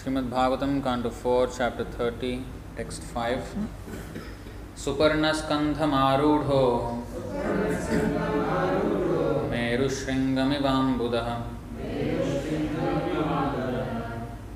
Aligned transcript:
Srimad Bhagavatam 0.00 0.70
canto 0.80 1.10
four 1.14 1.48
chapter 1.54 1.86
thirty 1.94 2.28
text 2.76 3.02
five 3.14 3.40
सुपर्णस्कंधमारूढ़ो 4.84 6.60
मेरुशृंगमिवाम्बुदः 9.50 11.28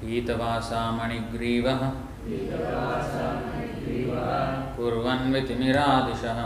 पीतवासा 0.01 0.81
मणिग्रीव 0.91 1.69
कुर्वन्वितिमिरादिशः। 4.77 6.41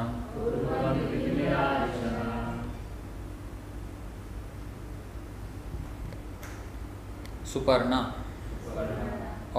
Suparna. 7.53 8.01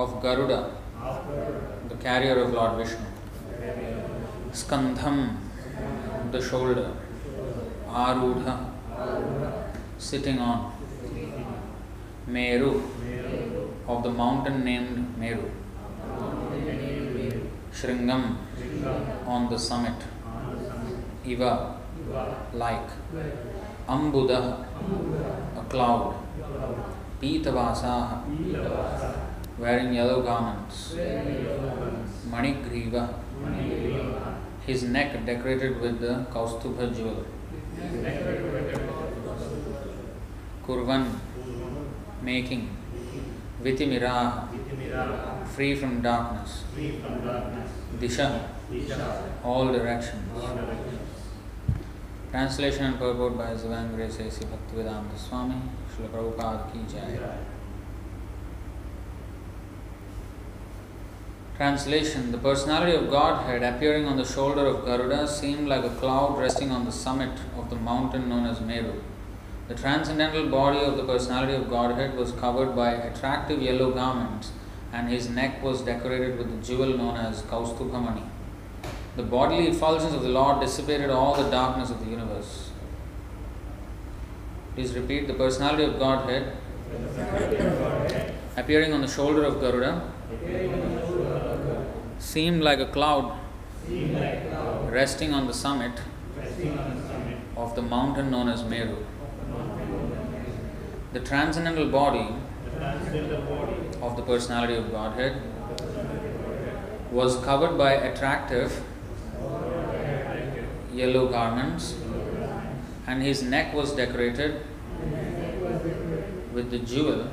Of 0.01 0.21
Garuda, 0.21 0.71
the 1.89 1.95
carrier 1.95 2.39
of 2.43 2.53
Lord 2.53 2.77
Vishnu. 2.77 3.05
Skandham, 4.51 5.37
the 6.31 6.41
shoulder. 6.41 6.91
Arudha, 7.89 8.55
sitting 9.97 10.39
on. 10.39 10.71
Meru, 12.27 12.83
of 13.87 14.03
the 14.03 14.11
mountain 14.11 14.63
named 14.63 15.17
Meru. 15.17 15.49
Shringam, 17.73 18.37
on 19.25 19.49
the 19.49 19.57
summit. 19.57 19.99
Iva, 21.25 21.75
like. 22.53 22.89
Ambuda, 23.87 24.65
a 25.57 25.63
cloud. 25.67 26.15
Pitavasaha, 27.19 28.23
wearing 29.59 29.93
yellow 29.93 30.21
garments. 30.21 30.95
Manigriva, 32.29 33.13
his 34.65 34.83
neck 34.83 35.25
decorated 35.25 35.81
with 35.81 35.99
the 35.99 36.25
Kaustubha 36.31 36.95
jewel. 36.95 37.25
Kurvan, 40.65 41.19
making. 42.21 42.69
Vitimiraha, 43.63 44.47
free 45.45 45.75
from 45.75 46.01
darkness. 46.01 46.63
Disha, 47.99 48.47
all 49.43 49.67
directions. 49.73 50.43
Translation 52.31 52.85
and 52.85 52.99
purport 52.99 53.37
by 53.37 53.55
Zivan 53.55 53.95
Grace 53.95 54.19
A.C. 54.19 54.45
Bhaktivedanta 54.45 55.17
Swami, 55.17 55.55
Srila 55.91 56.09
Prabhupada 56.09 56.71
Ki 56.71 56.79
Jai. 56.87 57.19
Translation 61.59 62.31
The 62.31 62.37
personality 62.37 62.95
of 62.95 63.09
Godhead 63.11 63.63
appearing 63.63 64.05
on 64.05 64.15
the 64.15 64.23
shoulder 64.23 64.65
of 64.65 64.85
Garuda 64.85 65.27
seemed 65.27 65.67
like 65.67 65.83
a 65.83 65.89
cloud 65.89 66.39
resting 66.39 66.71
on 66.71 66.85
the 66.85 66.91
summit 66.93 67.37
of 67.57 67.69
the 67.69 67.75
mountain 67.75 68.29
known 68.29 68.45
as 68.45 68.61
Meru. 68.61 68.93
The 69.67 69.75
transcendental 69.75 70.47
body 70.47 70.79
of 70.79 70.95
the 70.95 71.03
personality 71.03 71.51
of 71.55 71.69
Godhead 71.69 72.15
was 72.15 72.31
covered 72.31 72.77
by 72.77 72.91
attractive 72.93 73.61
yellow 73.61 73.91
garments, 73.91 74.53
and 74.93 75.09
his 75.09 75.27
neck 75.27 75.61
was 75.61 75.81
decorated 75.81 76.37
with 76.37 76.49
the 76.49 76.65
jewel 76.65 76.97
known 76.97 77.17
as 77.17 77.41
Kaustubhamani. 77.41 78.23
The 79.17 79.23
bodily 79.23 79.67
effulgence 79.67 80.13
of 80.13 80.21
the 80.21 80.29
Lord 80.29 80.61
dissipated 80.61 81.09
all 81.09 81.35
the 81.35 81.51
darkness 81.51 81.89
of 81.89 81.99
the 81.99 82.09
universe. 82.09 82.69
Please 84.75 84.93
repeat 84.93 85.27
the 85.27 85.33
personality 85.33 85.83
of 85.83 85.99
Godhead 85.99 86.55
appearing 88.55 88.93
on 88.93 89.01
the 89.01 89.09
shoulder 89.09 89.43
of 89.43 89.59
Garuda 89.59 90.13
seemed 92.29 92.61
like 92.61 92.79
a 92.79 92.85
cloud 92.85 93.35
resting 94.95 95.33
on 95.33 95.47
the 95.47 95.53
summit 95.53 95.99
of 97.57 97.73
the 97.75 97.81
mountain 97.81 98.29
known 98.29 98.47
as 98.47 98.63
Meru. 98.63 98.97
The 101.11 101.21
transcendental 101.21 101.89
body 101.89 102.27
of 103.99 104.15
the 104.15 104.21
personality 104.21 104.75
of 104.75 104.91
Godhead 104.91 105.41
was 107.11 107.37
covered 107.37 107.79
by 107.79 107.93
attractive 107.93 108.83
yellow 110.93 111.29
garments, 111.29 111.95
and 113.07 113.23
his 113.23 113.41
neck 113.41 113.73
was 113.73 113.93
decorated 113.93 114.61
with 116.53 116.69
the 116.69 116.77
jewel 116.77 117.27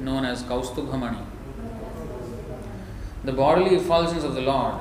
known 0.00 0.24
as 0.24 0.42
Kaustubhamani. 0.44 1.31
The 3.24 3.32
bodily 3.32 3.76
effulgence 3.76 4.24
of 4.24 4.34
the 4.34 4.40
Lord 4.40 4.80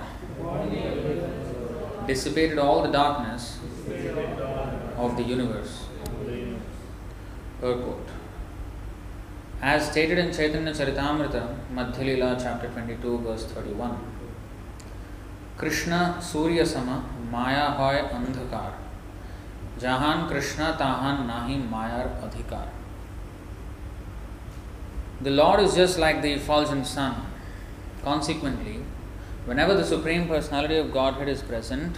dissipated 2.07 2.57
all 2.57 2.81
the 2.81 2.91
darkness 2.91 3.59
of 4.97 5.15
the 5.15 5.23
universe. 5.23 5.85
Quote. 7.59 8.07
As 9.61 9.91
stated 9.91 10.17
in 10.17 10.33
Chaitanya 10.33 10.71
Charitamrita, 10.71 11.55
Madhyalila 11.71 12.41
chapter 12.41 12.67
22, 12.69 13.19
verse 13.19 13.45
31, 13.45 13.95
Krishna 15.55 16.17
Surya 16.19 16.65
Sama 16.65 17.05
Maya 17.29 17.69
Hoy 17.69 18.01
Andhakar, 18.09 18.73
Jahan 19.79 20.27
Krishna 20.27 20.75
Tahan 20.79 21.27
Nahi 21.27 21.69
Mayar 21.69 22.19
Adhikar. 22.23 22.67
The 25.21 25.29
Lord 25.29 25.59
is 25.59 25.75
just 25.75 25.99
like 25.99 26.23
the 26.23 26.31
effulgent 26.33 26.87
sun 26.87 27.27
Consequently, 28.03 28.79
whenever 29.45 29.75
the 29.75 29.85
Supreme 29.85 30.27
Personality 30.27 30.77
of 30.77 30.91
Godhead 30.91 31.29
is 31.29 31.41
present, 31.41 31.97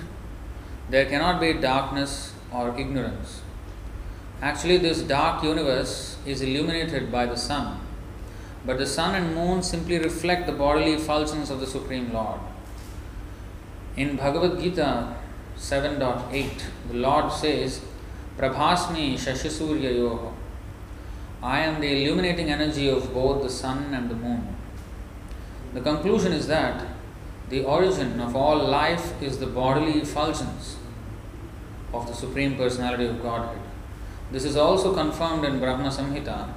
there 0.89 1.05
cannot 1.05 1.39
be 1.39 1.53
darkness 1.53 2.33
or 2.51 2.77
ignorance. 2.77 3.41
Actually, 4.41 4.77
this 4.77 5.01
dark 5.01 5.43
universe 5.43 6.17
is 6.25 6.41
illuminated 6.41 7.09
by 7.09 7.25
the 7.25 7.37
sun, 7.37 7.79
but 8.65 8.77
the 8.77 8.85
sun 8.85 9.15
and 9.15 9.33
moon 9.33 9.63
simply 9.63 9.97
reflect 9.97 10.45
the 10.45 10.51
bodily 10.51 10.93
effulgence 10.93 11.49
of 11.49 11.61
the 11.61 11.67
Supreme 11.67 12.11
Lord. 12.11 12.39
In 13.95 14.17
Bhagavad 14.17 14.59
Gita 14.59 15.15
7.8, 15.57 16.61
the 16.89 16.93
Lord 16.95 17.31
says, 17.31 17.81
Prabhasmi 18.37 19.13
Shashisuryayoho. 19.13 20.33
I 21.41 21.59
am 21.59 21.79
the 21.79 22.03
illuminating 22.03 22.49
energy 22.49 22.89
of 22.89 23.13
both 23.13 23.43
the 23.43 23.49
sun 23.49 23.93
and 23.93 24.09
the 24.09 24.15
moon. 24.15 24.55
The 25.73 25.81
conclusion 25.81 26.31
is 26.33 26.47
that 26.47 26.85
the 27.49 27.63
origin 27.63 28.19
of 28.19 28.35
all 28.35 28.57
life 28.57 29.21
is 29.21 29.39
the 29.39 29.47
bodily 29.47 30.01
effulgence 30.01 30.77
of 31.93 32.07
the 32.07 32.13
Supreme 32.13 32.55
Personality 32.55 33.05
of 33.05 33.21
Godhead. 33.21 33.61
This 34.31 34.45
is 34.45 34.55
also 34.55 34.93
confirmed 34.93 35.45
in 35.45 35.59
Brahma 35.59 35.89
Samhita, 35.89 36.49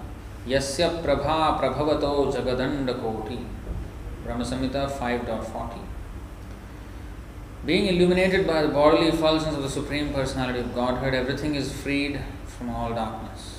Yasya 0.46 1.02
Prabha 1.02 1.60
Prabhavato 1.60 2.32
Jagadanda 2.32 3.00
Koti, 3.00 3.44
Brahma 4.24 4.44
Samhita 4.44 4.90
5.40. 4.90 5.78
Being 7.64 7.86
illuminated 7.86 8.46
by 8.46 8.62
the 8.62 8.68
bodily 8.68 9.08
effulgence 9.08 9.56
of 9.56 9.62
the 9.62 9.68
Supreme 9.68 10.12
Personality 10.12 10.60
of 10.60 10.74
Godhead, 10.74 11.14
everything 11.14 11.54
is 11.54 11.72
freed 11.72 12.20
from 12.46 12.70
all 12.70 12.94
darkness. 12.94 13.55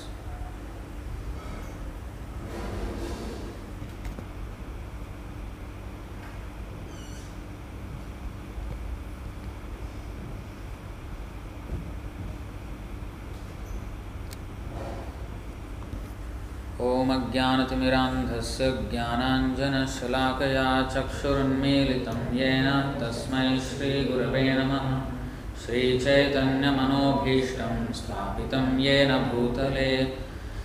अज्ञानतिमिरान्धस्य 17.38 18.64
ज्ञानाञ्जनशलाकया 18.90 20.88
चक्षुरुन्मीलितं 20.94 22.36
येन 22.36 22.66
तस्मै 23.00 23.58
श्रीगुरवे 23.58 24.56
नमः। 24.58 24.86
श्रीचैतन्यमनोभीष्टं 25.62 27.92
स्थापितं 27.92 28.78
येन 28.78 29.30
भूतले। 29.30 30.16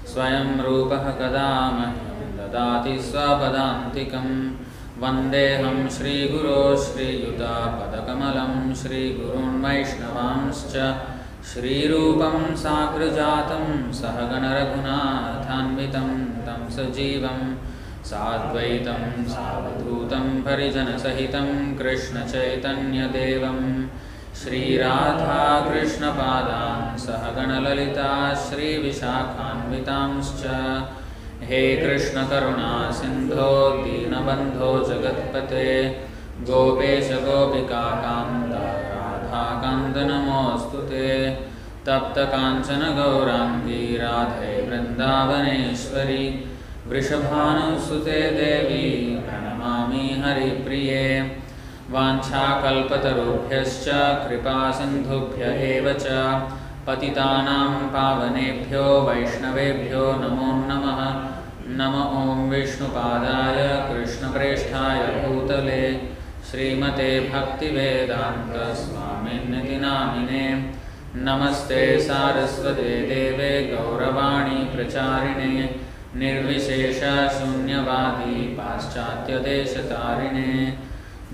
स्वयं 0.07 0.61
रूपः 0.61 0.97
कदा 0.97 1.71
मह्यं 1.71 2.37
ददाति 2.37 3.01
स्वपदान्तिकं। 3.01 4.55
वन्देऽहं 5.01 5.89
श्रीगुरो 5.89 6.75
श्रीयुतापदकमलं 6.75 8.75
श्रीगुरून् 8.75 9.63
वैष्णवांश्च 9.63 10.95
श्रीरूपं 11.53 12.55
साग्रजातं 12.55 13.93
सहगणरघुनाथान्वितं 13.93 15.93
तं 15.93 16.22
सजीवं 16.75 17.55
साद्वैतं 18.05 19.25
सावधूतं 19.25 20.41
परिजनसहितं 20.41 21.75
कृष्णचैतन्यदेवं 21.75 23.87
श्रीराधाकृष्णपादां 24.35 26.97
सह 26.97 27.13
गणललिता, 27.13 28.33
श्रीविशाखान्वितांश्च। 28.33 30.47
हे 31.41 31.75
कृष्णकरुणा 31.75 32.91
सिन्धो, 32.91 33.69
दीनबन्धो 33.69 34.87
जगत्पते। 34.87 36.01
गोपेशगोपिकान्त 36.41 38.91
राधाकान्तनमोऽस्तु 38.91 40.77
ते। 40.77 41.37
तप्तकाञ्चनगौराङ्गी 41.85 43.97
राधे 43.97 44.69
वृन्दावनेश्वरी। 44.69 46.52
वृषभानुसुते 46.89 48.11
देवी, 48.11 49.15
प्रणमामि 49.15 50.23
हरिप्रिये। 50.25 51.37
वाञ्छाकल्पतरुभ्यश्च, 51.91 53.85
कृपासिन्धुभ्य 54.27 55.45
एव 55.45 55.93
च। 55.93 56.41
पतितानां 56.87 57.69
पावनेभ्यो, 57.69 59.01
वैष्णवेभ्यो, 59.01 60.11
नमो 60.11 60.67
नमः। 60.67 61.29
नम 61.67 61.93
ॐ 61.93 62.49
विष्णुपादाय, 62.49 63.93
कृष्णप्रेष्ठाय 63.93 64.99
भूतले। 64.99 66.01
श्रीमते 66.51 67.19
भक्तिवेदान्तस्वामिन्निति 67.19 69.75
नामिने 69.75 70.71
नमस्ते, 71.15 71.99
सारस्वते 71.99 72.81
देवे, 72.81 73.75
गौरवाणी 73.75 74.75
प्रचारिणे। 74.75 75.92
निर्विशेषशून्यवादी 76.15 78.55
पाश्चात्यदेशतारिणे 78.55 80.77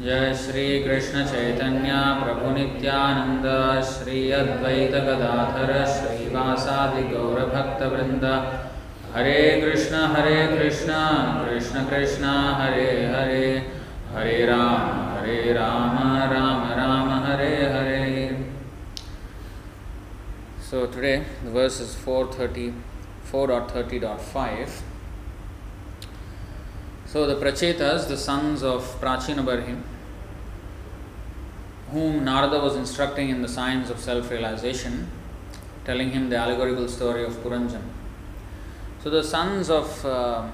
जय 0.03 0.33
श्री 0.33 0.83
कृष्ण 0.83 1.25
चैतन्य 1.25 2.23
प्रभु 2.23 2.57
नित्यानंद 2.57 3.83
श्री 3.83 4.31
अद्वैत 4.31 4.91
गदाधर 4.91 5.85
श्रीवासादि 5.85 7.03
गौरभक्तवृंद 7.03 8.53
हरे 9.15 9.61
कृष्ण 9.61 9.95
हरे 9.95 10.47
कृष्ण 10.47 10.93
कृष्ण 11.45 11.83
कृष्ण, 11.83 12.25
हरे 12.25 13.05
हरे। 13.05 13.71
हरे 14.13 14.45
राम 14.45 15.17
हरे 15.17 15.53
Ram 15.53 16.33
Ram 16.33 16.71
Ram, 16.71 17.23
Hare 17.23 17.45
Hare. 17.45 18.47
So, 20.71 20.85
today, 20.85 21.19
the 21.43 21.57
verse 21.57 21.79
is 21.79 21.95
434.30.5. 23.31 24.81
So 27.05 27.25
the 27.25 27.35
Prachetas, 27.35 28.07
the 28.07 28.17
sons 28.17 28.63
of 28.63 28.83
Prachina 28.99 29.43
Barhim, 29.43 29.81
whom 31.91 32.23
Narada 32.23 32.59
was 32.59 32.75
instructing 32.75 33.29
in 33.29 33.41
the 33.41 33.47
science 33.47 33.89
of 33.89 33.99
self-realization, 33.99 35.09
telling 35.85 36.11
him 36.11 36.29
the 36.29 36.37
allegorical 36.37 36.87
story 36.87 37.23
of 37.23 37.33
Puranjan. 37.43 37.81
So 39.03 39.09
the 39.09 39.23
sons 39.23 39.69
of 39.69 40.05
uh, 40.05 40.49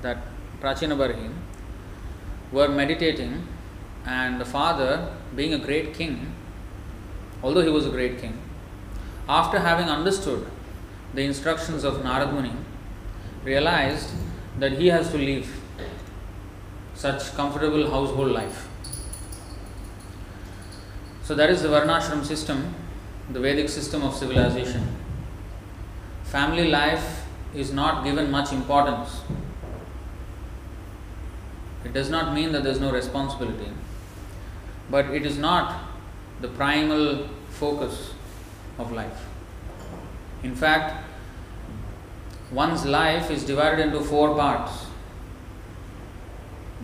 that 0.00 0.18
Prachina 0.60 0.96
Barhim 0.96 1.34
were 2.50 2.68
meditating 2.68 3.46
and 4.04 4.40
the 4.40 4.44
father, 4.44 5.14
being 5.36 5.54
a 5.54 5.58
great 5.58 5.94
king, 5.94 6.34
although 7.42 7.62
he 7.62 7.68
was 7.68 7.86
a 7.86 7.90
great 7.90 8.20
king, 8.20 8.40
after 9.28 9.60
having 9.60 9.88
understood 9.88 10.46
the 11.14 11.22
instructions 11.22 11.84
of 11.84 12.02
Narad 12.02 12.32
Muni, 12.32 12.52
realized 13.44 14.10
that 14.58 14.72
he 14.72 14.88
has 14.88 15.10
to 15.10 15.18
leave 15.18 15.60
such 16.94 17.34
comfortable 17.34 17.90
household 17.90 18.30
life. 18.30 18.68
So 21.22 21.34
that 21.34 21.50
is 21.50 21.62
the 21.62 21.68
Varnashram 21.68 22.24
system, 22.24 22.74
the 23.30 23.40
Vedic 23.40 23.68
system 23.68 24.02
of 24.02 24.14
civilization. 24.14 24.86
Family 26.24 26.68
life 26.68 27.24
is 27.54 27.72
not 27.72 28.04
given 28.04 28.30
much 28.30 28.52
importance. 28.52 29.20
It 31.84 31.92
does 31.92 32.10
not 32.10 32.34
mean 32.34 32.52
that 32.52 32.62
there 32.62 32.72
is 32.72 32.80
no 32.80 32.92
responsibility, 32.92 33.70
but 34.90 35.06
it 35.06 35.26
is 35.26 35.38
not 35.38 35.82
the 36.40 36.48
primal 36.48 37.28
focus 37.50 38.14
of 38.78 38.92
life. 38.92 39.31
In 40.42 40.54
fact, 40.54 41.04
one's 42.50 42.84
life 42.84 43.30
is 43.30 43.44
divided 43.44 43.80
into 43.86 44.00
four 44.00 44.34
parts 44.34 44.86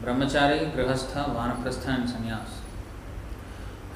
brahmachari, 0.02 0.72
grihastha, 0.72 1.24
vanaprastha, 1.34 1.88
and 1.88 2.08
sannyas. 2.08 2.48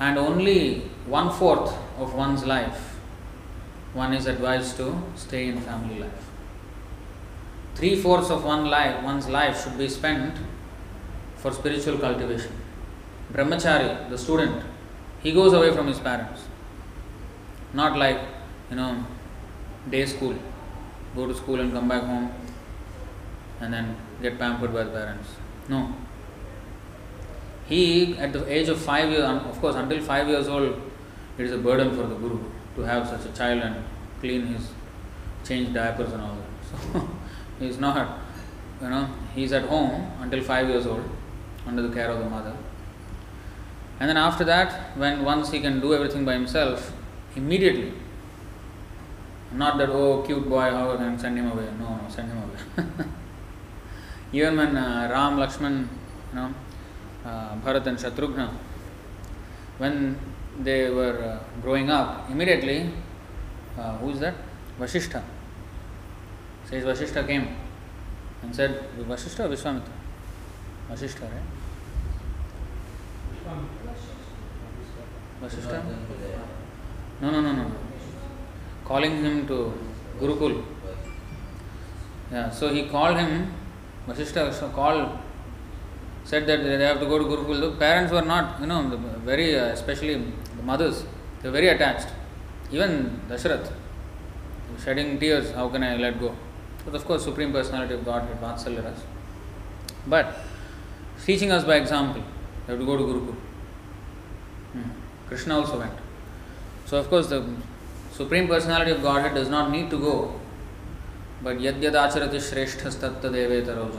And 0.00 0.19
only 0.19 0.81
one 1.06 1.31
fourth 1.31 1.73
of 1.99 2.14
one's 2.14 2.44
life 2.44 2.93
one 3.94 4.14
is 4.14 4.26
advised 4.26 4.76
to 4.79 5.00
stay 5.17 5.49
in 5.49 5.61
family 5.61 5.99
life. 6.00 6.31
Three 7.75 7.94
fourths 7.97 8.31
of 8.31 8.44
one 8.44 8.67
life, 8.67 9.03
one's 9.03 9.29
life 9.29 9.62
should 9.62 9.76
be 9.79 9.88
spent 9.88 10.35
for 11.37 11.53
spiritual 11.53 11.99
cultivation. 11.99 12.53
Brahmachari, 13.32 14.08
the 14.08 14.17
student, 14.17 14.62
he 15.23 15.32
goes 15.32 15.53
away 15.53 15.75
from 15.75 15.87
his 15.87 15.99
parents. 15.99 16.43
Not 17.75 17.99
like, 17.99 18.20
you 18.70 18.76
know, 18.76 19.05
day 19.90 20.06
school, 20.06 20.34
go 21.14 21.26
to 21.26 21.34
school 21.34 21.61
and 21.61 21.73
come 21.73 21.88
back 21.88 22.02
home 22.02 22.32
and 23.61 23.73
then 23.73 23.96
get 24.20 24.38
pampered 24.38 24.73
by 24.73 24.84
the 24.84 24.90
parents. 24.90 25.31
No. 25.69 25.94
He, 27.69 28.17
at 28.19 28.32
the 28.32 28.50
age 28.52 28.69
of 28.69 28.81
five 28.81 29.11
years, 29.11 29.25
of 29.25 29.61
course, 29.61 29.76
until 29.76 30.00
five 30.00 30.29
years 30.29 30.49
old, 30.49 30.81
it 31.38 31.44
is 31.44 31.52
a 31.52 31.58
burden 31.58 31.90
for 31.90 32.06
the 32.06 32.14
guru 32.17 32.38
to 32.76 32.82
have 32.82 33.08
such 33.08 33.25
a 33.25 33.37
child 33.37 33.62
and 33.62 33.84
clean 34.20 34.46
his, 34.46 34.69
change 35.44 35.73
diapers 35.73 36.12
and 36.12 36.23
all 36.23 36.37
that. 36.37 37.02
So 37.02 37.08
he 37.58 37.69
is 37.69 37.79
not, 37.79 38.19
you 38.81 38.88
know, 38.88 39.08
he 39.34 39.44
is 39.44 39.52
at 39.52 39.64
home 39.64 40.11
until 40.20 40.43
five 40.43 40.69
years 40.69 40.87
old, 40.87 41.08
under 41.67 41.82
the 41.82 41.94
care 41.94 42.11
of 42.11 42.19
the 42.19 42.29
mother. 42.29 42.56
And 44.00 44.08
then 44.08 44.17
after 44.17 44.43
that, 44.44 44.96
when 44.96 45.25
once 45.25 45.52
he 45.52 45.61
can 45.61 45.81
do 45.81 45.94
everything 45.94 46.25
by 46.25 46.32
himself, 46.32 46.93
immediately, 47.37 47.93
not 49.55 49.79
that 49.79 49.91
oh 49.91 50.23
cute 50.23 50.49
boy, 50.49 50.71
how 50.71 50.97
can 50.97 51.19
send 51.19 51.39
him 51.39 51.51
away? 51.51 51.69
No, 51.79 51.97
no, 51.97 52.09
send 52.09 52.29
him 52.29 52.39
away. 52.39 53.07
Even 54.33 54.57
when 54.57 54.77
uh, 54.77 55.09
Ram, 55.11 55.37
Lakshman, 55.37 55.89
you 56.31 56.37
know, 56.37 56.55
uh, 57.25 57.55
Bharat 57.57 57.87
and 57.87 57.99
Shatrughna, 57.99 58.51
when 59.79 60.19
they 60.61 60.89
were 60.91 61.19
uh, 61.23 61.61
growing 61.61 61.91
up, 61.91 62.31
immediately, 62.31 62.91
uh, 63.79 63.97
who 63.99 64.11
is 64.11 64.21
that? 64.21 64.35
Vashishta. 64.79 65.23
Says 66.65 66.85
Vashishta 66.85 67.27
came 67.27 67.49
and 68.43 68.55
said, 68.55 68.82
Vashishta 69.01 69.41
or 69.41 69.49
Vishwamitra? 69.49 69.91
Vashishta, 70.91 71.23
right? 71.23 71.43
Vashishta? 75.43 75.85
No, 77.21 77.31
no, 77.31 77.41
no, 77.41 77.53
no. 77.53 77.71
Calling 78.93 79.25
him 79.25 79.46
to 79.46 79.72
Gurukul. 80.20 80.63
Yeah, 82.31 82.51
so 82.51 82.69
he 82.69 82.89
called 82.89 83.17
him, 83.17 83.51
Vashishta 84.06 84.53
so 84.53 84.69
called, 84.69 85.17
said 86.25 86.46
that 86.46 86.63
they 86.63 86.84
have 86.84 87.01
to 87.01 87.06
go 87.06 87.17
to 87.17 87.25
Gurukul. 87.25 87.58
The 87.63 87.70
parents 87.79 88.13
were 88.13 88.20
not, 88.20 88.61
you 88.61 88.67
know, 88.67 88.82
very, 89.25 89.58
uh, 89.58 89.69
especially 89.69 90.17
the 90.58 90.63
mothers, 90.63 91.06
they 91.41 91.49
were 91.49 91.55
very 91.55 91.69
attached. 91.69 92.08
Even 92.70 93.19
Dasharath, 93.31 93.72
shedding 94.84 95.19
tears, 95.19 95.53
how 95.53 95.70
can 95.70 95.82
I 95.82 95.96
let 95.96 96.20
go? 96.20 96.37
But 96.84 96.94
of 96.94 97.06
course, 97.06 97.25
Supreme 97.25 97.51
Personality 97.51 97.94
of 97.94 98.05
Godhead, 98.05 98.39
Vatsalya 98.43 98.84
Ras. 98.84 99.03
But 100.06 100.37
teaching 101.25 101.51
us 101.51 101.65
by 101.65 101.77
example, 101.77 102.20
you 102.20 102.72
have 102.72 102.79
to 102.79 102.84
go 102.84 102.99
to 102.99 103.05
Gurukul. 103.05 103.37
Hmm. 104.75 104.91
Krishna 105.29 105.61
also 105.61 105.79
went. 105.79 105.94
So, 106.84 106.99
of 106.99 107.08
course, 107.08 107.29
the 107.29 107.43
Supreme 108.13 108.47
Personality 108.47 108.91
of 108.91 109.03
Godhead 109.03 109.35
does 109.35 109.49
not 109.49 109.71
need 109.71 109.89
to 109.91 109.99
go. 109.99 110.39
But 111.43 111.57
yad 111.57 111.81
yad 111.81 111.95
acharati 111.95 112.37
shreshthas 112.37 113.01
tatta 113.01 113.29
devetaro. 113.29 113.91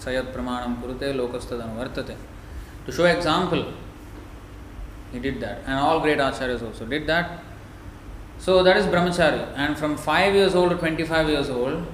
Sayat 0.00 0.32
pramanam 0.34 0.82
kurute 0.82 1.14
lokastadanu 1.14 1.76
vartate. 1.76 2.16
To 2.86 2.92
show 2.92 3.04
example, 3.04 3.72
he 5.12 5.20
did 5.20 5.40
that. 5.40 5.60
And 5.66 5.78
all 5.78 6.00
great 6.00 6.18
acharyas 6.18 6.62
also 6.62 6.84
did 6.84 7.06
that. 7.06 7.42
So 8.38 8.64
that 8.64 8.76
is 8.76 8.86
brahmachari. 8.86 9.46
And 9.54 9.78
from 9.78 9.96
5 9.96 10.34
years 10.34 10.54
old 10.56 10.70
to 10.70 10.76
25 10.76 11.28
years 11.28 11.48
old, 11.48 11.86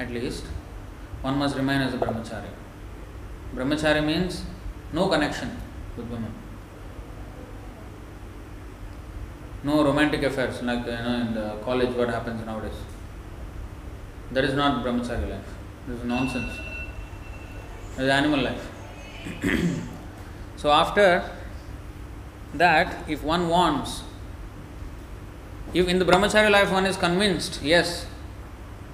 at 0.00 0.10
least, 0.10 0.44
one 1.22 1.38
must 1.38 1.56
remain 1.56 1.80
as 1.80 1.94
a 1.94 1.98
brahmachari. 1.98 2.50
Brahmachari 3.54 4.04
means 4.04 4.42
no 4.92 5.08
connection 5.08 5.56
with 5.96 6.06
women. 6.08 6.32
No 9.68 9.84
romantic 9.84 10.22
affairs 10.22 10.62
like 10.62 10.86
you 10.86 10.92
know 11.06 11.16
in 11.22 11.34
the 11.34 11.46
college 11.64 11.94
what 12.00 12.08
happens 12.08 12.44
nowadays. 12.46 12.78
That 14.32 14.44
is 14.44 14.54
not 14.54 14.84
brahmachari 14.84 15.28
life. 15.30 15.50
This 15.86 15.98
is 15.98 16.04
nonsense. 16.04 16.52
It 17.98 18.04
is 18.04 18.08
animal 18.08 18.40
life. 18.40 18.68
so 20.56 20.70
after 20.70 21.08
that, 22.54 22.94
if 23.08 23.22
one 23.22 23.48
wants, 23.48 24.04
if 25.74 25.86
in 25.86 25.98
the 25.98 26.06
brahmachari 26.10 26.50
life 26.50 26.72
one 26.72 26.86
is 26.86 26.96
convinced, 26.96 27.60
yes, 27.62 28.06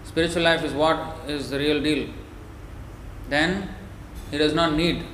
spiritual 0.05 0.43
life 0.43 0.65
is 0.65 0.73
what 0.73 1.29
is 1.29 1.51
the 1.51 1.59
real 1.59 1.81
deal, 1.83 2.09
then 3.29 3.69
he 4.33 4.39
does 4.39 4.55
not 4.55 4.75
need 4.75 5.05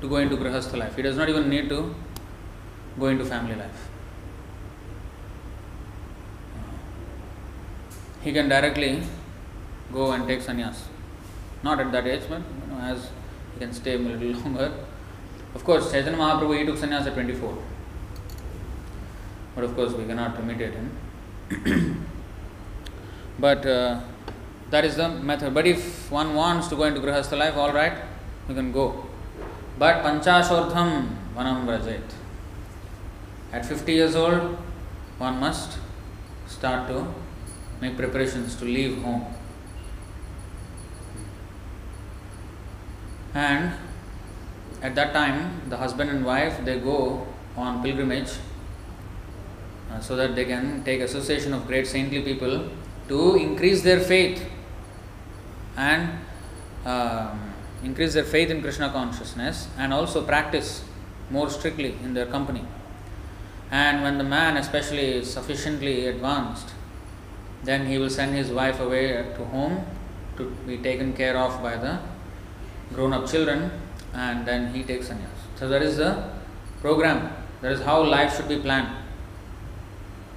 to 0.00 0.08
go 0.08 0.16
into 0.16 0.36
grihastha 0.36 0.78
life. 0.78 0.96
He 0.96 1.02
does 1.02 1.18
not 1.18 1.28
even 1.28 1.50
need 1.50 1.68
to 1.68 1.94
go 2.98 3.08
into 3.08 3.26
family 3.26 3.54
life. 3.54 3.90
He 8.26 8.32
can 8.32 8.48
directly 8.48 9.04
go 9.92 10.10
and 10.10 10.26
take 10.26 10.40
sannyas. 10.40 10.78
Not 11.62 11.78
at 11.78 11.92
that 11.92 12.08
age, 12.08 12.22
but 12.28 12.40
you 12.60 12.72
know, 12.72 12.80
as 12.80 13.10
he 13.54 13.60
can 13.60 13.72
stay 13.72 13.94
a 13.94 13.98
little 13.98 14.40
longer. 14.44 14.72
Of 15.54 15.62
course, 15.62 15.92
Chaitanya 15.92 16.18
Mahaprabhu 16.18 16.58
he 16.58 16.64
took 16.66 16.74
sannyas 16.74 17.06
at 17.06 17.14
24. 17.14 17.56
But 19.54 19.62
of 19.64 19.76
course, 19.76 19.92
we 19.92 20.06
cannot 20.06 20.40
imitate 20.40 20.74
him. 20.74 20.88
but 23.38 23.64
uh, 23.64 24.00
that 24.70 24.84
is 24.84 24.96
the 24.96 25.08
method. 25.08 25.54
But 25.54 25.68
if 25.68 26.10
one 26.10 26.34
wants 26.34 26.66
to 26.66 26.74
go 26.74 26.82
into 26.82 27.00
Grihastha 27.00 27.38
life, 27.38 27.56
all 27.56 27.72
right, 27.72 27.96
you 28.48 28.56
can 28.56 28.72
go. 28.72 29.06
But 29.78 30.02
Panchashortham 30.02 31.10
Vanam 31.36 31.64
Vrajet. 31.64 32.02
At 33.52 33.64
50 33.64 33.92
years 33.92 34.16
old, 34.16 34.58
one 35.18 35.38
must 35.38 35.78
start 36.48 36.88
to 36.88 37.06
make 37.80 37.96
preparations 37.96 38.56
to 38.56 38.64
leave 38.64 39.02
home. 39.02 39.26
And 43.34 43.72
at 44.82 44.94
that 44.94 45.12
time, 45.12 45.62
the 45.68 45.76
husband 45.76 46.10
and 46.10 46.24
wife 46.24 46.64
they 46.64 46.78
go 46.78 47.26
on 47.56 47.82
pilgrimage 47.82 48.32
uh, 49.90 50.00
so 50.00 50.16
that 50.16 50.34
they 50.34 50.44
can 50.44 50.82
take 50.84 51.00
association 51.00 51.52
of 51.52 51.66
great 51.66 51.86
saintly 51.86 52.22
people 52.22 52.68
to 53.08 53.34
increase 53.36 53.82
their 53.82 54.00
faith 54.00 54.44
and 55.76 56.18
um, 56.84 57.52
increase 57.82 58.14
their 58.14 58.24
faith 58.24 58.50
in 58.50 58.62
Krishna 58.62 58.90
consciousness 58.90 59.68
and 59.78 59.92
also 59.92 60.24
practice 60.24 60.84
more 61.30 61.50
strictly 61.50 61.96
in 62.02 62.14
their 62.14 62.26
company. 62.26 62.64
And 63.70 64.02
when 64.02 64.18
the 64.18 64.24
man, 64.24 64.56
especially, 64.56 65.06
is 65.06 65.32
sufficiently 65.32 66.06
advanced, 66.06 66.70
then 67.64 67.86
he 67.86 67.98
will 67.98 68.10
send 68.10 68.34
his 68.34 68.50
wife 68.50 68.80
away 68.80 69.08
to 69.36 69.44
home 69.46 69.84
to 70.36 70.50
be 70.66 70.78
taken 70.78 71.12
care 71.12 71.36
of 71.36 71.62
by 71.62 71.76
the 71.76 71.98
grown 72.92 73.12
up 73.12 73.26
children 73.26 73.70
and 74.14 74.46
then 74.46 74.72
he 74.74 74.82
takes 74.82 75.08
sannyas. 75.08 75.40
So 75.56 75.68
that 75.68 75.82
is 75.82 75.96
the 75.96 76.30
program. 76.80 77.32
That 77.62 77.72
is 77.72 77.80
how 77.80 78.02
life 78.04 78.36
should 78.36 78.48
be 78.48 78.58
planned. 78.58 78.88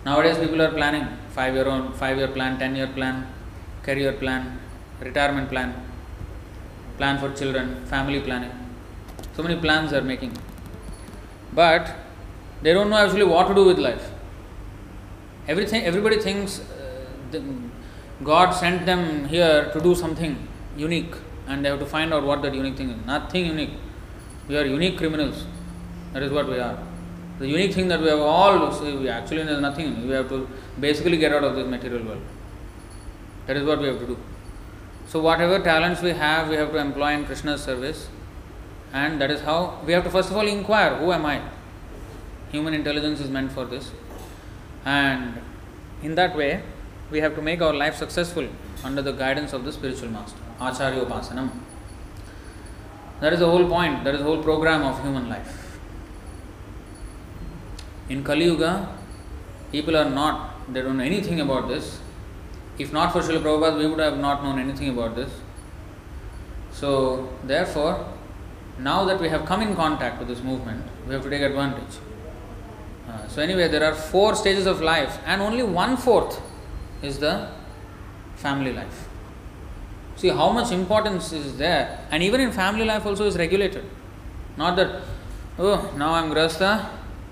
Nowadays 0.06 0.38
people 0.38 0.62
are 0.62 0.72
planning 0.72 1.06
five 1.30 1.54
year 1.54 1.68
own 1.68 1.94
five 1.94 2.18
year 2.18 2.30
plan, 2.30 2.58
ten 2.58 2.76
year 2.76 2.88
plan, 2.88 3.28
career 3.84 4.14
plan, 4.14 4.60
retirement 5.02 5.50
plan, 5.50 5.74
plan 6.98 7.20
for 7.20 7.34
children, 7.34 7.86
family 7.86 8.22
planning. 8.22 8.52
So 9.36 9.44
many 9.44 9.60
plans 9.60 9.94
are 9.94 10.02
making. 10.02 10.38
But 11.54 11.96
they 12.62 12.74
don't 12.74 12.90
know 12.90 12.98
actually 12.98 13.24
what 13.26 13.48
to 13.48 13.56
do 13.56 13.66
with 13.66 13.78
life. 13.78 14.12
Everything 15.48 15.84
everybody 15.84 16.20
thinks 16.20 16.62
God 18.24 18.52
sent 18.52 18.86
them 18.86 19.26
here 19.26 19.70
to 19.72 19.80
do 19.80 19.96
something 19.96 20.48
unique 20.76 21.14
and 21.48 21.64
they 21.64 21.70
have 21.70 21.80
to 21.80 21.86
find 21.86 22.14
out 22.14 22.24
what 22.24 22.42
that 22.42 22.54
unique 22.54 22.78
thing 22.78 22.90
is. 22.90 23.06
Nothing 23.06 23.46
unique. 23.46 23.74
We 24.48 24.58
are 24.58 24.66
unique 24.66 24.98
criminals. 24.98 25.46
That 26.14 26.24
is 26.24 26.32
what 26.32 26.48
we 26.48 26.60
are. 26.60 26.78
The 27.40 27.48
unique 27.48 27.74
thing 27.74 27.88
that 27.88 28.02
we 28.02 28.08
have 28.08 28.20
all, 28.20 28.70
we 28.82 29.08
actually 29.10 29.44
there 29.44 29.56
is 29.56 29.62
nothing. 29.62 30.08
We 30.08 30.14
have 30.14 30.28
to 30.30 30.48
basically 30.80 31.18
get 31.18 31.32
out 31.34 31.44
of 31.44 31.56
this 31.56 31.66
material 31.66 32.04
world. 32.04 32.22
That 33.48 33.58
is 33.58 33.64
what 33.64 33.80
we 33.80 33.88
have 33.88 34.00
to 34.00 34.06
do. 34.06 34.18
So 35.08 35.20
whatever 35.22 35.60
talents 35.60 36.02
we 36.02 36.12
have, 36.12 36.50
we 36.50 36.56
have 36.56 36.72
to 36.72 36.78
employ 36.78 37.14
in 37.14 37.26
Krishna's 37.26 37.64
service. 37.64 38.10
And 38.94 39.22
that 39.22 39.32
is 39.32 39.42
how 39.42 39.80
we 39.86 39.94
have 39.94 40.04
to 40.04 40.10
first 40.10 40.30
of 40.30 40.38
all 40.38 40.48
inquire, 40.48 40.96
who 40.96 41.12
am 41.12 41.26
I? 41.26 41.42
Human 42.52 42.74
intelligence 42.74 43.20
is 43.20 43.30
meant 43.30 43.52
for 43.52 43.66
this. 43.66 43.92
And 44.86 45.40
in 46.04 46.16
that 46.16 46.36
way, 46.36 46.64
we 47.12 47.20
have 47.20 47.36
to 47.36 47.42
make 47.42 47.62
our 47.62 47.74
life 47.74 47.96
successful 47.96 48.48
under 48.84 49.02
the 49.02 49.12
guidance 49.12 49.54
of 49.54 49.66
the 49.66 49.72
spiritual 49.72 50.10
master. 50.10 50.40
Acharya 50.60 51.06
Upasanam. 51.06 51.50
That 53.20 53.34
is 53.34 53.40
the 53.40 53.50
whole 53.50 53.68
point, 53.68 54.04
that 54.04 54.14
is 54.14 54.22
the 54.22 54.26
whole 54.26 54.44
program 54.44 54.84
of 54.84 55.02
human 55.02 55.28
life. 55.30 55.80
In 58.08 58.24
Kali 58.24 58.46
Yuga, 58.46 58.96
people 59.72 59.98
are 59.98 60.10
not, 60.10 60.74
they 60.74 60.82
don't 60.82 60.98
know 60.98 61.04
anything 61.04 61.42
about 61.42 61.68
this. 61.68 62.00
If 62.78 62.94
not 62.94 63.12
for 63.12 63.20
Srila 63.20 63.42
Prabhupada, 63.42 63.78
we 63.78 63.88
would 63.88 64.00
have 64.00 64.18
not 64.18 64.44
known 64.44 64.58
anything 64.58 64.90
about 64.90 65.16
this. 65.16 65.30
So, 66.72 67.30
therefore, 67.44 68.08
now 68.78 69.04
that 69.04 69.20
we 69.20 69.28
have 69.28 69.46
come 69.46 69.62
in 69.62 69.76
contact 69.76 70.20
with 70.20 70.30
this 70.30 70.42
movement, 70.42 70.86
we 71.06 71.14
have 71.14 71.24
to 71.24 71.30
take 71.30 71.42
advantage. 71.42 71.98
Uh, 73.10 73.28
so, 73.28 73.42
anyway, 73.42 73.68
there 73.68 73.84
are 73.84 73.94
four 73.94 74.34
stages 74.34 74.66
of 74.66 74.82
life, 74.82 75.20
and 75.26 75.42
only 75.42 75.62
one 75.62 75.98
fourth 75.98 76.42
is 77.02 77.20
the 77.20 77.50
family 78.36 78.74
life. 78.74 79.08
See 80.16 80.30
how 80.30 80.52
much 80.52 80.72
importance 80.72 81.32
is 81.32 81.58
there, 81.58 82.06
and 82.12 82.22
even 82.22 82.42
in 82.42 82.52
family 82.52 82.86
life 82.86 83.06
also 83.06 83.26
is 83.26 83.38
regulated. 83.38 83.86
Not 84.58 84.76
that, 84.76 85.02
oh, 85.58 85.94
now 85.98 86.14
I'm 86.14 86.30
Grasta, 86.30 86.90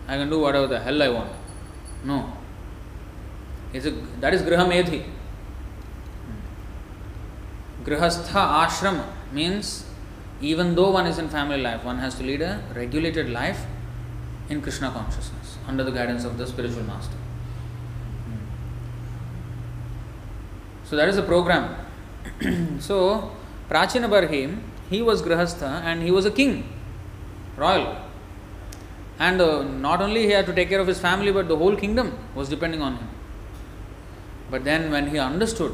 I 0.07 0.15
can 0.15 0.29
do 0.29 0.39
whatever 0.39 0.67
the 0.67 0.79
hell 0.79 1.03
I 1.03 1.09
want. 1.09 1.31
No. 2.05 2.31
It's 3.73 3.85
a, 3.85 3.91
that 4.21 4.33
is 4.33 4.41
Griha 4.41 4.65
Medhi. 4.65 5.03
Grihastha 7.83 8.65
ashram 8.65 9.03
means 9.33 9.85
even 10.41 10.75
though 10.75 10.91
one 10.91 11.07
is 11.07 11.17
in 11.17 11.29
family 11.29 11.61
life, 11.61 11.83
one 11.83 11.97
has 11.97 12.15
to 12.15 12.23
lead 12.23 12.41
a 12.41 12.61
regulated 12.75 13.29
life 13.29 13.65
in 14.49 14.61
Krishna 14.61 14.91
consciousness 14.91 15.57
under 15.67 15.83
the 15.83 15.91
guidance 15.91 16.23
of 16.23 16.37
the 16.37 16.47
spiritual 16.47 16.83
master. 16.83 17.15
So 20.89 20.95
that 20.95 21.09
is 21.09 21.17
the 21.17 21.23
program. 21.23 21.75
so 22.79 23.31
Prachina 23.69 24.09
Barhim, 24.09 24.59
he 24.89 25.01
was 25.01 25.21
Grahastha 25.21 25.81
and 25.83 26.01
he 26.01 26.11
was 26.11 26.25
a 26.25 26.31
king, 26.31 26.63
royal. 27.57 27.97
And 29.19 29.41
uh, 29.41 29.63
not 29.63 30.01
only 30.01 30.25
he 30.25 30.31
had 30.31 30.45
to 30.45 30.53
take 30.53 30.69
care 30.69 30.79
of 30.79 30.87
his 30.87 30.99
family, 30.99 31.31
but 31.31 31.49
the 31.49 31.57
whole 31.57 31.75
kingdom 31.75 32.17
was 32.35 32.47
depending 32.47 32.81
on 32.81 32.95
him. 32.97 33.09
But 34.49 34.63
then 34.63 34.89
when 34.91 35.07
he 35.07 35.19
understood, 35.19 35.73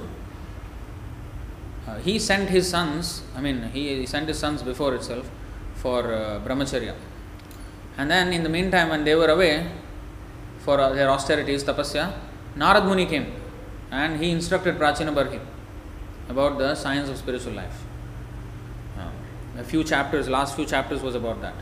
uh, 1.88 2.00
he 2.00 2.17
sent 2.17 2.50
his 2.50 2.67
sons, 2.67 3.22
I 3.36 3.41
mean, 3.41 3.70
he, 3.72 3.98
he, 3.98 4.05
sent 4.08 4.27
his 4.27 4.39
sons 4.39 4.63
before 4.63 4.96
itself 4.96 5.29
for 5.75 6.12
uh, 6.12 6.39
brahmacharya. 6.43 6.96
And 7.98 8.10
then 8.10 8.34
in 8.34 8.41
the 8.41 8.50
meantime, 8.50 8.89
when 8.89 9.03
they 9.03 9.13
were 9.13 9.27
away 9.27 9.70
for 10.60 10.79
uh, 10.79 10.89
their 10.93 11.10
austerities, 11.10 11.63
tapasya, 11.63 12.13
Narad 12.55 12.86
Muni 12.88 13.05
came 13.05 13.43
and 14.02 14.20
he 14.20 14.32
instructed 14.32 14.78
Prachina 14.80 15.14
Barhi 15.18 15.40
about 16.28 16.58
the 16.58 16.74
science 16.74 17.10
of 17.10 17.18
spiritual 17.18 17.54
life. 17.54 17.84
Uh, 18.98 19.10
a 19.60 19.64
few 19.64 19.84
chapters, 19.84 20.28
last 20.28 20.56
few 20.56 20.66
chapters 20.66 21.04
was 21.04 21.14
about 21.14 21.42
that. 21.42 21.54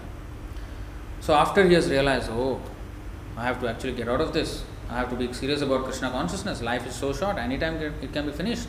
So 1.19 1.33
after 1.33 1.65
he 1.67 1.73
has 1.73 1.89
realized, 1.89 2.29
oh, 2.31 2.61
I 3.35 3.43
have 3.43 3.59
to 3.61 3.69
actually 3.69 3.93
get 3.93 4.07
out 4.07 4.21
of 4.21 4.31
this. 4.31 4.63
I 4.89 4.95
have 4.99 5.09
to 5.09 5.17
be 5.17 5.31
serious 5.33 5.61
about 5.61 5.83
Krishna 5.83 6.09
consciousness. 6.09 6.61
Life 6.61 6.87
is 6.87 6.95
so 6.95 7.11
short. 7.11 7.37
Anytime 7.37 7.75
it 7.81 8.13
can 8.13 8.25
be 8.25 8.31
finished. 8.31 8.67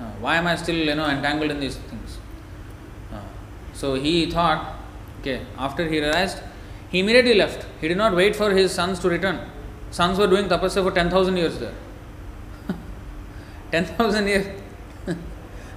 Uh, 0.00 0.04
why 0.20 0.36
am 0.36 0.46
I 0.46 0.56
still, 0.56 0.76
you 0.76 0.94
know, 0.94 1.08
entangled 1.08 1.50
in 1.50 1.60
these 1.60 1.76
things? 1.76 2.18
Uh, 3.12 3.20
so 3.72 3.94
he 3.94 4.30
thought, 4.30 4.76
okay. 5.20 5.42
After 5.58 5.88
he 5.88 6.00
realized, 6.00 6.38
he 6.90 7.00
immediately 7.00 7.34
left. 7.34 7.66
He 7.80 7.88
did 7.88 7.96
not 7.96 8.14
wait 8.14 8.34
for 8.36 8.50
his 8.50 8.72
sons 8.72 8.98
to 9.00 9.08
return. 9.08 9.40
Sons 9.90 10.18
were 10.18 10.26
doing 10.26 10.48
tapasya 10.48 10.82
for 10.82 10.92
ten 10.92 11.10
thousand 11.10 11.36
years 11.36 11.58
there. 11.58 11.74
10,000 13.70 14.26
years. 14.26 14.46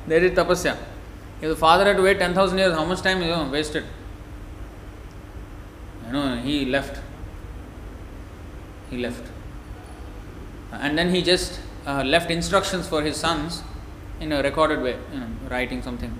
they 0.07 0.19
did 0.19 0.35
tapasya. 0.35 0.77
If 1.41 1.50
the 1.50 1.55
father 1.55 1.85
had 1.85 1.97
to 1.97 2.03
wait 2.03 2.19
10,000 2.19 2.57
years, 2.57 2.73
how 2.73 2.85
much 2.85 3.01
time 3.01 3.21
is 3.21 3.51
wasted? 3.51 3.83
You 6.07 6.13
know, 6.13 6.35
he 6.38 6.65
left. 6.65 7.01
He 8.89 8.97
left. 8.97 9.23
And 10.71 10.97
then 10.97 11.13
he 11.13 11.21
just 11.21 11.59
uh, 11.85 12.03
left 12.03 12.31
instructions 12.31 12.88
for 12.88 13.01
his 13.01 13.17
sons 13.17 13.62
in 14.19 14.31
a 14.31 14.41
recorded 14.41 14.81
way, 14.81 14.97
you 15.12 15.19
know, 15.19 15.27
writing 15.50 15.81
something. 15.81 16.17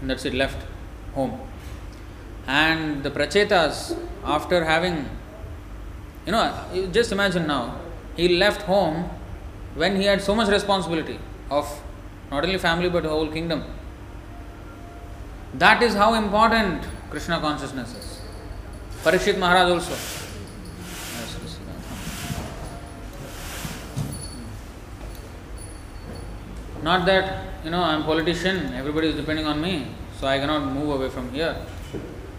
And 0.00 0.10
that's 0.10 0.24
it, 0.24 0.34
left 0.34 0.66
home. 1.14 1.38
And 2.46 3.02
the 3.02 3.10
prachetas, 3.10 3.96
after 4.24 4.64
having, 4.64 5.08
you 6.26 6.32
know, 6.32 6.88
just 6.92 7.12
imagine 7.12 7.46
now, 7.46 7.78
he 8.16 8.36
left 8.36 8.62
home 8.62 9.10
when 9.74 9.96
he 9.96 10.04
had 10.04 10.20
so 10.20 10.34
much 10.34 10.48
responsibility 10.48 11.18
of 11.50 11.80
not 12.30 12.44
only 12.44 12.58
family 12.58 12.88
but 12.88 13.04
whole 13.04 13.28
kingdom. 13.28 13.64
That 15.54 15.82
is 15.82 15.94
how 15.94 16.14
important 16.14 16.84
Krishna 17.10 17.40
consciousness 17.40 17.94
is. 17.94 18.20
Parikshit 19.02 19.38
Maharaj 19.38 19.70
also. 19.70 19.96
Not 26.82 27.06
that, 27.06 27.44
you 27.64 27.70
know, 27.70 27.80
I'm 27.80 28.02
politician, 28.02 28.74
everybody 28.74 29.08
is 29.08 29.14
depending 29.14 29.46
on 29.46 29.60
me, 29.60 29.86
so 30.18 30.26
I 30.26 30.38
cannot 30.38 30.72
move 30.72 30.90
away 30.90 31.08
from 31.10 31.32
here. 31.32 31.56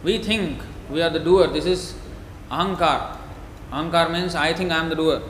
We 0.04 0.18
think 0.18 0.60
we 0.90 1.02
are 1.02 1.10
the 1.10 1.20
doer. 1.20 1.48
This 1.48 1.66
is 1.66 1.96
ahankar. 2.52 3.18
Ahankar 3.72 4.12
means 4.12 4.36
I 4.36 4.54
think 4.54 4.72
I 4.72 4.80
am 4.80 4.90
the 4.90 4.96
doer. 4.96 5.22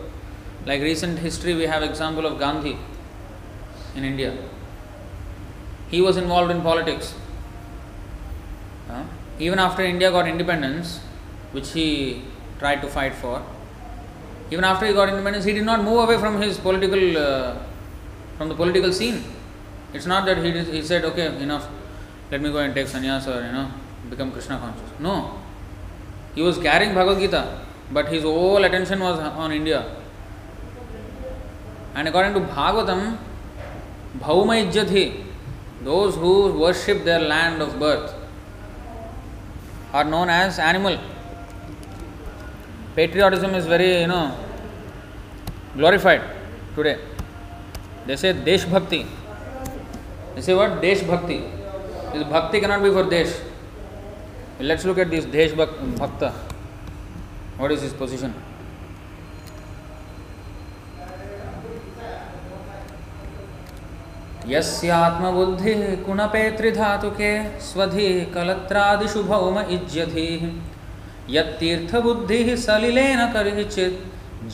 Like 0.65 0.81
recent 0.81 1.19
history, 1.19 1.55
we 1.55 1.63
have 1.63 1.83
example 1.83 2.25
of 2.25 2.39
Gandhi 2.39 2.77
in 3.95 4.03
India. 4.03 4.37
He 5.89 6.01
was 6.01 6.17
involved 6.17 6.51
in 6.51 6.61
politics. 6.61 7.13
Uh, 8.89 9.03
even 9.39 9.59
after 9.59 9.83
India 9.83 10.09
got 10.11 10.27
independence, 10.27 10.99
which 11.51 11.71
he 11.71 12.23
tried 12.59 12.81
to 12.81 12.87
fight 12.87 13.13
for, 13.13 13.43
even 14.51 14.63
after 14.63 14.85
he 14.85 14.93
got 14.93 15.09
independence, 15.09 15.45
he 15.45 15.53
did 15.53 15.65
not 15.65 15.83
move 15.83 16.03
away 16.03 16.17
from 16.17 16.41
his 16.41 16.57
political, 16.57 17.17
uh, 17.17 17.57
from 18.37 18.49
the 18.49 18.55
political 18.55 18.93
scene. 18.93 19.23
It's 19.93 20.05
not 20.05 20.25
that 20.25 20.37
he, 20.37 20.51
did, 20.51 20.67
he 20.67 20.81
said, 20.81 21.03
okay, 21.05 21.27
enough, 21.41 21.67
let 22.31 22.41
me 22.41 22.51
go 22.51 22.59
and 22.59 22.73
take 22.73 22.87
sannyas 22.87 23.27
or, 23.27 23.45
you 23.45 23.51
know, 23.51 23.69
become 24.09 24.31
Krishna 24.31 24.57
conscious. 24.57 24.99
No. 24.99 25.39
He 26.35 26.41
was 26.41 26.57
carrying 26.57 26.93
Bhagavad 26.93 27.19
Gita, 27.19 27.65
but 27.91 28.07
his 28.07 28.23
whole 28.23 28.63
attention 28.63 28.99
was 28.99 29.19
on 29.19 29.51
India. 29.51 30.02
And 31.95 32.07
according 32.07 32.33
to 32.33 32.39
Bhagavatam, 32.39 33.17
Bhauma 34.19 34.65
Ijjati, 34.65 35.23
those 35.83 36.15
who 36.15 36.53
worship 36.59 37.03
their 37.03 37.19
land 37.19 37.61
of 37.61 37.79
birth, 37.79 38.13
are 39.93 40.03
known 40.03 40.29
as 40.29 40.57
animal. 40.57 40.97
Patriotism 42.95 43.53
is 43.53 43.65
very, 43.67 44.01
you 44.01 44.07
know, 44.07 44.35
glorified 45.75 46.21
today. 46.75 46.97
They 48.07 48.15
say 48.15 48.33
Desh 48.33 48.65
Bhakti. 48.65 49.05
They 50.35 50.41
say 50.41 50.55
what? 50.55 50.81
Desh 50.81 51.03
Bhakti. 51.03 51.43
This 52.13 52.23
bhakti 52.23 52.59
cannot 52.59 52.83
be 52.83 52.91
for 52.91 53.03
Desh. 53.03 53.35
Let's 54.59 54.83
look 54.85 54.97
at 54.97 55.09
this 55.09 55.25
Desh 55.25 55.51
Bhakta. 55.51 56.31
What 57.57 57.71
is 57.71 57.81
his 57.81 57.93
position? 57.93 58.33
यस्यात्मबुद्धिः 64.51 65.83
कुणपे 66.05 66.49
त्रिधातुके 66.57 67.31
स्वधि 67.67 68.09
कलत्रादिषु 68.33 69.23
भौम 69.29 69.59
इज्यधीः 69.75 70.43
यत्तीर्थबुद्धिः 71.35 72.55
सलिलेन 72.65 73.21
करिचित् 73.33 74.01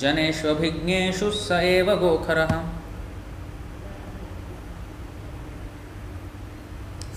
जनेष्वभिज्ञेषु 0.02 1.32
स 1.46 1.60
एव 1.76 1.96
गोखरः 2.04 2.54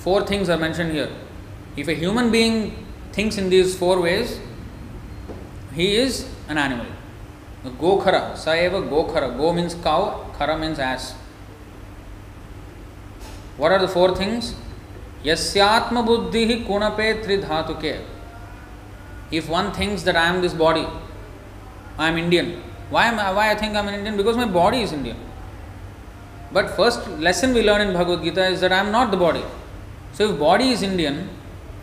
Four 0.02 0.26
things 0.26 0.49
are 0.49 0.59
mentioned 0.59 0.91
here. 0.91 1.11
If 1.76 1.87
a 1.87 1.95
human 1.95 2.33
being 2.33 2.87
thinks 3.12 3.38
in 3.38 3.50
these 3.50 3.79
four 3.79 4.00
ways, 4.00 4.41
he 5.75 5.95
is 5.95 6.26
an 6.49 6.59
animal. 6.59 6.87
Gokhara, 7.64 8.33
Saeva 8.33 8.83
gokhara. 8.88 9.37
Go 9.37 9.52
means 9.52 9.76
cow, 9.76 10.26
khara 10.37 10.59
means 10.59 10.81
ass. 10.81 11.14
What 13.57 13.73
are 13.73 13.79
the 13.79 13.89
four 13.89 14.15
things? 14.17 14.55
Yasyatma 15.25 16.05
buddhi 16.05 16.65
kunape 16.65 17.25
tridhatuke. 17.25 18.05
If 19.31 19.49
one 19.49 19.73
thinks 19.73 20.03
that 20.03 20.17
I 20.17 20.27
am 20.27 20.43
this 20.43 20.55
body, 20.55 20.87
I 21.99 22.09
am 22.09 22.19
Indian. 22.19 22.63
Why 22.91 23.07
am 23.07 23.19
I, 23.19 23.33
why 23.33 23.51
I 23.51 23.55
think 23.55 23.75
I 23.77 23.81
am 23.81 23.89
an 23.89 23.95
Indian? 23.95 24.17
Because 24.17 24.37
my 24.37 24.47
body 24.47 24.83
is 24.83 24.93
Indian. 24.93 25.17
But 26.53 26.71
first 26.77 27.09
lesson 27.09 27.55
we 27.55 27.63
learn 27.63 27.81
in 27.81 27.95
Bhagavad 27.95 28.23
Gita 28.23 28.47
is 28.47 28.61
that 28.61 28.73
I 28.73 28.79
am 28.79 28.93
not 28.93 29.11
the 29.11 29.17
body. 29.17 29.43
So 30.12 30.31
if 30.31 30.38
body 30.38 30.71
is 30.71 30.83
Indian, 30.83 31.31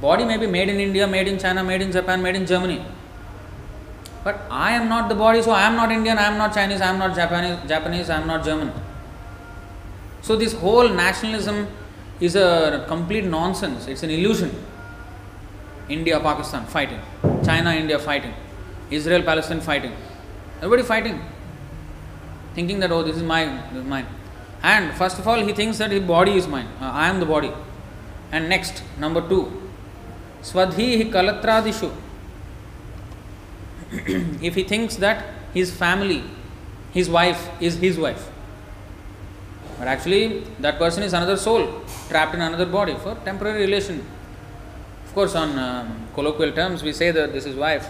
body 0.02 0.26
may 0.26 0.38
be 0.38 0.46
made 0.46 0.70
in 0.70 0.80
India, 0.80 1.08
made 1.08 1.28
in 1.28 1.40
China, 1.40 1.64
made 1.64 1.82
in 1.82 1.92
Japan, 1.92 2.22
made 2.22 2.36
in 2.36 2.46
Germany. 2.46 2.86
But 4.24 4.42
I 4.52 4.72
am 4.72 4.88
not 4.90 5.10
the 5.10 5.16
body, 5.16 5.42
so 5.42 5.52
I 5.52 5.64
am 5.64 5.76
not 5.76 5.92
Indian, 5.92 6.20
I 6.20 6.26
am 6.26 6.38
not 6.38 6.54
Chinese, 6.54 6.82
I 6.82 6.90
am 6.90 7.00
not 7.00 7.16
Japanese, 7.16 7.68
Japanese, 7.68 8.10
I 8.10 8.22
am 8.22 8.28
not 8.28 8.44
German. 8.44 8.72
So 10.22 10.36
this 10.36 10.54
whole 10.54 10.90
nationalism 10.90 11.68
is 12.20 12.36
a 12.36 12.86
complete 12.88 13.26
nonsense. 13.26 13.88
It's 13.88 14.04
an 14.04 14.10
illusion. 14.10 14.52
India, 15.90 16.20
Pakistan 16.20 16.66
fighting, 16.68 17.00
China, 17.44 17.72
India 17.74 17.98
fighting, 17.98 18.34
Israel, 18.92 19.24
Palestine 19.24 19.60
fighting, 19.60 19.92
everybody 20.58 20.84
fighting, 20.84 21.20
thinking 22.54 22.80
that 22.80 22.92
oh 22.92 23.02
this 23.02 23.16
is 23.16 23.24
mine, 23.24 23.64
this 23.74 23.82
is 23.82 23.88
mine. 23.88 24.06
And 24.62 24.94
first 24.96 25.18
of 25.18 25.28
all, 25.28 25.40
he 25.44 25.54
thinks 25.54 25.78
that 25.80 25.92
his 25.92 26.02
body 26.02 26.34
is 26.36 26.48
mine. 26.48 26.68
Uh, 26.82 26.86
I 26.86 27.08
am 27.08 27.20
the 27.20 27.26
body. 27.26 27.52
And 28.32 28.50
next, 28.50 28.84
number 29.00 29.28
two, 29.28 29.70
Swadhihi 30.42 31.12
Kalatradishu. 31.12 31.92
if 34.44 34.56
he 34.56 34.64
thinks 34.64 34.98
that 34.98 35.26
his 35.54 35.72
family, 35.72 36.24
his 36.92 37.10
wife 37.10 37.50
is 37.60 37.78
his 37.78 37.98
wife, 37.98 38.29
but 39.80 39.88
actually 39.88 40.44
that 40.60 40.78
person 40.78 41.02
is 41.02 41.14
another 41.14 41.38
soul 41.38 41.82
trapped 42.10 42.36
in 42.36 42.42
another 42.42 42.66
body 42.66 42.96
for 42.96 43.16
temporary 43.26 43.62
relation. 43.62 44.06
Of 45.06 45.14
course, 45.16 45.34
on 45.34 45.58
um, 45.58 46.08
colloquial 46.14 46.52
terms, 46.52 46.84
we 46.84 46.94
say 46.94 47.10
that 47.12 47.34
this 47.34 47.46
is 47.46 47.56
wife, 47.56 47.90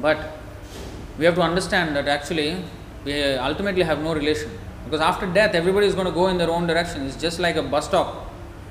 but 0.00 0.38
we 1.18 1.24
have 1.24 1.34
to 1.34 1.42
understand 1.42 1.96
that 1.96 2.06
actually 2.06 2.62
we 3.04 3.22
ultimately 3.34 3.82
have 3.82 4.00
no 4.02 4.14
relation 4.14 4.50
because 4.84 5.00
after 5.00 5.26
death, 5.26 5.54
everybody 5.54 5.86
is 5.86 5.94
going 5.94 6.06
to 6.06 6.12
go 6.12 6.28
in 6.28 6.38
their 6.38 6.50
own 6.50 6.66
direction. 6.68 7.06
It's 7.06 7.16
just 7.16 7.40
like 7.40 7.56
a 7.56 7.62
bus 7.62 7.86
stop 7.86 8.26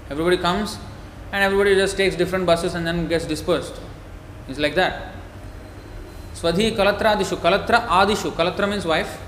Everybody 0.09 0.37
comes 0.37 0.77
and 1.31 1.43
everybody 1.43 1.73
just 1.75 1.97
takes 1.97 2.15
different 2.15 2.45
buses 2.45 2.75
and 2.75 2.85
then 2.85 3.07
gets 3.07 3.25
dispersed. 3.25 3.73
It's 4.47 4.59
like 4.59 4.75
that. 4.75 5.13
Swadhi 6.35 6.75
Kalatra 6.75 7.15
Adishu. 7.15 7.37
Kalatra 7.37 7.87
Adishu. 7.87 8.31
Kalatra 8.31 8.69
means 8.69 8.85
wife. 8.85 9.19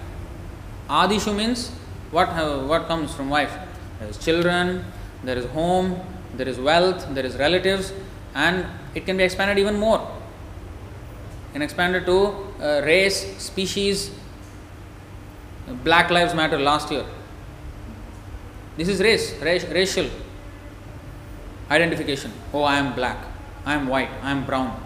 Adishu 0.87 1.35
means 1.35 1.71
what, 2.11 2.29
uh, 2.29 2.59
what 2.59 2.87
comes 2.87 3.13
from 3.13 3.29
wife. 3.29 3.53
There 3.99 4.09
is 4.09 4.17
children, 4.17 4.85
there 5.23 5.37
is 5.37 5.45
home, 5.47 5.99
there 6.35 6.47
is 6.47 6.59
wealth, 6.59 7.07
there 7.13 7.25
is 7.25 7.35
relatives, 7.37 7.93
and 8.35 8.65
it 8.95 9.05
can 9.05 9.17
be 9.17 9.23
expanded 9.23 9.57
even 9.57 9.77
more. 9.79 10.11
Can 11.53 11.61
expand 11.61 11.95
it 11.95 12.05
to 12.05 12.35
uh, 12.61 12.81
race, 12.85 13.37
species. 13.37 14.11
Black 15.83 16.09
Lives 16.09 16.33
Matter 16.33 16.57
last 16.59 16.91
year. 16.91 17.05
This 18.77 18.87
is 18.87 19.01
race, 19.01 19.33
race 19.41 19.65
racial 19.65 20.09
identification. 21.69 22.31
Oh, 22.53 22.63
I 22.63 22.77
am 22.77 22.93
black, 22.93 23.17
I 23.65 23.73
am 23.73 23.87
white, 23.87 24.09
I 24.21 24.31
am 24.31 24.45
brown. 24.45 24.81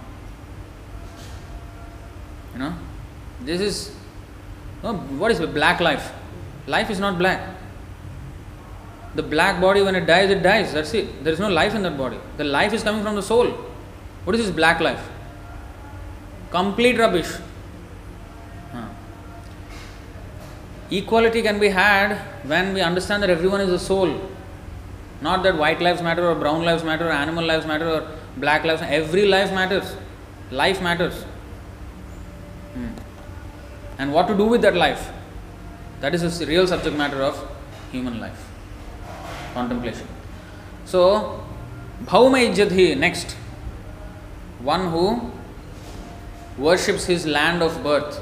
You 2.53 2.59
know, 2.59 2.73
this 3.41 3.61
is 3.61 3.95
what 4.81 5.29
is 5.31 5.39
black 5.39 5.79
life? 5.79 6.11
Life 6.67 6.89
is 6.89 6.99
not 6.99 7.17
black. 7.17 7.55
The 9.15 9.23
black 9.23 9.59
body, 9.59 9.81
when 9.81 9.95
it 9.95 10.05
dies, 10.05 10.29
it 10.29 10.41
dies. 10.41 10.73
That's 10.73 10.93
it. 10.93 11.23
There 11.23 11.33
is 11.33 11.39
no 11.39 11.49
life 11.49 11.75
in 11.75 11.83
that 11.83 11.97
body. 11.97 12.17
The 12.37 12.43
life 12.43 12.73
is 12.73 12.83
coming 12.83 13.03
from 13.03 13.15
the 13.15 13.21
soul. 13.21 13.47
What 14.23 14.35
is 14.35 14.45
this 14.45 14.55
black 14.55 14.79
life? 14.79 15.09
Complete 16.49 16.97
rubbish. 16.97 17.29
Huh. 18.71 18.87
Equality 20.91 21.41
can 21.41 21.59
be 21.59 21.69
had 21.69 22.17
when 22.45 22.73
we 22.73 22.81
understand 22.81 23.23
that 23.23 23.29
everyone 23.29 23.61
is 23.61 23.69
a 23.69 23.79
soul 23.79 24.19
not 25.21 25.43
that 25.43 25.55
white 25.55 25.79
lives 25.79 26.01
matter 26.01 26.27
or 26.27 26.35
brown 26.35 26.63
lives 26.63 26.83
matter 26.83 27.07
or 27.07 27.11
animal 27.11 27.45
lives 27.45 27.65
matter 27.67 27.87
or 27.87 28.07
black 28.37 28.63
lives. 28.63 28.81
Every 28.81 29.25
life 29.27 29.51
matters. 29.53 29.95
Life 30.49 30.81
matters. 30.81 31.23
Hmm. 32.73 32.87
And 33.99 34.13
what 34.13 34.27
to 34.27 34.35
do 34.35 34.45
with 34.45 34.61
that 34.63 34.75
life? 34.75 35.11
That 36.01 36.15
is 36.15 36.39
the 36.39 36.45
real 36.47 36.65
subject 36.67 36.97
matter 36.97 37.21
of 37.21 37.47
human 37.91 38.19
life. 38.19 38.49
Contemplation. 39.53 40.07
So, 40.85 41.45
Bhauma 42.05 42.39
Ijjadhi 42.49 42.97
next. 42.97 43.33
One 44.59 44.89
who 44.89 45.31
worships 46.57 47.05
his 47.05 47.25
land 47.25 47.61
of 47.61 47.83
birth 47.83 48.19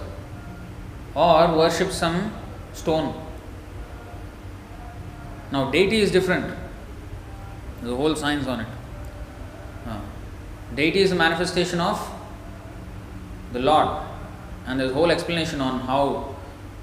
or 1.15 1.55
worships 1.57 1.95
some 1.95 2.33
stone. 2.73 3.13
Now, 5.51 5.71
deity 5.71 6.01
is 6.01 6.11
different. 6.11 6.53
There's 7.79 7.93
a 7.93 7.95
whole 7.95 8.15
science 8.15 8.45
on 8.47 8.59
it. 8.59 8.67
Uh, 9.87 9.99
deity 10.75 10.99
is 10.99 11.11
a 11.11 11.15
manifestation 11.15 11.79
of 11.79 11.97
the 13.53 13.59
Lord, 13.59 13.89
and 14.67 14.79
there's 14.79 14.91
a 14.91 14.93
whole 14.93 15.11
explanation 15.11 15.59
on 15.59 15.79
how 15.79 16.35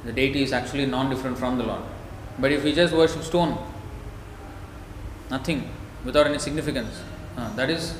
the 0.06 0.12
deity 0.12 0.44
is 0.44 0.52
actually 0.52 0.86
non 0.86 1.10
different 1.10 1.38
from 1.38 1.58
the 1.58 1.64
Lord. 1.64 1.84
But 2.40 2.52
if 2.52 2.64
we 2.64 2.74
just 2.74 2.94
worship 2.94 3.24
stone, 3.24 3.58
nothing, 5.30 5.70
without 6.04 6.28
any 6.28 6.40
significance, 6.40 7.02
uh, 7.38 7.54
that 7.56 7.70
is 7.70 7.96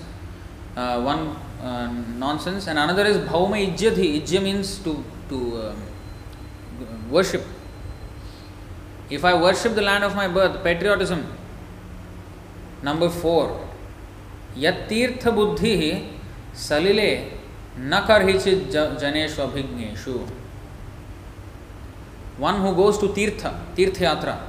uh, 0.76 1.02
one 1.02 1.36
uh, 1.62 1.92
nonsense. 2.18 2.68
And 2.68 2.80
another 2.80 3.06
is 3.06 3.18
bhauma 3.18 3.58
ijjadhi. 3.68 4.22
Ijja 4.22 4.42
means 4.42 4.80
to, 4.80 5.04
to 5.30 5.62
um, 5.62 5.82
worship. 7.10 7.44
If 9.10 9.26
I 9.26 9.40
worship 9.40 9.76
the 9.76 9.82
land 9.82 10.04
of 10.04 10.16
my 10.16 10.28
birth, 10.28 10.64
patriotism. 10.64 11.26
Number 12.82 13.10
four, 13.10 13.68
यत्तीर्थ 14.58 15.28
बुद्धि 15.36 15.76
सलिले 16.60 17.12
न 17.78 18.00
करहिचित 18.08 18.72
जनेषु 19.02 19.42
अभिज्ञेषु 19.42 20.16
one 22.39 22.61
who 22.61 22.75
goes 22.75 22.99
to 22.99 23.09
tirtha 23.09 23.59
tirtha 23.77 24.05
yatra 24.09 24.41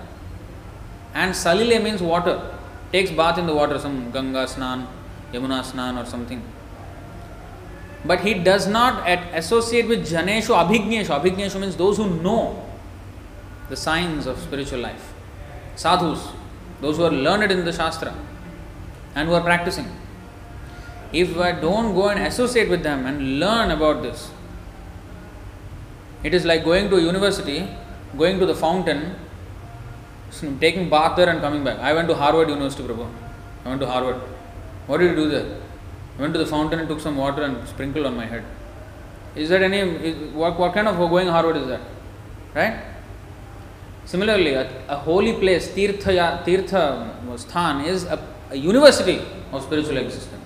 and 1.14 1.32
salile 1.34 1.82
means 1.82 2.02
water. 2.02 2.54
Takes 2.92 3.12
bath 3.12 3.38
in 3.38 3.48
the 3.48 3.54
water 3.54 3.78
some 3.80 4.12
ganga 4.12 4.46
snan 4.46 4.88
yamuna 5.34 5.62
snan 5.64 6.02
or 6.02 6.06
something. 6.06 6.42
But 8.06 8.22
he 8.22 8.34
does 8.36 8.68
not 8.68 9.08
associate 9.34 9.88
with 9.88 10.08
janeshu 10.08 10.56
abhigneshu. 10.64 11.14
Abhigneshu 11.20 11.60
means 11.60 11.76
those 11.76 11.98
who 11.98 12.10
know 12.22 12.64
the 13.70 13.76
signs 13.76 14.26
of 14.26 14.40
spiritual 14.40 14.80
life. 14.80 15.14
Sadhus 15.76 16.30
those 16.82 16.98
who 16.98 17.04
are 17.04 17.12
learned 17.12 17.52
in 17.52 17.66
the 17.66 17.74
shastra 17.74 18.14
and 19.16 19.28
who 19.28 19.34
are 19.34 19.42
practicing. 19.42 19.88
If 21.12 21.38
I 21.38 21.54
don't 21.54 21.96
go 21.96 22.10
and 22.10 22.20
associate 22.20 22.70
with 22.70 22.84
them 22.84 23.06
and 23.06 23.40
learn 23.40 23.72
about 23.72 24.04
this, 24.04 24.30
it 26.28 26.34
is 26.34 26.46
like 26.52 26.64
going 26.64 26.90
to 26.90 27.00
university, 27.00 27.60
going 28.18 28.40
to 28.40 28.46
the 28.52 28.56
fountain, 28.56 29.16
taking 30.60 30.90
bath 30.90 31.16
there 31.18 31.30
and 31.30 31.42
coming 31.42 31.64
back. 31.64 31.80
I 31.80 31.94
went 31.94 32.08
to 32.10 32.16
Harvard 32.16 32.50
University, 32.50 32.84
Prabhu. 32.84 33.08
I 33.66 33.70
went 33.70 33.82
to 33.82 33.88
Harvard. 33.88 34.22
What 34.88 35.00
did 35.00 35.12
you 35.12 35.16
do 35.16 35.30
there? 35.30 35.58
I 36.18 36.22
went 36.22 36.34
to 36.34 36.40
the 36.40 36.46
fountain 36.46 36.80
and 36.80 36.88
took 36.88 37.00
some 37.00 37.18
water 37.18 37.44
and 37.44 37.68
sprinkled 37.68 38.06
on 38.06 38.16
my 38.16 38.26
head. 38.26 38.44
Is 39.36 39.50
that 39.50 39.62
any, 39.62 39.80
is, 39.80 40.34
what, 40.34 40.60
what 40.60 40.74
kind 40.74 40.88
of 40.88 40.98
going 40.98 41.28
Harvard 41.28 41.58
is 41.58 41.68
that? 41.68 41.82
Right? 42.56 42.82
Similarly, 44.06 44.54
a, 44.54 44.64
a 44.88 44.96
holy 44.96 45.34
place, 45.34 45.68
Tirtha, 45.70 46.44
Tirtha 46.44 47.30
um, 47.30 47.38
Sthan, 47.38 47.86
is 47.86 48.06
a 48.06 48.18
a 48.50 48.56
university 48.56 49.22
of 49.52 49.64
spiritual 49.64 49.98
existence, 49.98 50.46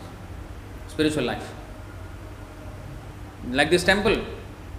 spiritual 0.88 1.24
life. 1.24 1.54
Like 3.50 3.70
this 3.70 3.84
temple 3.84 4.24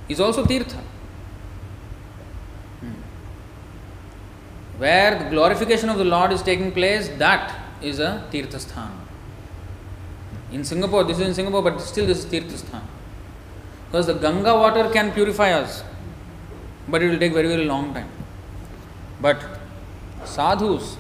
is 0.09 0.21
also 0.21 0.45
Tirtha. 0.45 0.81
Where 4.83 5.17
the 5.17 5.31
glorification 5.31 5.89
of 5.91 5.99
the 5.99 6.05
Lord 6.05 6.33
is 6.33 6.43
taking 6.43 6.73
place, 6.73 7.09
that 7.19 7.57
is 7.81 8.01
a 8.01 8.27
Tirtha 8.33 8.59
Sthan. 8.59 8.91
In 10.51 10.65
Singapore, 10.65 11.05
this 11.05 11.21
is 11.21 11.29
in 11.29 11.35
Singapore, 11.35 11.63
but 11.63 11.81
still 11.81 12.05
this 12.05 12.25
is 12.25 12.27
Tirtha 12.27 12.57
Sthan. 12.59 12.83
Because 13.87 14.09
the 14.09 14.15
Ganga 14.15 14.55
water 14.55 14.91
can 14.93 15.13
purify 15.13 15.53
us, 15.53 15.85
but 16.89 17.01
it 17.01 17.11
will 17.11 17.19
take 17.21 17.33
very, 17.33 17.47
very 17.47 17.65
long 17.65 17.95
time. 17.95 18.09
But 19.21 19.45
sadhus 20.25 20.97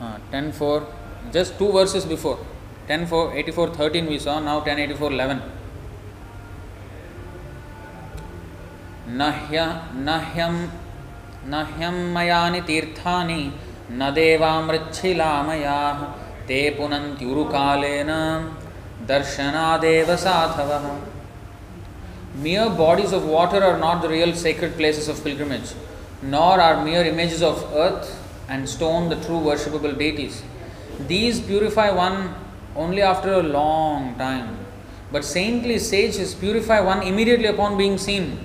uh, 0.00 0.18
10 0.30 0.52
4 0.52 0.86
just 1.32 1.58
two 1.58 1.70
verses 1.72 2.06
before 2.06 2.38
10 2.89 3.05
4 3.07 3.33
84 3.43 3.67
13 3.77 4.07
we 4.13 4.17
saw 4.25 4.39
now 4.39 4.59
10 4.59 4.79
84 4.79 5.11
11 5.11 5.39
नह्य 9.21 9.63
नह्यं 10.05 10.55
नह्यं 11.53 11.97
मयानि 12.13 12.61
तीर्थानि 12.69 13.41
न 13.99 14.11
देवामृच्छिलामयाः 14.13 15.99
ते 16.47 16.61
पुनन्त्युरुकालेन 16.77 18.11
दर्शनादेव 19.11 20.15
साधवः 20.23 20.87
Mere 22.43 22.69
bodies 22.69 23.13
of 23.13 23.25
water 23.25 23.63
are 23.63 23.77
not 23.79 24.01
the 24.01 24.09
real 24.09 24.33
sacred 24.35 24.75
places 24.75 25.07
of 25.07 25.23
pilgrimage, 25.23 25.73
nor 26.21 26.59
are 26.59 26.83
mere 26.83 27.05
images 27.05 27.41
of 27.41 27.63
earth 27.73 28.09
and 28.49 28.67
stone 28.67 29.07
the 29.07 29.15
true 29.25 29.39
worshipable 29.39 29.97
deities. 29.97 30.43
These 31.07 31.39
purify 31.39 31.91
one 31.91 32.35
only 32.76 33.02
after 33.02 33.34
a 33.34 33.42
long 33.42 34.14
time, 34.16 34.56
but 35.12 35.24
saintly 35.24 35.78
sages 35.78 36.34
purify 36.34 36.80
one 36.80 37.02
immediately 37.02 37.46
upon 37.46 37.76
being 37.76 37.98
seen. 37.98 38.44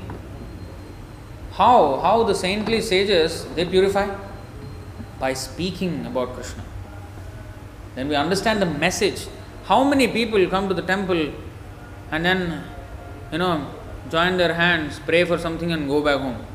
How? 1.52 2.00
How 2.02 2.24
the 2.24 2.36
saintly 2.36 2.82
sages 2.82 3.46
they 3.56 3.66
purify? 3.66 4.16
By 5.20 5.34
speaking 5.34 6.06
about 6.06 6.34
Krishna. 6.34 6.64
Then 7.96 8.10
we 8.10 8.16
understand 8.16 8.62
the 8.62 8.66
message. 8.66 9.28
How 9.66 9.84
many 9.84 10.08
people 10.08 10.46
come 10.50 10.68
to 10.68 10.74
the 10.74 10.82
temple 10.82 11.32
and 12.12 12.26
then, 12.26 12.64
you 13.32 13.38
know, 13.38 13.72
join 14.12 14.38
their 14.38 14.54
hands, 14.54 15.00
pray 15.06 15.24
for 15.24 15.38
something, 15.38 15.72
and 15.72 15.88
go 15.88 16.04
back 16.04 16.20
home? 16.20 16.46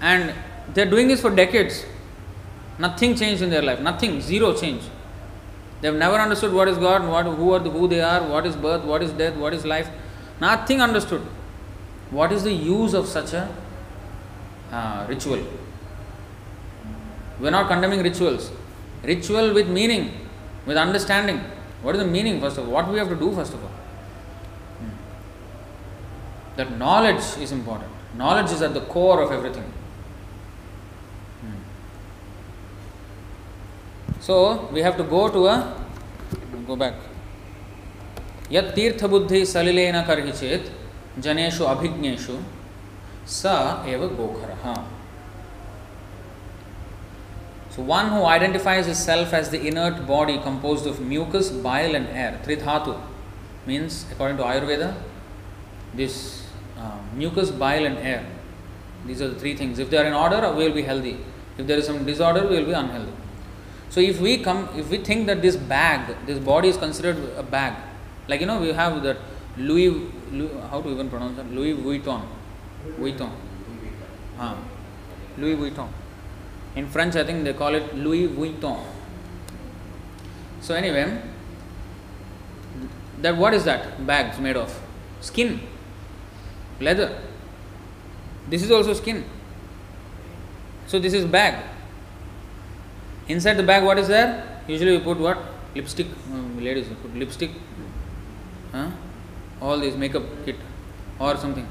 And 0.00 0.34
they're 0.74 0.90
doing 0.90 1.08
this 1.08 1.20
for 1.20 1.30
decades. 1.30 1.84
Nothing 2.78 3.14
changed 3.14 3.42
in 3.42 3.50
their 3.50 3.62
life. 3.62 3.80
Nothing. 3.80 4.20
Zero 4.20 4.54
change. 4.54 4.82
They've 5.80 5.94
never 5.94 6.16
understood 6.16 6.52
what 6.52 6.68
is 6.68 6.78
God, 6.78 7.06
what, 7.06 7.26
who 7.26 7.52
are 7.52 7.58
the, 7.58 7.70
who 7.70 7.86
they 7.86 8.00
are, 8.00 8.26
what 8.26 8.46
is 8.46 8.56
birth, 8.56 8.84
what 8.84 9.02
is 9.02 9.12
death, 9.12 9.36
what 9.36 9.52
is 9.52 9.64
life. 9.64 9.88
Nothing 10.40 10.80
understood. 10.80 11.20
What 12.10 12.32
is 12.32 12.44
the 12.44 12.52
use 12.52 12.94
of 12.94 13.06
such 13.06 13.32
a 13.32 13.54
uh, 14.72 15.06
ritual? 15.08 15.44
We're 17.40 17.50
not 17.50 17.68
condemning 17.68 18.02
rituals. 18.02 18.50
Ritual 19.02 19.52
with 19.52 19.68
meaning, 19.68 20.12
with 20.66 20.76
understanding. 20.76 21.40
What 21.82 21.96
is 21.96 22.00
the 22.00 22.08
meaning 22.08 22.40
first 22.40 22.56
of 22.56 22.66
all? 22.66 22.72
What 22.72 22.88
we 22.88 22.98
have 22.98 23.08
to 23.08 23.16
do 23.16 23.32
first 23.34 23.52
of 23.52 23.62
all? 23.62 23.70
Hmm. 24.78 24.88
That 26.56 26.78
knowledge 26.78 27.36
is 27.38 27.52
important. 27.52 27.90
Knowledge 28.16 28.52
is 28.52 28.62
at 28.62 28.72
the 28.72 28.80
core 28.80 29.20
of 29.22 29.32
everything. 29.32 29.70
So 34.23 34.69
we 34.73 34.81
have 34.81 34.97
to 34.97 35.03
go 35.03 35.29
to 35.29 35.47
a 35.47 35.57
go 36.67 36.75
back. 36.75 36.93
यत् 38.51 38.73
तीर्थ 38.75 39.03
बुद्धि 39.09 39.45
सलिलेन 39.45 40.01
कर्हि 40.05 40.31
चेत् 40.39 40.69
जनेषु 41.25 41.63
अभिज्ञेषु 41.73 42.37
स 43.27 43.45
एव 43.93 44.07
गोखरः 44.19 44.73
So 47.71 47.83
one 47.83 48.09
who 48.09 48.25
identifies 48.25 48.87
himself 48.87 49.31
as 49.31 49.51
the 49.51 49.67
inert 49.67 50.07
body 50.07 50.39
composed 50.39 50.87
of 50.87 50.99
mucus, 50.99 51.51
bile 51.51 51.95
and 51.95 52.07
air, 52.07 52.39
tridhatu, 52.43 52.99
means 53.67 54.05
according 54.11 54.37
to 54.37 54.43
Ayurveda, 54.43 54.95
this 55.93 56.47
uh, 56.77 56.97
mucus, 57.13 57.51
bile 57.51 57.85
and 57.85 57.99
air, 57.99 58.25
these 59.05 59.21
are 59.21 59.29
the 59.29 59.39
three 59.39 59.55
things. 59.55 59.77
If 59.79 59.91
they 59.91 59.97
are 59.97 60.05
in 60.05 60.13
order, 60.13 60.51
we 60.51 60.63
will 60.65 60.73
be 60.73 60.81
healthy. 60.81 61.17
If 61.57 61.67
there 61.67 61.77
is 61.77 61.85
some 61.85 62.05
disorder, 62.05 62.47
we 62.47 62.57
will 62.57 62.65
be 62.65 62.73
unhealthy. 62.73 63.13
So 63.94 64.00
if 64.00 64.20
we 64.20 64.38
come, 64.38 64.68
if 64.76 64.90
we 64.90 64.98
think 64.98 65.28
that 65.28 65.40
this 65.40 65.54
bag, 65.54 66.16
this 66.26 66.40
body 66.40 66.68
is 66.68 66.76
considered 66.76 67.16
a 67.36 67.44
bag, 67.44 67.74
like 68.26 68.40
you 68.40 68.46
know, 68.46 68.60
we 68.60 68.72
have 68.72 69.00
that 69.04 69.18
Louis, 69.56 69.88
Louis 70.32 70.50
how 70.68 70.80
to 70.82 70.88
even 70.90 71.08
pronounce 71.08 71.36
that? 71.36 71.48
Louis 71.52 71.74
Vuitton, 71.74 72.22
Vuitton, 72.98 73.30
ah, 74.36 74.58
Louis 75.38 75.54
Vuitton. 75.54 75.88
In 76.74 76.88
French, 76.88 77.14
I 77.14 77.22
think 77.22 77.44
they 77.44 77.52
call 77.52 77.76
it 77.76 77.94
Louis 77.94 78.26
Vuitton. 78.26 78.84
So 80.60 80.74
anyway, 80.74 81.22
that 83.22 83.36
what 83.36 83.54
is 83.54 83.62
that 83.62 84.04
bags 84.04 84.40
made 84.40 84.56
of? 84.56 84.76
Skin, 85.20 85.60
leather. 86.80 87.16
This 88.48 88.64
is 88.64 88.72
also 88.72 88.92
skin. 88.92 89.22
So 90.88 90.98
this 90.98 91.12
is 91.12 91.24
bag. 91.26 91.73
Inside 93.28 93.54
the 93.54 93.62
bag, 93.62 93.82
what 93.84 93.98
is 93.98 94.08
there? 94.08 94.60
Usually 94.68 94.98
we 94.98 95.02
put 95.02 95.18
what? 95.18 95.38
Lipstick. 95.74 96.06
Um, 96.32 96.62
ladies 96.62 96.86
put 97.02 97.14
lipstick. 97.16 97.50
Huh? 98.72 98.90
All 99.60 99.78
this 99.78 99.96
makeup 99.96 100.22
kit 100.44 100.56
or 101.18 101.36
something. 101.36 101.66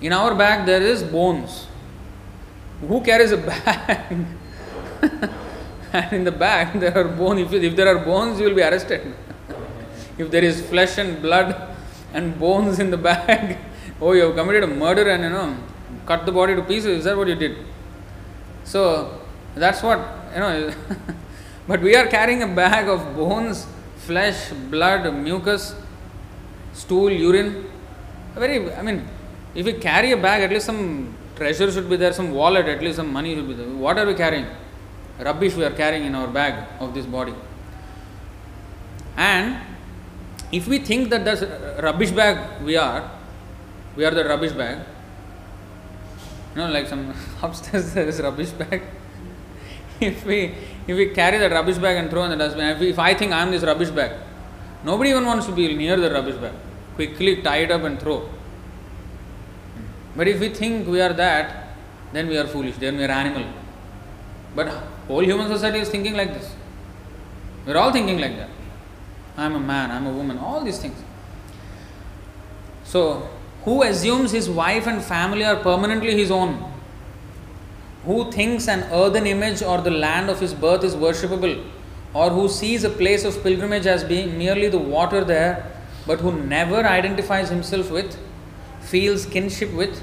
In 0.00 0.12
our 0.12 0.34
bag, 0.34 0.66
there 0.66 0.82
is 0.82 1.02
bones. 1.02 1.66
Who 2.80 3.00
carries 3.02 3.32
a 3.32 3.36
bag? 3.50 4.26
and 5.92 6.12
in 6.12 6.24
the 6.24 6.32
bag, 6.32 6.78
there 6.80 6.96
are 6.96 7.04
bones. 7.04 7.40
If, 7.40 7.52
if 7.52 7.76
there 7.76 7.88
are 7.88 8.04
bones, 8.04 8.38
you 8.38 8.46
will 8.46 8.54
be 8.54 8.62
arrested. 8.62 9.14
if 10.18 10.30
there 10.30 10.44
is 10.44 10.60
flesh 10.66 10.98
and 10.98 11.22
blood 11.22 11.74
and 12.12 12.38
bones 12.38 12.78
in 12.78 12.90
the 12.90 12.98
bag, 12.98 13.56
oh, 14.00 14.12
you 14.12 14.22
have 14.24 14.36
committed 14.36 14.64
a 14.64 14.66
murder 14.66 15.08
and 15.08 15.22
you 15.22 15.30
know, 15.30 15.56
cut 16.04 16.26
the 16.26 16.32
body 16.32 16.54
to 16.54 16.62
pieces. 16.62 16.98
Is 16.98 17.04
that 17.04 17.16
what 17.16 17.28
you 17.28 17.36
did? 17.36 17.56
So 18.64 19.22
that's 19.54 19.82
what 19.82 20.00
you 20.36 20.42
know. 20.42 20.74
but 21.68 21.80
we 21.80 21.96
are 21.96 22.06
carrying 22.06 22.42
a 22.42 22.46
bag 22.46 22.88
of 22.88 23.16
bones, 23.16 23.66
flesh, 23.96 24.50
blood, 24.70 25.12
mucus, 25.14 25.74
stool, 26.74 27.10
urine. 27.10 27.64
Very, 28.34 28.72
I 28.72 28.82
mean, 28.82 29.08
if 29.54 29.64
we 29.64 29.72
carry 29.72 30.12
a 30.12 30.16
bag, 30.16 30.42
at 30.42 30.50
least 30.50 30.66
some 30.66 31.16
treasure 31.34 31.72
should 31.72 31.88
be 31.88 31.96
there, 31.96 32.12
some 32.12 32.30
wallet, 32.32 32.66
at 32.66 32.82
least 32.82 32.96
some 32.96 33.12
money 33.12 33.34
should 33.34 33.48
be 33.48 33.54
there. 33.54 33.66
What 33.68 33.98
are 33.98 34.06
we 34.06 34.14
carrying? 34.14 34.46
rubbish 35.18 35.54
we 35.54 35.64
are 35.64 35.70
carrying 35.72 36.04
in 36.04 36.14
our 36.14 36.28
bag 36.28 36.66
of 36.80 36.92
this 36.94 37.06
body. 37.06 37.34
And 39.16 39.56
if 40.52 40.68
we 40.68 40.78
think 40.78 41.10
that 41.10 41.24
the 41.24 41.80
rubbish 41.82 42.10
bag 42.10 42.62
we 42.62 42.76
are, 42.76 43.10
we 43.96 44.04
are 44.04 44.10
the 44.10 44.24
rubbish 44.24 44.52
bag, 44.52 44.78
you 46.54 46.60
know, 46.60 46.70
like 46.70 46.86
some 46.86 47.14
upstairs 47.42 47.94
there 47.94 48.06
is 48.06 48.20
rubbish 48.20 48.50
bag. 48.50 48.82
If 50.00 50.24
we 50.24 50.54
if 50.86 50.96
we 50.96 51.06
carry 51.08 51.38
the 51.38 51.50
rubbish 51.50 51.78
bag 51.78 51.96
and 51.96 52.10
throw 52.10 52.24
in 52.24 52.30
the 52.30 52.36
dustbin, 52.36 52.76
if, 52.76 52.80
if 52.82 52.98
I 52.98 53.14
think 53.14 53.32
I 53.32 53.42
am 53.42 53.50
this 53.50 53.62
rubbish 53.62 53.90
bag, 53.90 54.12
nobody 54.84 55.10
even 55.10 55.24
wants 55.24 55.46
to 55.46 55.52
be 55.52 55.74
near 55.74 55.96
the 55.96 56.10
rubbish 56.10 56.36
bag. 56.36 56.52
Quickly 56.94 57.42
tie 57.42 57.58
it 57.58 57.70
up 57.70 57.82
and 57.82 57.98
throw. 58.00 58.28
But 60.14 60.28
if 60.28 60.40
we 60.40 60.48
think 60.48 60.86
we 60.88 61.00
are 61.00 61.12
that, 61.12 61.68
then 62.12 62.28
we 62.28 62.38
are 62.38 62.46
foolish, 62.46 62.76
then 62.76 62.96
we 62.96 63.04
are 63.04 63.10
animal. 63.10 63.44
But 64.54 64.68
whole 65.08 65.24
human 65.24 65.48
society 65.48 65.80
is 65.80 65.88
thinking 65.88 66.14
like 66.14 66.32
this. 66.32 66.54
We 67.66 67.72
are 67.72 67.76
all 67.78 67.92
thinking 67.92 68.18
like 68.18 68.36
that. 68.36 68.48
I 69.36 69.44
am 69.44 69.56
a 69.56 69.60
man, 69.60 69.90
I 69.90 69.96
am 69.96 70.06
a 70.06 70.12
woman, 70.12 70.38
all 70.38 70.64
these 70.64 70.78
things. 70.78 70.96
So, 72.84 73.28
who 73.64 73.82
assumes 73.82 74.30
his 74.30 74.48
wife 74.48 74.86
and 74.86 75.02
family 75.02 75.44
are 75.44 75.56
permanently 75.56 76.16
his 76.16 76.30
own? 76.30 76.72
Who 78.06 78.30
thinks 78.30 78.68
an 78.68 78.84
earthen 78.92 79.26
image 79.26 79.62
or 79.62 79.80
the 79.80 79.90
land 79.90 80.30
of 80.30 80.40
his 80.40 80.54
birth 80.54 80.84
is 80.84 80.94
worshipable? 80.94 81.64
Or 82.14 82.30
who 82.30 82.48
sees 82.48 82.84
a 82.84 82.88
place 82.88 83.24
of 83.24 83.42
pilgrimage 83.42 83.86
as 83.86 84.04
being 84.04 84.38
merely 84.38 84.68
the 84.68 84.78
water 84.78 85.24
there, 85.24 85.70
but 86.06 86.20
who 86.20 86.32
never 86.32 86.76
identifies 86.76 87.48
himself 87.48 87.90
with, 87.90 88.16
feels 88.80 89.26
kinship 89.26 89.72
with, 89.72 90.00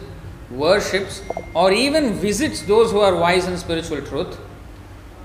worships, 0.52 1.22
or 1.56 1.72
even 1.72 2.14
visits 2.16 2.62
those 2.64 2.92
who 2.92 3.00
are 3.00 3.16
wise 3.16 3.48
in 3.48 3.58
spiritual 3.58 4.02
truth? 4.02 4.38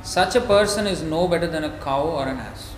Such 0.04 0.36
a 0.36 0.40
person 0.40 0.86
is 0.86 1.02
no 1.02 1.26
better 1.26 1.48
than 1.48 1.64
a 1.64 1.78
cow 1.78 2.02
or 2.02 2.28
an 2.28 2.38
ass. 2.38 2.74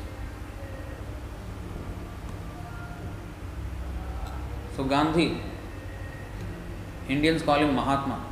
So, 4.77 4.85
Gandhi, 4.85 5.43
Indians 7.07 7.43
call 7.43 7.57
him 7.57 7.75
Mahatma. 7.75 8.30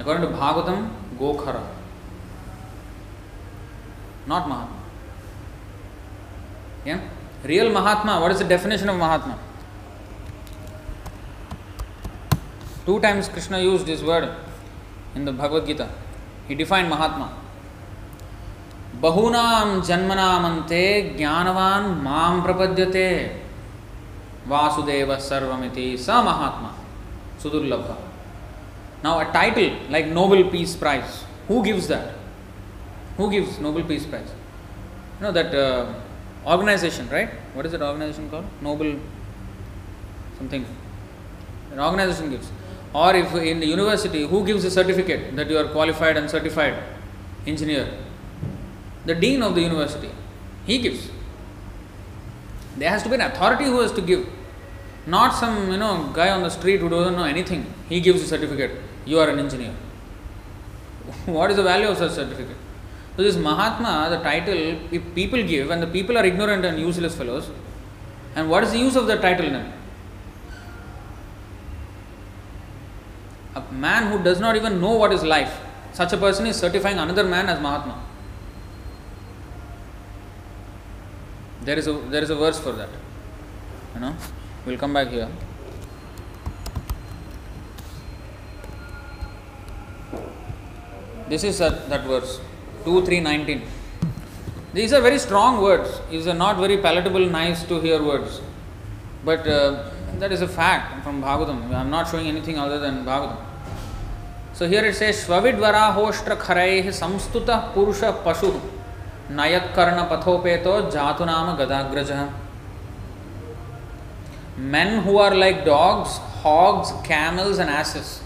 According 0.00 0.26
to 0.26 0.36
Bhagavatam 0.36 0.84
गोखर 1.18 1.56
not 4.28 4.46
Mahatma 4.48 4.78
real 7.46 7.72
Mahatma 7.72 8.16
what 8.18 8.30
is 8.30 8.42
the 8.42 8.48
definition 8.48 8.90
of 8.90 8.96
Mahatma 8.96 9.36
two 12.86 12.98
times 12.98 13.28
Krishna 13.28 13.56
use 13.58 13.84
this 13.84 14.02
word 14.02 15.16
in 15.16 15.24
the 15.24 15.36
Bhagavad Gita 15.38 15.88
he 16.48 16.54
define 16.54 16.88
Mahatma 16.88 17.30
बहूनाम 19.02 19.80
जन्मनामंते 19.82 20.84
ज्ञानवान 21.16 21.84
माम 22.02 22.42
प्रपद्यते 22.42 23.08
वासुदेव 24.48 25.16
सर्वमिति 25.22 25.96
स 25.98 26.22
महात्मा 26.26 26.74
सुदुर्लभ 27.42 28.09
Now, 29.02 29.20
a 29.20 29.32
title 29.32 29.76
like 29.88 30.06
Nobel 30.06 30.50
Peace 30.50 30.76
Prize, 30.76 31.24
who 31.48 31.64
gives 31.64 31.88
that? 31.88 32.14
Who 33.16 33.30
gives 33.30 33.58
Nobel 33.58 33.84
Peace 33.84 34.06
Prize? 34.06 34.28
You 35.18 35.26
know 35.26 35.32
that 35.32 35.54
uh, 35.54 35.94
organization, 36.46 37.08
right? 37.08 37.30
What 37.54 37.66
is 37.66 37.72
that 37.72 37.82
organization 37.82 38.30
called? 38.30 38.46
Nobel 38.60 38.98
something. 40.38 40.64
An 41.72 41.80
organization 41.80 42.30
gives. 42.30 42.50
Or 42.92 43.14
if 43.14 43.32
in 43.34 43.60
the 43.60 43.66
university, 43.66 44.26
who 44.26 44.44
gives 44.44 44.64
a 44.64 44.70
certificate 44.70 45.36
that 45.36 45.48
you 45.48 45.56
are 45.58 45.68
qualified 45.68 46.16
and 46.16 46.28
certified 46.28 46.74
engineer? 47.46 47.88
The 49.06 49.14
dean 49.14 49.42
of 49.42 49.54
the 49.54 49.62
university. 49.62 50.10
He 50.66 50.78
gives. 50.78 51.08
There 52.76 52.88
has 52.90 53.02
to 53.04 53.08
be 53.08 53.14
an 53.14 53.22
authority 53.22 53.64
who 53.64 53.80
has 53.80 53.92
to 53.92 54.00
give. 54.00 54.28
Not 55.06 55.34
some 55.34 55.70
you 55.70 55.78
know 55.78 56.10
guy 56.12 56.30
on 56.30 56.42
the 56.42 56.50
street 56.50 56.80
who 56.80 56.88
doesn't 56.88 57.16
know 57.16 57.24
anything. 57.24 57.66
He 57.88 58.00
gives 58.00 58.22
a 58.22 58.26
certificate. 58.26 58.72
You 59.04 59.18
are 59.18 59.28
an 59.28 59.38
engineer. 59.38 59.74
what 61.26 61.50
is 61.50 61.56
the 61.56 61.62
value 61.62 61.88
of 61.88 61.96
such 61.96 62.12
certificate? 62.12 62.56
So 63.16 63.22
this 63.22 63.36
Mahatma, 63.36 64.08
the 64.10 64.22
title, 64.22 64.78
if 64.90 65.02
people 65.14 65.42
give 65.42 65.70
and 65.70 65.82
the 65.82 65.86
people 65.86 66.16
are 66.16 66.24
ignorant 66.24 66.64
and 66.64 66.78
useless 66.78 67.16
fellows, 67.16 67.50
and 68.34 68.48
what 68.48 68.62
is 68.62 68.72
the 68.72 68.78
use 68.78 68.96
of 68.96 69.06
the 69.06 69.16
title 69.16 69.50
then? 69.50 69.72
A 73.56 73.72
man 73.72 74.12
who 74.12 74.22
does 74.22 74.38
not 74.38 74.54
even 74.56 74.80
know 74.80 74.92
what 74.92 75.12
is 75.12 75.24
life, 75.24 75.60
such 75.92 76.12
a 76.12 76.16
person 76.16 76.46
is 76.46 76.56
certifying 76.56 76.98
another 76.98 77.24
man 77.24 77.48
as 77.48 77.60
Mahatma. 77.60 78.00
There 81.62 81.78
is 81.78 81.86
a 81.88 81.92
there 81.92 82.22
is 82.22 82.30
a 82.30 82.36
verse 82.36 82.58
for 82.58 82.72
that. 82.72 82.88
You 83.94 84.00
know, 84.00 84.16
we'll 84.66 84.78
come 84.78 84.94
back 84.94 85.08
here. 85.08 85.28
This 91.28 91.44
is 91.44 91.58
that, 91.58 91.88
that 91.88 92.04
verse 92.04 92.40
2 92.84 93.04
3 93.04 93.20
19. 93.20 93.62
These 94.72 94.92
are 94.92 95.00
very 95.00 95.18
strong 95.18 95.62
words. 95.62 96.00
These 96.10 96.26
are 96.26 96.34
not 96.34 96.58
very 96.58 96.78
palatable, 96.78 97.26
nice 97.28 97.64
to 97.64 97.80
hear 97.80 98.02
words. 98.02 98.40
But 99.24 99.46
uh, 99.46 99.90
that 100.18 100.32
is 100.32 100.42
a 100.42 100.48
fact 100.48 101.04
from 101.04 101.22
Bhagavatam. 101.22 101.74
I 101.74 101.80
am 101.80 101.90
not 101.90 102.08
showing 102.08 102.26
anything 102.26 102.58
other 102.58 102.78
than 102.78 103.04
Bhagavatam. 103.04 103.36
So 104.52 104.68
here 104.68 104.84
it 104.84 104.94
says 104.94 105.24
purusha 105.24 105.72
pashu 108.24 108.60
nayat 109.30 109.72
pathopeto 109.72 110.90
jatunama 110.90 111.56
gadagraja. 111.56 112.32
Men 114.60 115.02
who 115.04 115.16
are 115.16 115.34
like 115.34 115.64
dogs, 115.64 116.18
hogs, 116.42 116.92
camels, 117.06 117.58
and 117.58 117.70
asses. 117.70 118.22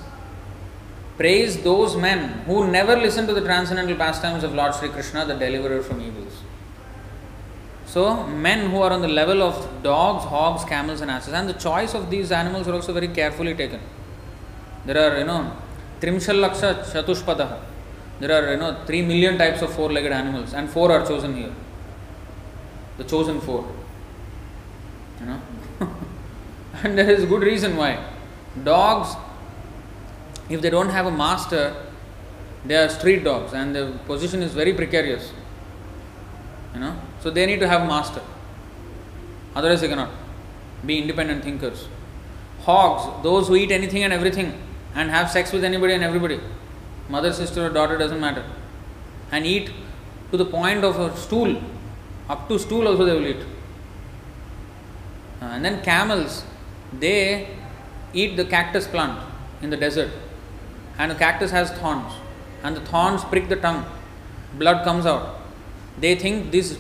Praise 1.16 1.62
those 1.62 1.96
men 1.96 2.28
who 2.46 2.68
never 2.68 2.96
listen 2.96 3.26
to 3.28 3.34
the 3.34 3.40
transcendental 3.40 3.94
pastimes 3.94 4.42
of 4.42 4.52
Lord 4.52 4.74
Sri 4.74 4.88
Krishna, 4.88 5.24
the 5.24 5.34
deliverer 5.34 5.80
from 5.80 6.00
evils. 6.00 6.42
So, 7.86 8.26
men 8.26 8.70
who 8.70 8.78
are 8.78 8.90
on 8.90 9.00
the 9.00 9.08
level 9.08 9.42
of 9.42 9.82
dogs, 9.84 10.24
hogs, 10.24 10.64
camels, 10.64 11.00
and 11.00 11.10
asses, 11.10 11.32
and 11.32 11.48
the 11.48 11.52
choice 11.52 11.94
of 11.94 12.10
these 12.10 12.32
animals 12.32 12.66
are 12.66 12.74
also 12.74 12.92
very 12.92 13.06
carefully 13.06 13.54
taken. 13.54 13.80
There 14.84 14.98
are, 14.98 15.18
you 15.18 15.24
know, 15.24 15.56
Trimshalaksha 16.00 16.84
Chatushpadaha. 16.92 17.60
There 18.18 18.32
are, 18.32 18.52
you 18.52 18.58
know, 18.58 18.84
3 18.84 19.02
million 19.02 19.38
types 19.38 19.62
of 19.62 19.72
four 19.72 19.92
legged 19.92 20.10
animals, 20.10 20.52
and 20.52 20.68
four 20.68 20.90
are 20.90 21.06
chosen 21.06 21.36
here. 21.36 21.54
The 22.98 23.04
chosen 23.04 23.40
four. 23.40 23.64
You 25.20 25.26
know? 25.26 25.40
And 26.84 26.98
there 26.98 27.10
is 27.10 27.24
good 27.24 27.42
reason 27.42 27.76
why. 27.76 27.98
Dogs, 28.62 29.16
if 30.48 30.60
they 30.60 30.70
don't 30.70 30.90
have 30.90 31.06
a 31.06 31.10
master, 31.10 31.74
they 32.64 32.76
are 32.76 32.88
street 32.88 33.24
dogs 33.24 33.52
and 33.52 33.74
the 33.74 33.98
position 34.06 34.42
is 34.42 34.52
very 34.52 34.74
precarious. 34.74 35.32
You 36.74 36.80
know, 36.80 36.96
so 37.20 37.30
they 37.30 37.46
need 37.46 37.60
to 37.60 37.68
have 37.68 37.82
a 37.82 37.86
master. 37.86 38.20
Otherwise, 39.54 39.80
they 39.80 39.88
cannot 39.88 40.10
be 40.84 40.98
independent 40.98 41.44
thinkers. 41.44 41.88
Hogs, 42.62 43.22
those 43.22 43.48
who 43.48 43.56
eat 43.56 43.70
anything 43.70 44.02
and 44.02 44.12
everything 44.12 44.60
and 44.94 45.10
have 45.10 45.30
sex 45.30 45.52
with 45.52 45.64
anybody 45.64 45.94
and 45.94 46.04
everybody, 46.04 46.40
mother, 47.08 47.32
sister, 47.32 47.66
or 47.66 47.70
daughter 47.70 47.96
doesn't 47.96 48.20
matter, 48.20 48.44
and 49.32 49.46
eat 49.46 49.70
to 50.30 50.36
the 50.36 50.44
point 50.44 50.84
of 50.84 50.98
a 50.98 51.16
stool, 51.16 51.62
up 52.28 52.48
to 52.48 52.58
stool 52.58 52.88
also 52.88 53.04
they 53.04 53.14
will 53.14 53.26
eat. 53.26 53.44
And 55.40 55.64
then 55.64 55.82
camels, 55.82 56.44
they 57.00 57.48
eat 58.12 58.36
the 58.36 58.44
cactus 58.44 58.86
plant 58.86 59.18
in 59.62 59.70
the 59.70 59.76
desert. 59.76 60.10
And 60.98 61.10
the 61.10 61.14
cactus 61.14 61.50
has 61.50 61.70
thorns. 61.72 62.12
And 62.62 62.76
the 62.76 62.80
thorns 62.80 63.24
prick 63.24 63.48
the 63.48 63.56
tongue. 63.56 63.84
Blood 64.58 64.84
comes 64.84 65.06
out. 65.06 65.40
They 65.98 66.14
think 66.14 66.50
this 66.52 66.78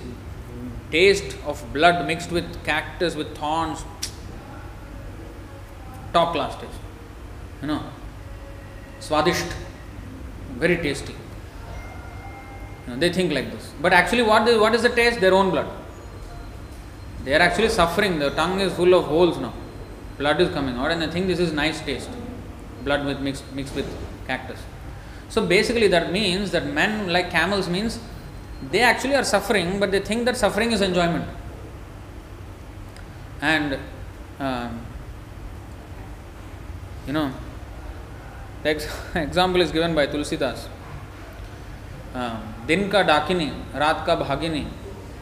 taste 0.90 1.36
of 1.44 1.64
blood 1.72 2.06
mixed 2.06 2.30
with 2.30 2.64
cactus 2.64 3.16
with 3.16 3.36
thorns 3.36 3.84
top 6.12 6.32
class 6.32 6.54
taste. 6.60 6.80
You 7.60 7.68
know? 7.68 7.82
Swadisht 9.00 9.52
very 10.56 10.76
tasty. 10.76 11.14
You 12.86 12.92
know, 12.92 13.00
they 13.00 13.12
think 13.12 13.32
like 13.32 13.50
this. 13.50 13.72
But 13.82 13.92
actually 13.92 14.22
what 14.22 14.46
is, 14.46 14.58
what 14.60 14.74
is 14.74 14.82
the 14.82 14.90
taste? 14.90 15.20
Their 15.20 15.34
own 15.34 15.50
blood. 15.50 15.66
They 17.24 17.34
are 17.34 17.40
actually 17.40 17.70
suffering. 17.70 18.18
The 18.20 18.30
tongue 18.30 18.60
is 18.60 18.72
full 18.74 18.94
of 18.94 19.06
holes 19.06 19.38
now 19.38 19.52
blood 20.18 20.40
is 20.40 20.48
coming 20.50 20.76
out 20.76 20.90
and 20.90 21.02
they 21.02 21.06
think 21.08 21.26
this 21.26 21.38
is 21.38 21.52
nice 21.52 21.80
taste 21.80 22.10
blood 22.84 23.04
with 23.06 23.20
mixed, 23.20 23.44
mixed 23.54 23.74
with 23.74 23.86
cactus. 24.26 24.60
So 25.28 25.46
basically, 25.46 25.88
that 25.88 26.12
means 26.12 26.50
that 26.50 26.66
men 26.66 27.12
like 27.12 27.30
camels 27.30 27.68
means 27.68 27.98
they 28.70 28.80
actually 28.80 29.14
are 29.14 29.24
suffering, 29.24 29.80
but 29.80 29.90
they 29.90 30.00
think 30.00 30.26
that 30.26 30.36
suffering 30.36 30.72
is 30.72 30.82
enjoyment. 30.82 31.24
And 33.40 33.78
uh, 34.38 34.68
you 37.06 37.12
know, 37.12 37.32
the 38.62 38.70
ex- 38.70 38.88
example 39.14 39.60
is 39.60 39.72
given 39.72 39.94
by 39.94 40.06
Tulsidas. 40.06 40.68
हाँ, 42.14 42.64
दिन 42.66 42.88
का 42.90 43.02
डाकिनी 43.02 43.46
रात 43.74 44.04
का 44.06 44.14
भागिनी 44.16 44.60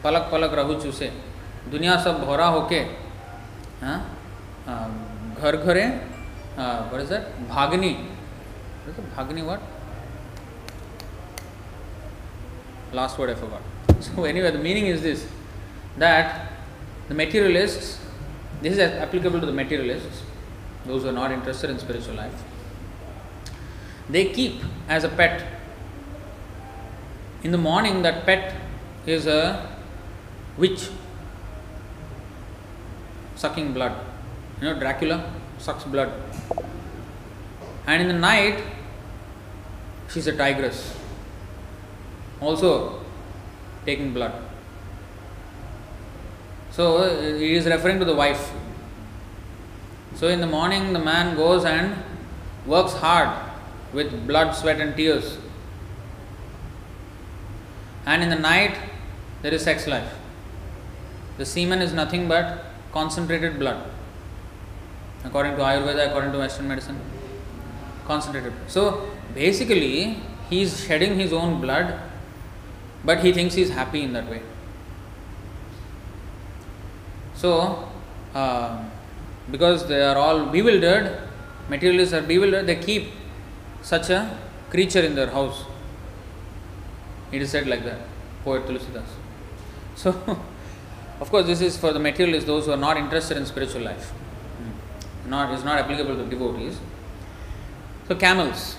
पलक 0.03 0.27
पलक 0.31 0.53
रहू 0.53 0.73
चूसे 0.81 1.11
दुनिया 1.71 1.95
सब 2.03 2.19
भोरा 2.25 2.45
होके 2.55 2.79
हाँ, 3.81 3.97
Gharghare, 4.65 6.07
uh, 6.57 6.87
what 6.89 7.01
is 7.01 7.09
that? 7.09 7.27
Bhagni. 7.49 8.05
What 8.85 8.91
is 8.91 8.97
it? 8.97 9.15
Bhagni 9.15 9.45
what? 9.45 9.61
Last 12.93 13.17
word 13.17 13.31
I 13.31 13.35
forgot. 13.35 13.61
So, 14.03 14.25
anyway, 14.25 14.51
the 14.51 14.59
meaning 14.59 14.87
is 14.87 15.01
this 15.01 15.25
that 15.97 16.51
the 17.07 17.13
materialists, 17.13 17.99
this 18.61 18.73
is 18.73 18.79
applicable 18.79 19.39
to 19.39 19.45
the 19.45 19.53
materialists, 19.53 20.23
those 20.85 21.03
who 21.03 21.09
are 21.09 21.13
not 21.13 21.31
interested 21.31 21.69
in 21.69 21.79
spiritual 21.79 22.15
life, 22.15 22.43
they 24.09 24.25
keep 24.25 24.61
as 24.89 25.03
a 25.03 25.09
pet. 25.09 25.45
In 27.43 27.51
the 27.51 27.57
morning, 27.57 28.01
that 28.01 28.25
pet 28.25 28.55
is 29.05 29.25
a 29.27 29.69
witch 30.57 30.89
sucking 33.35 33.73
blood 33.73 34.12
you 34.63 34.69
know 34.69 34.79
dracula 34.79 35.29
sucks 35.57 35.83
blood. 35.83 36.09
And 37.85 38.01
in 38.01 38.07
the 38.07 38.13
night 38.13 38.63
she's 40.09 40.25
a 40.27 40.35
tigress. 40.41 40.95
Also 42.39 43.01
taking 43.85 44.13
blood. 44.13 44.33
So 46.71 46.97
uh, 46.97 47.37
he 47.37 47.55
is 47.55 47.65
referring 47.65 47.99
to 47.99 48.05
the 48.05 48.15
wife. 48.15 48.51
So 50.15 50.29
in 50.29 50.39
the 50.39 50.47
morning 50.47 50.93
the 50.93 50.99
man 50.99 51.35
goes 51.35 51.65
and 51.65 51.97
works 52.65 52.93
hard 52.93 53.31
with 53.91 54.25
blood 54.25 54.55
sweat 54.55 54.79
and 54.79 54.95
tears. 54.95 55.39
And 58.05 58.23
in 58.23 58.29
the 58.29 58.39
night 58.39 58.77
there 59.41 59.53
is 59.53 59.63
sex 59.63 59.87
life. 59.87 60.13
The 61.37 61.45
semen 61.45 61.81
is 61.81 61.91
nothing 61.91 62.29
but 62.29 62.63
concentrated 62.93 63.59
blood 63.59 63.92
according 65.23 65.55
to 65.55 65.61
ayurveda 65.61 66.07
according 66.09 66.31
to 66.31 66.39
western 66.39 66.67
medicine 66.67 66.99
concentrated. 68.05 68.53
So 68.67 69.09
basically, 69.33 70.17
he 70.49 70.61
is 70.61 70.83
shedding 70.85 71.17
his 71.17 71.33
own 71.33 71.61
blood, 71.61 71.99
but 73.03 73.19
he 73.19 73.31
thinks 73.31 73.55
he 73.55 73.61
is 73.61 73.69
happy 73.69 74.01
in 74.01 74.13
that 74.13 74.29
way. 74.29 74.41
So, 77.35 77.89
uh, 78.33 78.83
because 79.51 79.87
they 79.87 80.01
are 80.01 80.17
all 80.17 80.45
bewildered, 80.45 81.19
materialists 81.69 82.13
are 82.13 82.21
bewildered, 82.21 82.67
they 82.67 82.75
keep 82.75 83.11
such 83.81 84.09
a 84.09 84.37
creature 84.69 85.01
in 85.01 85.15
their 85.15 85.29
house. 85.29 85.63
It 87.31 87.41
is 87.41 87.51
said 87.51 87.67
like 87.67 87.83
that, 87.83 87.99
poet 88.43 88.65
Tulsidas. 88.65 89.09
So, 89.95 90.09
of 91.19 91.29
course, 91.29 91.45
this 91.47 91.61
is 91.61 91.77
for 91.77 91.91
the 91.91 91.99
materialists, 91.99 92.47
those 92.47 92.65
who 92.65 92.71
are 92.71 92.77
not 92.77 92.97
interested 92.97 93.37
in 93.37 93.45
spiritual 93.45 93.81
life. 93.81 94.13
Not 95.27 95.53
is 95.53 95.63
not 95.63 95.79
applicable 95.79 96.15
to 96.15 96.25
devotees. 96.25 96.79
So 98.07 98.15
camels, 98.15 98.75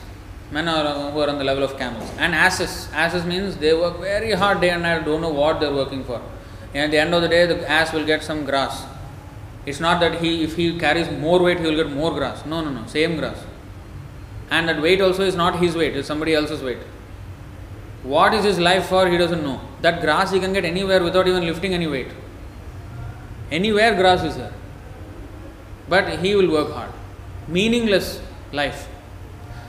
men 0.50 0.68
are 0.68 1.10
who 1.10 1.20
are 1.20 1.28
on 1.30 1.38
the 1.38 1.44
level 1.44 1.64
of 1.64 1.78
camels, 1.78 2.10
and 2.18 2.34
asses. 2.34 2.88
Asses 2.92 3.24
means 3.24 3.56
they 3.56 3.72
work 3.72 3.98
very 3.98 4.32
hard 4.32 4.60
day 4.60 4.70
and 4.70 4.82
night. 4.82 5.04
Don't 5.04 5.22
know 5.22 5.30
what 5.30 5.60
they're 5.60 5.72
working 5.74 6.04
for. 6.04 6.20
And 6.74 6.84
at 6.84 6.90
the 6.90 6.98
end 6.98 7.14
of 7.14 7.22
the 7.22 7.28
day, 7.28 7.46
the 7.46 7.68
ass 7.68 7.92
will 7.92 8.04
get 8.04 8.22
some 8.22 8.44
grass. 8.44 8.84
It's 9.64 9.80
not 9.80 10.00
that 10.00 10.20
he, 10.20 10.42
if 10.44 10.56
he 10.56 10.78
carries 10.78 11.10
more 11.10 11.42
weight, 11.42 11.58
he 11.58 11.66
will 11.66 11.76
get 11.76 11.90
more 11.90 12.12
grass. 12.12 12.44
No, 12.44 12.60
no, 12.60 12.70
no, 12.70 12.86
same 12.86 13.16
grass. 13.16 13.38
And 14.50 14.68
that 14.68 14.82
weight 14.82 15.00
also 15.00 15.22
is 15.22 15.34
not 15.34 15.58
his 15.58 15.74
weight; 15.74 15.96
it's 15.96 16.06
somebody 16.06 16.34
else's 16.34 16.62
weight. 16.62 16.78
What 18.02 18.34
is 18.34 18.44
his 18.44 18.58
life 18.58 18.86
for? 18.88 19.08
He 19.08 19.16
doesn't 19.16 19.42
know. 19.42 19.60
That 19.80 20.02
grass 20.02 20.30
he 20.30 20.38
can 20.38 20.52
get 20.52 20.66
anywhere 20.66 21.02
without 21.02 21.26
even 21.26 21.46
lifting 21.46 21.72
any 21.72 21.86
weight. 21.86 22.08
Anywhere 23.50 23.94
grass 23.94 24.22
is 24.22 24.36
there. 24.36 24.52
But 25.88 26.18
he 26.20 26.34
will 26.34 26.50
work 26.50 26.72
hard. 26.72 26.90
Meaningless 27.48 28.20
life. 28.52 28.88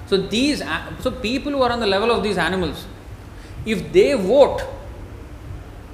So 0.08 0.18
these 0.18 0.64
so 1.02 1.12
people 1.12 1.52
who 1.52 1.62
are 1.62 1.72
on 1.72 1.80
the 1.80 1.88
level 1.88 2.12
of 2.12 2.24
these 2.24 2.38
animals, 2.38 2.86
if 3.66 3.92
they 3.92 4.14
vote 4.14 4.62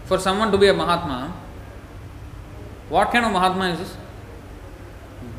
for 0.05 0.19
someone 0.19 0.51
to 0.51 0.57
be 0.57 0.67
a 0.67 0.73
Mahatma, 0.73 1.33
what 2.89 3.11
kind 3.11 3.25
of 3.25 3.31
Mahatma 3.31 3.69
is 3.69 3.79
this? 3.79 3.97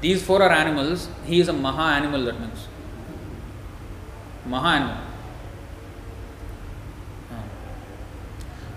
These 0.01 0.25
four 0.25 0.43
are 0.43 0.51
animals, 0.51 1.09
he 1.27 1.41
is 1.41 1.49
a 1.49 1.53
Maha 1.53 1.95
animal 1.95 2.25
that 2.25 2.41
means. 2.41 2.67
Maha 4.47 4.69
animal. 4.69 4.97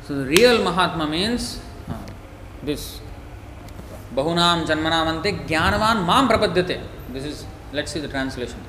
So 0.04 0.16
the 0.18 0.26
real 0.26 0.64
Mahatma 0.64 1.08
means 1.08 1.62
this. 2.62 3.00
Bahunam 4.16 4.66
Janmanamante 4.66 5.46
Jnanavan 5.46 6.06
Mam. 6.06 6.82
This 7.12 7.26
is, 7.26 7.46
let's 7.74 7.92
see 7.92 8.00
the 8.00 8.08
translation. 8.08 8.60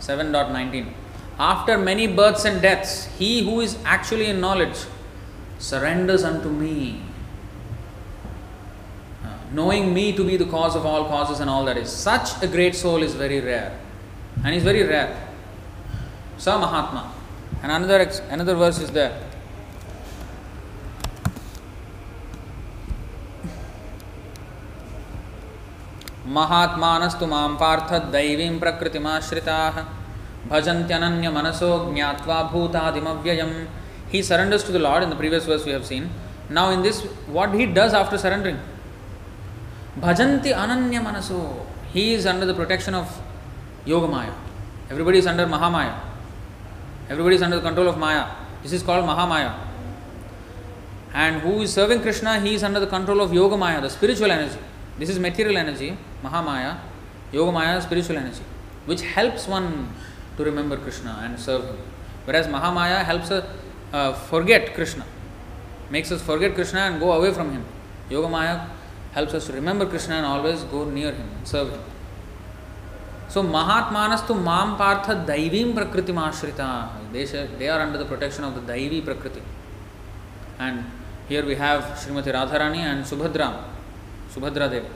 7.19 0.00 0.92
After 1.38 1.78
many 1.78 2.08
births 2.08 2.44
and 2.44 2.60
deaths, 2.60 3.06
he 3.18 3.44
who 3.44 3.60
is 3.60 3.78
actually 3.84 4.26
in 4.26 4.40
knowledge 4.40 4.76
surrenders 5.58 6.24
unto 6.24 6.48
me, 6.48 7.00
uh, 9.24 9.28
knowing 9.52 9.94
me 9.94 10.12
to 10.16 10.24
be 10.24 10.36
the 10.36 10.46
cause 10.46 10.74
of 10.74 10.84
all 10.84 11.04
causes 11.06 11.40
and 11.40 11.48
all 11.48 11.64
that 11.64 11.76
is. 11.76 11.90
Such 11.90 12.42
a 12.42 12.48
great 12.48 12.74
soul 12.74 13.02
is 13.02 13.14
very 13.14 13.40
rare, 13.40 13.78
and 14.44 14.54
is 14.54 14.62
very 14.64 14.82
rare. 14.82 15.28
Sa 16.38 16.58
Mahatma. 16.58 17.12
And 17.62 17.72
another, 17.72 18.08
another 18.30 18.54
verse 18.54 18.78
is 18.78 18.90
there. 18.90 19.27
महात्मानस्तु 26.36 27.26
माँ 27.26 27.48
पार्थ 27.60 27.92
दैवीं 28.12 28.58
प्रकृतिमाश्रिताः 28.60 29.76
भजन्त्यनन्य 30.50 31.28
मनसो 31.36 31.70
ज्ञात्वा 31.94 32.42
भूतादिमव्ययम् 32.52 33.54
he 34.10 34.22
surrenders 34.22 34.64
to 34.64 34.72
the 34.72 34.78
lord 34.78 35.02
in 35.02 35.10
the 35.10 35.16
previous 35.16 35.44
verse 35.44 35.64
we 35.64 35.72
have 35.72 35.84
seen 35.84 36.10
now 36.48 36.70
in 36.70 36.82
this 36.82 37.02
what 37.36 37.54
he 37.54 37.66
does 37.78 37.92
after 37.92 38.18
surrendering 38.24 38.58
bhajanti 40.04 40.52
ananya 40.64 41.02
manaso 41.08 41.38
he 41.94 42.04
is 42.14 42.24
under 42.32 42.46
the 42.50 42.54
protection 42.60 42.94
of 42.94 43.06
yogamaya 43.86 44.32
everybody 44.90 45.18
is 45.18 45.26
under 45.32 45.46
mahamaya 45.46 45.94
everybody 47.10 47.36
is 47.36 47.42
under 47.42 47.58
the 47.60 47.66
control 47.68 47.88
of 47.92 47.98
maya 47.98 48.24
this 48.62 48.72
is 48.72 48.82
called 48.82 49.04
mahamaya 49.04 49.52
and 51.12 51.42
who 51.42 51.60
is 51.66 51.72
serving 51.72 52.00
krishna 52.00 52.40
he 52.40 52.54
is 52.54 52.62
under 52.62 52.80
the 52.80 52.90
control 52.96 53.20
of 53.20 53.30
yogamaya 53.30 53.82
the 53.86 53.92
spiritual 53.98 54.30
energy 54.38 54.58
this 54.98 55.08
is 55.08 55.18
material 55.18 55.56
energy 55.56 55.96
Mahamaya, 56.22 56.78
Yogamaya, 57.32 57.80
spiritual 57.82 58.16
energy, 58.16 58.42
which 58.86 59.02
helps 59.02 59.46
one 59.46 59.88
to 60.36 60.44
remember 60.44 60.76
Krishna 60.76 61.20
and 61.22 61.38
serve 61.38 61.64
Him. 61.64 61.78
Whereas 62.24 62.46
Mahamaya 62.46 63.04
helps 63.04 63.30
us 63.30 63.44
uh, 63.92 64.12
forget 64.12 64.74
Krishna, 64.74 65.04
makes 65.90 66.10
us 66.10 66.22
forget 66.22 66.54
Krishna 66.54 66.80
and 66.80 67.00
go 67.00 67.12
away 67.12 67.32
from 67.32 67.52
Him. 67.52 67.64
Yogamaya 68.10 68.68
helps 69.12 69.34
us 69.34 69.46
to 69.46 69.52
remember 69.52 69.86
Krishna 69.86 70.16
and 70.16 70.26
always 70.26 70.62
go 70.64 70.84
near 70.84 71.12
Him 71.12 71.28
and 71.36 71.46
serve 71.46 71.70
Him. 71.70 71.80
So 73.28 73.42
Mahatmanastu 73.42 74.42
Mam 74.42 74.76
Partha 74.76 75.24
Daivim 75.26 75.74
Prakriti 75.74 76.12
Mashrita. 76.12 76.88
They, 77.12 77.24
they 77.24 77.68
are 77.68 77.80
under 77.80 77.98
the 77.98 78.06
protection 78.06 78.44
of 78.44 78.54
the 78.54 78.72
Daivi 78.72 79.04
Prakriti. 79.04 79.42
And 80.58 80.84
here 81.28 81.44
we 81.44 81.54
have 81.56 81.82
Srimati 81.98 82.32
Radharani 82.32 82.78
and 82.78 83.04
Subhadra, 83.04 83.64
Subhadra 84.34 84.70
Devi. 84.70 84.88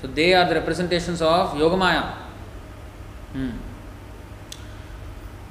So 0.00 0.08
they 0.08 0.34
are 0.34 0.48
the 0.48 0.54
representations 0.54 1.22
of 1.22 1.52
Yogamaya. 1.54 2.14
Hmm. 3.32 3.50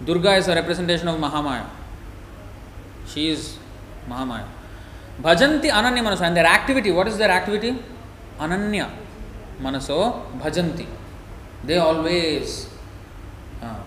Durga 0.04 0.36
is 0.36 0.48
a 0.48 0.56
representation 0.56 1.08
of 1.08 1.20
Mahamaya. 1.20 1.68
She 3.08 3.30
is 3.30 3.58
Mahamaya. 4.10 4.46
Bhajanti 5.22 5.70
Ananya 5.72 6.04
Manaso. 6.04 6.22
And 6.22 6.36
their 6.36 6.46
activity, 6.46 6.92
what 6.92 7.08
is 7.08 7.18
their 7.18 7.32
activity? 7.32 7.78
Ananya 8.40 8.90
Manaso 9.62 10.30
Bhajanti. 10.40 10.86
They 11.64 11.78
always. 11.78 12.70
Uh, 13.62 13.80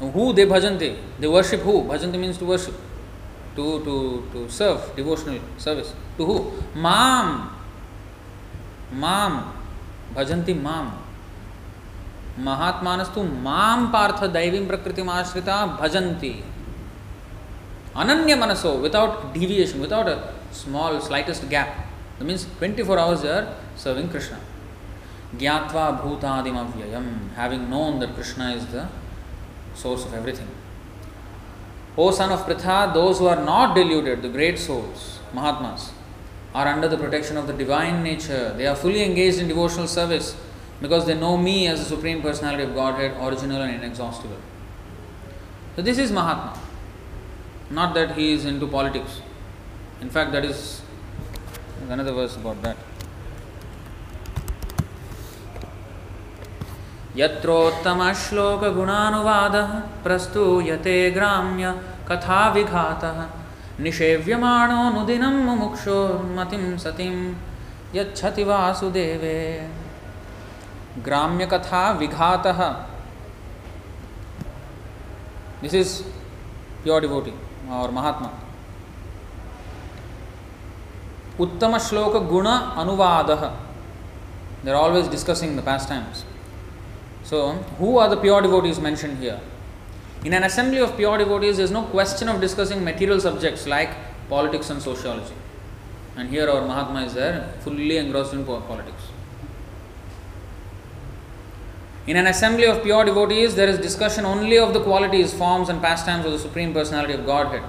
who 0.00 0.32
they 0.32 0.46
bhajanti? 0.46 0.96
They 1.18 1.28
worship 1.28 1.60
who? 1.60 1.84
Bhajanti 1.84 2.18
means 2.18 2.38
to 2.38 2.44
worship. 2.44 2.74
To, 3.56 3.82
to, 3.84 4.28
to 4.32 4.48
serve, 4.48 4.94
devotional 4.94 5.40
service. 5.56 5.92
To 6.16 6.24
who? 6.24 6.52
Mam. 6.74 7.57
माम, 8.94 9.40
भजन्ति 10.14 10.54
माम। 10.54 10.92
महात्मानस्तु 12.44 13.22
माम 13.22 13.86
पार्थ 13.92 14.24
दैवीं 14.32 14.66
प्रकृति 14.66 15.02
आश्रिता 15.10 15.64
भजन्ति। 15.80 16.32
अनन्य 17.96 18.34
मनसो 18.36 18.72
without 18.78 19.32
deviation 19.34 19.80
without 19.80 20.08
small 20.54 20.98
slightest 21.00 21.44
gap 21.50 21.74
the 22.20 22.22
means 22.26 22.46
twenty 22.58 22.82
four 22.82 22.98
hours 22.98 23.24
are 23.26 23.42
serving 23.84 24.10
Krishna 24.10 24.36
ज्ञावा 25.38 25.90
भूतादिम 26.02 26.58
व्यय 26.76 26.96
having 27.38 27.68
known 27.70 27.98
that 28.00 28.14
Krishna 28.16 28.50
is 28.52 28.66
the 28.76 28.88
source 29.82 30.06
of 30.06 30.14
everything 30.14 30.48
O 31.98 32.10
son 32.18 32.30
of 32.32 32.44
Pritha 32.46 32.84
those 32.94 33.20
who 33.20 33.26
are 33.28 33.38
not 33.44 33.74
diluted 33.74 34.22
the 34.22 34.32
great 34.32 34.58
source 34.58 35.06
Mahatma 35.34 35.76
are 36.53 36.67
under 36.67 36.87
the 36.87 36.97
protection 36.97 37.37
of 37.37 37.47
the 37.47 37.53
divine 37.53 38.03
nature. 38.03 38.53
They 38.55 38.67
are 38.67 38.75
fully 38.75 39.03
engaged 39.03 39.39
in 39.39 39.47
devotional 39.47 39.87
service 39.87 40.35
because 40.81 41.05
they 41.05 41.15
know 41.15 41.37
me 41.37 41.67
as 41.67 41.79
the 41.79 41.85
Supreme 41.85 42.21
Personality 42.21 42.63
of 42.63 42.75
Godhead, 42.75 43.15
original 43.21 43.61
and 43.61 43.83
inexhaustible. 43.83 44.37
So, 45.75 45.81
this 45.81 45.97
is 45.97 46.11
Mahatma. 46.11 46.59
Not 47.71 47.95
that 47.95 48.15
he 48.15 48.33
is 48.33 48.45
into 48.45 48.67
politics. 48.67 49.21
In 50.01 50.09
fact, 50.09 50.31
that 50.33 50.45
is 50.45 50.81
another 51.89 52.13
verse 52.13 52.35
about 52.35 52.61
that. 52.61 52.77
यत्रोत्तमश्लोकगुणानुवादः 57.15 59.71
प्रस्तूयते 60.03 60.95
ग्राम्य 61.15 61.65
कथाविघातः 62.09 63.17
निषेव्यमाणो 63.80 64.82
नुदिनं 64.90 65.34
मुमुक्षोर्मतिं 65.46 66.78
सतिं। 66.78 67.14
यच्छति 67.94 68.44
वासुदेवे। 68.44 69.40
ग्राम्यकथा 70.98 71.90
विघातः। 71.90 72.60
This 75.62 75.74
is 75.74 76.02
pure 76.82 77.00
devotee 77.00 77.34
or 77.70 77.90
Mahatma 77.90 78.30
उत्तम 81.40 81.78
श्लोक 81.78 82.16
गुण 82.28 82.46
अनुवाद। 82.82 83.30
They 84.64 84.70
are 84.70 84.76
always 84.76 85.08
discussing 85.10 85.58
the 85.58 85.62
past 85.66 85.88
times 85.88 86.24
So, 87.28 87.38
who 87.78 87.88
are 87.98 88.08
the 88.08 88.16
pure 88.16 88.40
devotees 88.40 88.78
mentioned 88.80 89.18
here? 89.22 89.38
In 90.24 90.32
an 90.32 90.42
assembly 90.42 90.80
of 90.80 90.96
pure 90.96 91.16
devotees, 91.16 91.58
there 91.58 91.64
is 91.64 91.70
no 91.70 91.84
question 91.84 92.28
of 92.28 92.40
discussing 92.40 92.82
material 92.82 93.20
subjects 93.20 93.66
like 93.66 93.90
politics 94.28 94.68
and 94.70 94.82
sociology. 94.82 95.34
And 96.16 96.28
here 96.28 96.50
our 96.50 96.66
Mahatma 96.66 97.04
is 97.04 97.14
there, 97.14 97.52
fully 97.60 97.96
engrossed 97.96 98.32
in 98.32 98.44
politics. 98.44 99.02
In 102.08 102.16
an 102.16 102.26
assembly 102.26 102.64
of 102.64 102.82
pure 102.82 103.04
devotees, 103.04 103.54
there 103.54 103.68
is 103.68 103.78
discussion 103.78 104.24
only 104.24 104.58
of 104.58 104.72
the 104.72 104.82
qualities, 104.82 105.32
forms, 105.32 105.68
and 105.68 105.80
pastimes 105.80 106.24
of 106.24 106.32
the 106.32 106.38
Supreme 106.38 106.72
Personality 106.72 107.12
of 107.12 107.24
Godhead. 107.24 107.62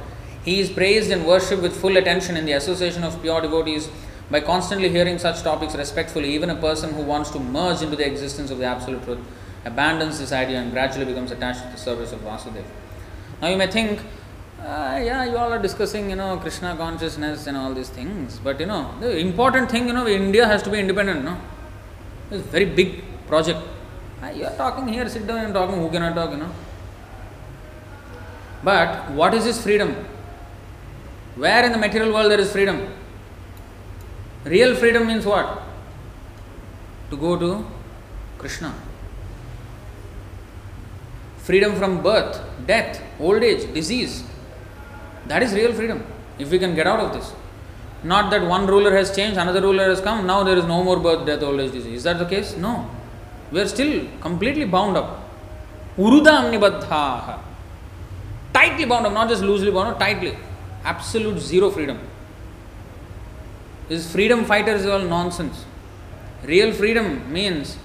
He 0.44 0.60
is 0.60 0.72
praised 0.72 1.12
and 1.12 1.28
worshipped 1.28 1.62
with 1.62 1.80
full 1.80 1.98
attention 1.98 2.36
in 2.36 2.46
the 2.46 2.54
association 2.54 3.04
of 3.04 3.22
pure 3.22 3.42
devotees 3.42 3.90
by 4.32 4.40
constantly 4.40 4.90
hearing 4.90 5.20
such 5.20 5.44
topics 5.44 5.76
respectfully. 5.76 6.34
Even 6.34 6.50
a 6.50 6.56
person 6.56 6.94
who 6.94 7.04
wants 7.04 7.30
to 7.32 7.40
merge 7.40 7.82
into 7.82 7.96
the 7.96 8.08
existence 8.08 8.50
of 8.50 8.58
the 8.58 8.66
Absolute 8.66 9.04
Truth 9.04 9.20
abandons 9.66 10.20
this 10.20 10.32
idea 10.32 10.60
and 10.60 10.72
gradually 10.72 11.06
becomes 11.06 11.32
attached 11.32 11.62
to 11.64 11.70
the 11.70 11.78
service 11.78 12.12
of 12.12 12.20
Vasudeva. 12.22 12.64
Now 13.42 13.50
you 13.50 13.58
may 13.58 13.68
think, 13.68 14.00
uh, 14.62 15.00
yeah, 15.04 15.26
you 15.26 15.38
all 15.38 15.52
are 15.52 15.62
discussing, 15.62 16.10
you 16.10 16.16
know, 16.16 16.38
Krishna 16.38 16.76
consciousness 16.76 17.48
and 17.48 17.58
all 17.58 17.74
these 17.74 17.90
things, 17.90 18.40
but 18.44 18.60
you 18.60 18.66
know, 18.66 18.94
the 19.00 19.18
important 19.18 19.70
thing, 19.72 19.88
you 19.88 19.94
know, 19.94 20.08
India 20.08 20.46
has 20.46 20.62
to 20.64 20.70
be 20.70 20.80
independent, 20.80 21.24
no? 21.24 21.38
It's 22.32 22.46
a 22.46 22.50
very 22.50 22.66
big 22.66 23.04
project. 23.28 23.60
Uh, 24.22 24.28
you 24.28 24.46
are 24.46 24.56
talking 24.56 24.88
here, 24.88 25.08
sit 25.08 25.26
down 25.26 25.40
and 25.46 25.54
talking, 25.54 25.76
who 25.76 25.90
cannot 25.90 26.16
talk, 26.16 26.32
you 26.32 26.38
know? 26.38 26.52
But 28.64 29.12
what 29.12 29.34
is 29.34 29.46
this 29.46 29.64
freedom? 29.64 29.96
Where 31.36 31.66
in 31.66 31.72
the 31.72 31.78
material 31.78 32.14
world 32.14 32.30
there 32.30 32.40
is 32.40 32.52
freedom? 32.52 32.94
Real 34.44 34.76
freedom 34.76 35.08
means 35.08 35.26
what? 35.26 35.62
To 37.12 37.18
go 37.18 37.38
to 37.38 37.66
Krishna 38.38 38.74
freedom 41.50 41.76
from 41.80 42.04
birth, 42.04 42.34
death, 42.68 43.02
old 43.20 43.42
age, 43.42 43.62
disease. 43.74 44.24
That 45.30 45.42
is 45.42 45.52
real 45.60 45.74
freedom 45.74 46.06
if 46.38 46.52
we 46.52 46.60
can 46.60 46.76
get 46.76 46.86
out 46.86 47.00
of 47.00 47.12
this. 47.14 47.34
Not 48.04 48.30
that 48.32 48.44
one 48.44 48.68
ruler 48.68 48.92
has 48.96 49.16
changed, 49.16 49.38
another 49.38 49.62
ruler 49.62 49.90
has 49.90 50.00
come, 50.00 50.28
now 50.28 50.44
there 50.44 50.58
is 50.58 50.66
no 50.66 50.84
more 50.84 51.00
birth, 51.00 51.26
death, 51.26 51.42
old 51.42 51.60
age, 51.60 51.72
disease. 51.72 51.98
Is 51.98 52.04
that 52.04 52.20
the 52.20 52.28
case? 52.34 52.56
No. 52.56 52.88
We 53.52 53.60
are 53.62 53.68
still 53.68 54.08
completely 54.22 54.66
bound 54.66 54.96
up. 54.96 55.28
Uruda 55.98 56.34
amnibaddhaha. 56.42 57.40
Tightly 58.54 58.86
bound 58.86 59.08
up, 59.08 59.14
not 59.14 59.28
just 59.28 59.42
loosely 59.42 59.72
bound 59.72 59.90
up, 59.90 60.00
tightly. 60.00 60.38
Absolute 60.84 61.40
zero 61.40 61.72
freedom. 61.72 62.00
This 63.88 64.12
freedom 64.12 64.46
fighter 64.46 64.76
is 64.76 64.86
all 64.86 65.00
nonsense. 65.00 65.66
Real 66.44 66.74
freedom 66.74 67.34
means 67.34 67.76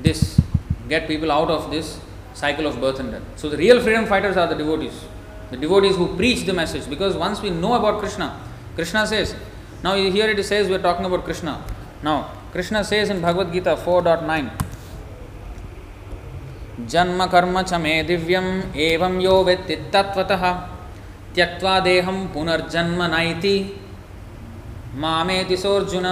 this 0.00 0.40
get 0.88 1.06
people 1.06 1.30
out 1.30 1.50
of 1.50 1.70
this 1.70 2.00
cycle 2.34 2.66
of 2.66 2.80
birth 2.80 3.00
and 3.00 3.12
death. 3.12 3.22
So 3.36 3.48
the 3.48 3.56
real 3.56 3.80
freedom 3.80 4.06
fighters 4.06 4.36
are 4.36 4.46
the 4.46 4.54
devotees, 4.54 5.04
the 5.50 5.56
devotees 5.56 5.96
who 5.96 6.14
preach 6.16 6.44
the 6.44 6.52
message. 6.52 6.88
Because 6.90 7.16
once 7.16 7.40
we 7.40 7.50
know 7.50 7.74
about 7.74 8.00
Krishna, 8.00 8.38
Krishna 8.74 9.06
says, 9.06 9.34
now 9.82 9.94
here 9.94 10.28
it 10.28 10.44
says 10.44 10.68
we 10.68 10.74
are 10.74 10.82
talking 10.82 11.06
about 11.06 11.24
Krishna. 11.24 11.64
Now 12.02 12.32
Krishna 12.52 12.84
says 12.84 13.10
in 13.10 13.20
Bhagavad 13.20 13.52
Gita 13.52 13.76
4.9. 13.76 14.50
जन्म 16.90 17.24
कर्म 17.32 17.60
च 17.62 17.74
मे 17.82 18.02
दिव्यम 18.02 18.46
एवं 18.84 19.20
यो 19.22 19.34
वेत्ति 19.44 19.76
तत्वतः 19.94 20.50
त्यक्त्वा 21.34 21.78
देहं 21.86 22.26
पुनर्जन्म 22.34 23.02
नैति 23.14 23.54
मामेति 25.04 25.56
सोऽर्जुन 25.56 26.06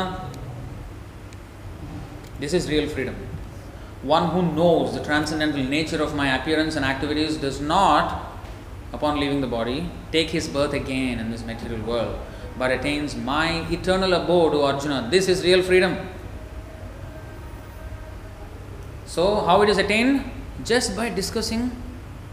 this 2.41 2.55
is 2.55 2.69
real 2.71 2.89
freedom 2.95 3.32
one 4.03 4.31
who 4.31 4.43
knows 4.43 4.95
the 4.95 5.05
transcendental 5.05 5.63
nature 5.63 6.03
of 6.03 6.15
my 6.15 6.37
appearance 6.37 6.77
and 6.77 6.85
activities 6.85 7.37
does 7.37 7.61
not, 7.61 8.33
upon 8.93 9.21
leaving 9.21 9.41
the 9.41 9.47
body, 9.47 9.89
take 10.11 10.31
his 10.31 10.49
birth 10.49 10.73
again 10.73 11.19
in 11.19 11.31
this 11.31 11.45
material 11.45 11.81
world, 11.83 12.19
but 12.59 12.71
attains 12.71 13.15
my 13.15 13.67
eternal 13.71 14.13
abode, 14.13 14.55
O 14.55 14.65
Arjuna. 14.65 15.09
This 15.11 15.29
is 15.29 15.45
real 15.45 15.63
freedom. 15.63 15.97
So, 19.07 19.41
how 19.41 19.63
it 19.63 19.69
is 19.69 19.79
attained? 19.79 20.31
Just 20.65 20.97
by 20.97 21.09
discussing, 21.09 21.71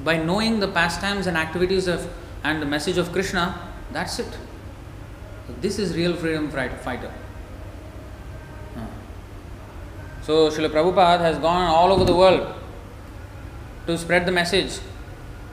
by 0.04 0.18
knowing 0.18 0.60
the 0.60 0.68
pastimes 0.68 1.28
and 1.28 1.38
activities 1.38 1.88
of 1.88 2.10
and 2.44 2.62
the 2.62 2.66
message 2.66 2.98
of 2.98 3.12
Krishna, 3.12 3.60
that's 3.92 4.20
it. 4.20 4.32
So 5.48 5.54
this 5.62 5.80
is 5.80 5.96
real 5.96 6.16
freedom 6.16 6.50
fighter. 6.50 7.12
So 10.29 10.49
Srila 10.49 10.71
Prabhupada 10.71 11.21
has 11.21 11.39
gone 11.39 11.69
all 11.69 11.93
over 11.93 12.05
the 12.05 12.15
world 12.15 12.55
to 13.87 13.99
spread 13.99 14.27
the 14.27 14.33
message, 14.33 14.81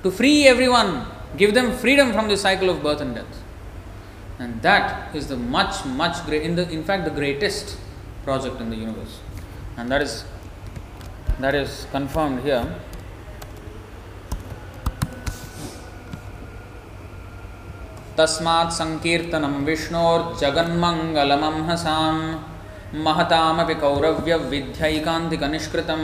to 0.04 0.12
free 0.12 0.48
everyone, 0.48 1.06
give 1.38 1.54
them 1.54 1.78
freedom 1.78 2.14
from 2.14 2.30
the 2.30 2.38
cycle 2.38 2.70
of 2.70 2.82
birth 2.82 3.02
and 3.02 3.16
death. 3.16 3.44
And 4.40 4.62
that 4.62 5.14
is 5.16 5.28
the 5.28 5.38
much, 5.38 5.86
much 5.86 6.26
great, 6.26 6.44
in, 6.44 6.56
the, 6.56 6.70
in 6.70 6.84
fact, 6.84 7.06
the 7.06 7.12
greatest 7.12 7.78
project 8.24 8.62
in 8.62 8.70
the 8.70 8.76
universe. 8.76 9.20
And 9.78 9.90
that 9.92 10.02
is, 10.02 10.26
that 11.40 11.54
is 11.54 11.86
confirmed 11.92 12.44
here. 12.44 12.66
तस्मात् 18.18 18.74
सङ्कीर्तनं 18.78 19.54
विष्णोर्जगन्मङ्गलमंहसाम् 19.66 22.24
महतामपि 22.94 23.74
कौरव्य 23.82 24.38
विद्यैकांतिक 24.52 25.44
निष्कृतम 25.56 26.02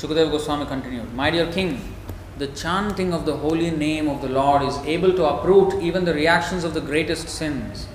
Shukadeva 0.00 0.30
Goswami 0.30 0.64
continued, 0.64 1.12
My 1.12 1.28
dear 1.30 1.52
king, 1.52 1.94
the 2.38 2.46
chanting 2.46 3.12
of 3.12 3.26
the 3.26 3.36
holy 3.36 3.70
name 3.70 4.08
of 4.08 4.22
the 4.22 4.30
Lord 4.30 4.62
is 4.62 4.78
able 4.78 5.12
to 5.12 5.26
uproot 5.26 5.74
even 5.82 6.06
the 6.06 6.14
reactions 6.14 6.64
of 6.64 6.72
the 6.72 6.80
greatest 6.80 7.28
sins. 7.28 7.86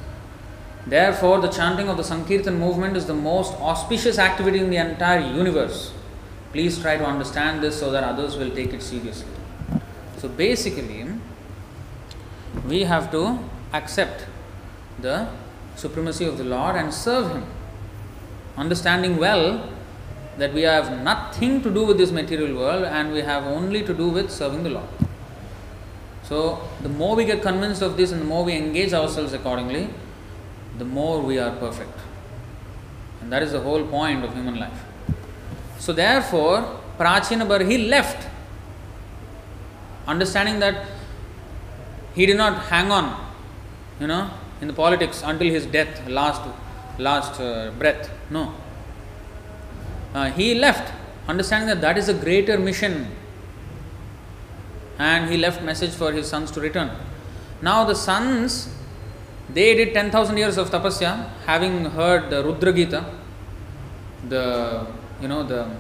Therefore, 0.86 1.42
the 1.42 1.48
chanting 1.48 1.90
of 1.90 1.98
the 1.98 2.04
Sankirtan 2.04 2.60
movement 2.60 2.96
is 2.96 3.08
the 3.08 3.16
most 3.16 3.54
auspicious 3.54 4.20
activity 4.20 4.60
in 4.60 4.70
the 4.70 4.78
entire 4.78 5.20
universe. 5.20 5.94
Please 6.52 6.80
try 6.80 6.96
to 6.96 7.04
understand 7.04 7.64
this 7.64 7.80
so 7.80 7.90
that 7.90 8.04
others 8.04 8.38
will 8.38 8.52
take 8.52 8.72
it 8.72 8.84
seriously. 8.84 9.32
So, 10.20 10.30
basically, 10.30 11.08
we 12.68 12.84
have 12.84 13.10
to 13.12 13.40
accept 13.74 14.28
the 15.00 15.28
supremacy 15.81 16.25
of 16.25 16.39
the 16.39 16.45
Lord 16.45 16.77
and 16.77 16.93
serve 16.93 17.31
Him. 17.33 17.45
Understanding 18.57 19.17
well 19.17 19.69
that 20.39 20.53
we 20.53 20.63
have 20.63 21.03
nothing 21.03 21.63
to 21.63 21.71
do 21.71 21.85
with 21.85 21.99
this 21.99 22.11
material 22.11 22.57
world 22.57 22.85
and 22.85 23.13
we 23.13 23.21
have 23.21 23.45
only 23.45 23.83
to 23.85 23.95
do 23.95 24.09
with 24.09 24.31
serving 24.31 24.63
the 24.63 24.71
Lord. 24.71 24.89
So, 26.23 26.69
the 26.83 26.89
more 26.89 27.17
we 27.17 27.25
get 27.25 27.43
convinced 27.43 27.83
of 27.83 27.97
this 27.97 28.13
and 28.13 28.21
the 28.21 28.25
more 28.25 28.45
we 28.45 28.55
engage 28.55 28.93
ourselves 28.93 29.33
accordingly, 29.33 29.89
the 30.79 30.85
more 30.85 31.21
we 31.21 31.39
are 31.39 31.51
perfect. 31.57 31.99
And 33.21 33.33
that 33.33 33.43
is 33.43 33.53
the 33.53 33.61
whole 33.61 33.85
point 33.87 34.25
of 34.25 34.33
human 34.33 34.59
life. 34.59 34.85
So, 35.79 35.93
therefore, 35.93 36.79
Prachina 36.99 37.69
he 37.69 37.89
left, 37.89 38.29
understanding 40.07 40.61
that 40.61 40.87
he 42.15 42.27
did 42.27 42.37
not 42.37 42.63
hang 42.65 42.91
on, 42.93 43.33
you 43.99 44.07
know, 44.07 44.31
in 44.61 44.69
the 44.69 44.75
politics 44.75 45.23
until 45.25 45.49
his 45.49 45.67
death, 45.67 46.07
last, 46.09 46.43
last 46.99 47.41
uh, 47.41 47.71
breath. 47.79 48.11
No. 48.31 48.55
Uh, 50.15 50.31
he 50.31 50.55
left, 50.55 50.93
understanding 51.29 51.69
that 51.69 51.81
that 51.81 51.97
is 51.99 52.09
a 52.09 52.15
greater 52.15 52.59
mission. 52.59 53.09
and 55.01 55.31
he 55.31 55.37
left 55.39 55.63
message 55.63 55.95
for 56.01 56.13
his 56.13 56.29
sons 56.29 56.51
to 56.51 56.61
return. 56.61 56.91
Now 57.63 57.85
the 57.85 57.95
sons, 57.95 58.69
they 59.49 59.75
did 59.75 59.95
10,000 59.95 60.37
years 60.37 60.59
of 60.59 60.71
tapasya, 60.71 61.29
having 61.47 61.87
heard 61.87 62.29
the 62.29 62.45
Rudra 62.45 62.73
Gita, 62.73 63.05
the, 64.29 64.87
you 65.23 65.29
know, 65.29 65.43
the 65.43 65.71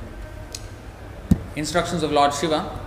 instructions 1.55 2.03
of 2.03 2.13
Lord 2.13 2.33
Shiva. 2.33 2.79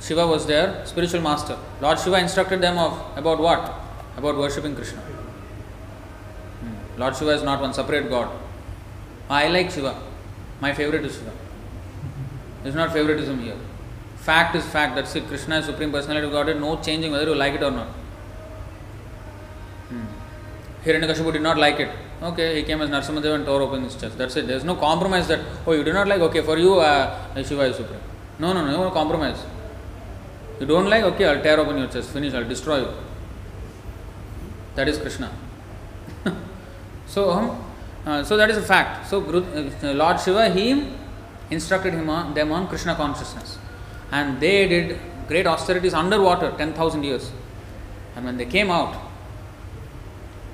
Shiva 0.00 0.26
was 0.26 0.44
their 0.46 0.84
spiritual 0.84 1.20
master. 1.20 1.56
Lord 1.80 2.00
Shiva 2.00 2.18
instructed 2.18 2.60
them 2.60 2.76
of 2.76 2.92
about 3.16 3.38
what? 3.38 3.72
About 4.16 4.36
worshipping 4.36 4.74
Krishna. 4.74 5.00
Hmm. 5.00 7.00
Lord 7.00 7.16
Shiva 7.16 7.32
is 7.32 7.42
not 7.42 7.60
one 7.60 7.74
separate 7.74 8.08
god. 8.08 8.30
I 9.28 9.48
like 9.48 9.70
Shiva. 9.70 10.00
My 10.60 10.72
favorite 10.72 11.04
is 11.04 11.16
Shiva. 11.16 11.32
There's 12.62 12.74
not 12.74 12.92
favoritism 12.92 13.40
here. 13.40 13.56
Fact 14.16 14.56
is 14.56 14.64
fact. 14.64 14.94
That's 14.94 15.14
it. 15.14 15.26
Krishna 15.28 15.58
is 15.58 15.66
Supreme 15.66 15.92
Personality 15.92 16.26
of 16.26 16.32
Godhead. 16.32 16.60
No 16.60 16.80
changing 16.80 17.12
whether 17.12 17.26
you 17.26 17.34
like 17.34 17.54
it 17.54 17.62
or 17.62 17.70
not. 17.70 17.88
Hmm. 19.88 20.06
Hiranyakashipu 20.84 21.32
did 21.32 21.42
not 21.42 21.58
like 21.58 21.80
it. 21.80 21.90
Okay, 22.22 22.56
he 22.56 22.62
came 22.62 22.80
as 22.80 22.88
Narsimhadev 22.88 23.34
and 23.34 23.44
tore 23.44 23.60
open 23.60 23.82
his 23.82 23.94
chest. 23.94 24.16
That's 24.16 24.36
it. 24.36 24.46
There's 24.46 24.64
no 24.64 24.76
compromise 24.76 25.28
that, 25.28 25.40
oh, 25.66 25.72
you 25.72 25.84
do 25.84 25.92
not 25.92 26.08
like, 26.08 26.20
okay, 26.20 26.40
for 26.40 26.56
you, 26.56 26.80
uh, 26.80 27.42
Shiva 27.42 27.64
is 27.64 27.76
Supreme. 27.76 28.00
No, 28.38 28.54
no, 28.54 28.64
no, 28.64 28.84
no 28.84 28.90
compromise. 28.90 29.38
You 30.58 30.66
don't 30.66 30.88
like, 30.88 31.04
okay, 31.04 31.26
I'll 31.26 31.42
tear 31.42 31.60
open 31.60 31.76
your 31.76 31.88
chest, 31.88 32.10
finish, 32.10 32.32
I'll 32.32 32.48
destroy 32.48 32.78
you. 32.78 32.88
That 34.76 34.88
is 34.88 34.98
Krishna. 34.98 35.32
so, 37.06 37.58
uh, 38.04 38.22
so 38.22 38.36
that 38.36 38.50
is 38.50 38.58
a 38.58 38.62
fact. 38.62 39.08
So, 39.08 39.20
uh, 39.20 39.92
Lord 39.92 40.20
Shiva, 40.20 40.50
he 40.50 40.92
instructed 41.50 41.94
him 41.94 42.08
on, 42.08 42.34
them 42.34 42.52
on 42.52 42.68
Krishna 42.68 42.94
consciousness. 42.94 43.58
And 44.12 44.38
they 44.40 44.68
did 44.68 45.00
great 45.26 45.46
austerities 45.46 45.94
underwater, 45.94 46.52
10,000 46.56 47.02
years. 47.02 47.32
And 48.14 48.24
when 48.24 48.36
they 48.36 48.46
came 48.46 48.70
out, 48.70 48.96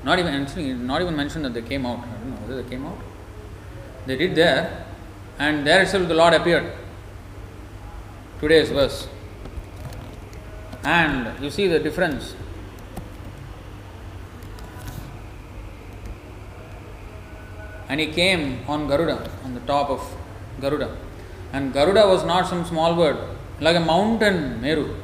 not 0.04 0.18
even 0.18 0.86
not 0.86 1.00
even 1.00 1.16
mentioned 1.16 1.44
that 1.44 1.54
they 1.54 1.62
came 1.62 1.86
out. 1.86 1.98
I 1.98 2.12
don't 2.12 2.30
know 2.30 2.36
whether 2.46 2.62
they 2.62 2.68
came 2.68 2.86
out. 2.86 2.98
They 4.06 4.16
did 4.16 4.34
there, 4.34 4.84
and 5.38 5.64
there 5.66 5.82
itself 5.82 6.08
the 6.08 6.14
Lord 6.14 6.34
appeared. 6.34 6.72
Today's 8.40 8.70
verse. 8.70 9.06
And 10.82 11.42
you 11.42 11.50
see 11.50 11.68
the 11.68 11.78
difference. 11.78 12.34
And 17.88 18.00
he 18.00 18.06
came 18.06 18.64
on 18.68 18.86
Garuda, 18.88 19.30
on 19.44 19.54
the 19.54 19.60
top 19.60 19.90
of 19.90 20.00
Garuda. 20.60 20.96
And 21.52 21.72
Garuda 21.72 22.06
was 22.06 22.24
not 22.24 22.46
some 22.46 22.64
small 22.64 22.94
bird, 22.94 23.18
like 23.60 23.76
a 23.76 23.80
mountain, 23.80 24.60
Meru. 24.60 24.94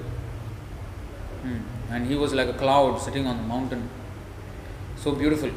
Hmm. 1.42 1.58
And 1.90 2.06
he 2.06 2.14
was 2.14 2.32
like 2.32 2.48
a 2.48 2.54
cloud 2.54 3.00
sitting 3.00 3.26
on 3.26 3.36
the 3.36 3.42
mountain. 3.42 3.88
So 4.96 5.12
beautiful. 5.12 5.50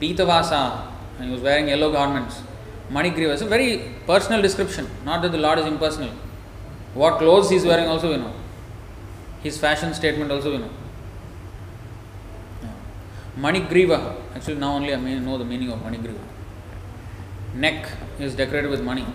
Pitavasa, 0.00 0.86
and 1.18 1.26
he 1.28 1.32
was 1.32 1.40
wearing 1.40 1.68
yellow 1.68 1.92
garments. 1.92 2.42
Manigriva. 2.90 3.32
It's 3.32 3.42
a 3.42 3.46
very 3.46 3.92
personal 4.06 4.42
description, 4.42 4.88
not 5.04 5.22
that 5.22 5.32
the 5.32 5.38
Lord 5.38 5.58
is 5.58 5.66
impersonal. 5.66 6.10
What 6.92 7.18
clothes 7.18 7.50
he 7.50 7.56
is 7.56 7.64
wearing 7.64 7.88
also 7.88 8.10
we 8.10 8.16
know. 8.16 8.32
His 9.42 9.58
fashion 9.58 9.94
statement 9.94 10.30
also 10.30 10.52
we 10.52 10.58
know. 10.58 10.70
Manigriva. 13.38 14.16
Actually, 14.34 14.56
now 14.56 14.74
only 14.74 14.94
I 14.94 14.96
know 14.96 15.38
the 15.38 15.44
meaning 15.44 15.70
of 15.70 15.80
Manigriva. 15.80 16.18
Neck 17.54 17.88
is 18.18 18.34
decorated 18.34 18.70
with 18.70 18.82
money. 18.82 19.06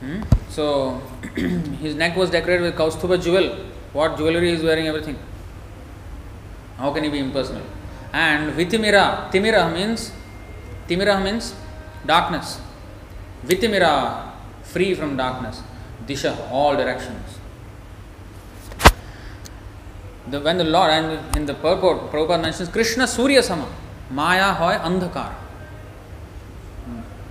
Hmm? 0.00 0.22
So, 0.48 1.00
his 1.80 1.94
neck 1.94 2.16
was 2.16 2.30
decorated 2.30 2.62
with 2.62 2.76
Kaustubha 2.76 3.22
jewel. 3.22 3.56
What 3.92 4.16
jewelry 4.16 4.52
is 4.52 4.62
wearing 4.62 4.86
everything. 4.86 5.18
How 6.76 6.92
can 6.92 7.04
he 7.04 7.10
be 7.10 7.18
impersonal? 7.18 7.62
And 8.12 8.52
Vitimira, 8.54 9.30
Timira 9.30 9.72
means 9.72 10.12
Timira 10.88 11.22
means 11.22 11.54
darkness. 12.04 12.60
Vitimira, 13.46 14.32
free 14.62 14.94
from 14.94 15.16
darkness. 15.16 15.62
Disha, 16.06 16.36
all 16.50 16.76
directions. 16.76 17.38
The, 20.28 20.40
when 20.40 20.58
the 20.58 20.64
Lord 20.64 20.90
and 20.90 21.36
in 21.36 21.46
the 21.46 21.54
purport, 21.54 22.10
Prabhupada 22.10 22.42
mentions 22.42 22.68
Krishna 22.68 23.06
Surya 23.06 23.42
Sama, 23.42 23.68
Maya 24.10 24.52
hoy 24.54 24.74
Andhakar. 24.74 25.34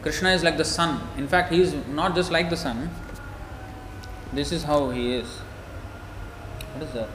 Krishna 0.02 0.32
is 0.32 0.44
like 0.44 0.58
the 0.58 0.66
sun. 0.66 1.02
In 1.18 1.28
fact, 1.28 1.52
he 1.52 1.62
is 1.62 1.76
not 1.90 2.16
just 2.16 2.32
like 2.32 2.50
the 2.50 2.58
sun. 2.58 2.90
This 4.34 4.52
is 4.52 4.64
how 4.64 4.90
he 4.90 5.16
is. 5.16 5.28
What 6.74 6.84
is 6.88 6.94
that? 6.94 7.10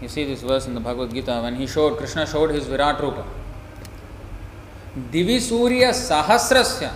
You 0.00 0.08
see 0.08 0.24
this 0.24 0.42
verse 0.42 0.66
in 0.66 0.74
the 0.74 0.80
Bhagavad 0.80 1.12
Gita 1.12 1.40
when 1.42 1.56
he 1.56 1.66
showed, 1.66 1.98
Krishna 1.98 2.26
showed 2.26 2.50
his 2.50 2.66
Virat 2.66 3.00
Rupa. 3.00 3.24
दिवि 5.10 5.38
सूर्य 5.40 5.92
सहस्रस्य 5.92 6.90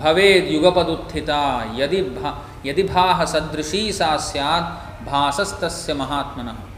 भवेद 0.00 0.44
युगपदुत्थिता 0.52 1.40
यदि 1.78 2.00
भा 2.16 2.30
यदि 2.66 2.82
भाह 2.82 3.24
सदृशी 3.32 3.82
सा 3.92 4.16
स्यात् 4.28 5.04
भासस्तस्य 5.06 5.94
महात्मनः 5.94 6.69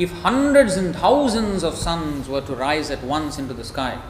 If 0.00 0.10
hundreds 0.22 0.78
and 0.78 0.96
thousands 0.96 1.62
of 1.62 1.74
suns 1.76 2.26
were 2.26 2.40
to 2.40 2.54
rise 2.54 2.90
at 2.90 3.04
once 3.04 3.38
into 3.38 3.52
the 3.52 3.64
sky, 3.64 4.00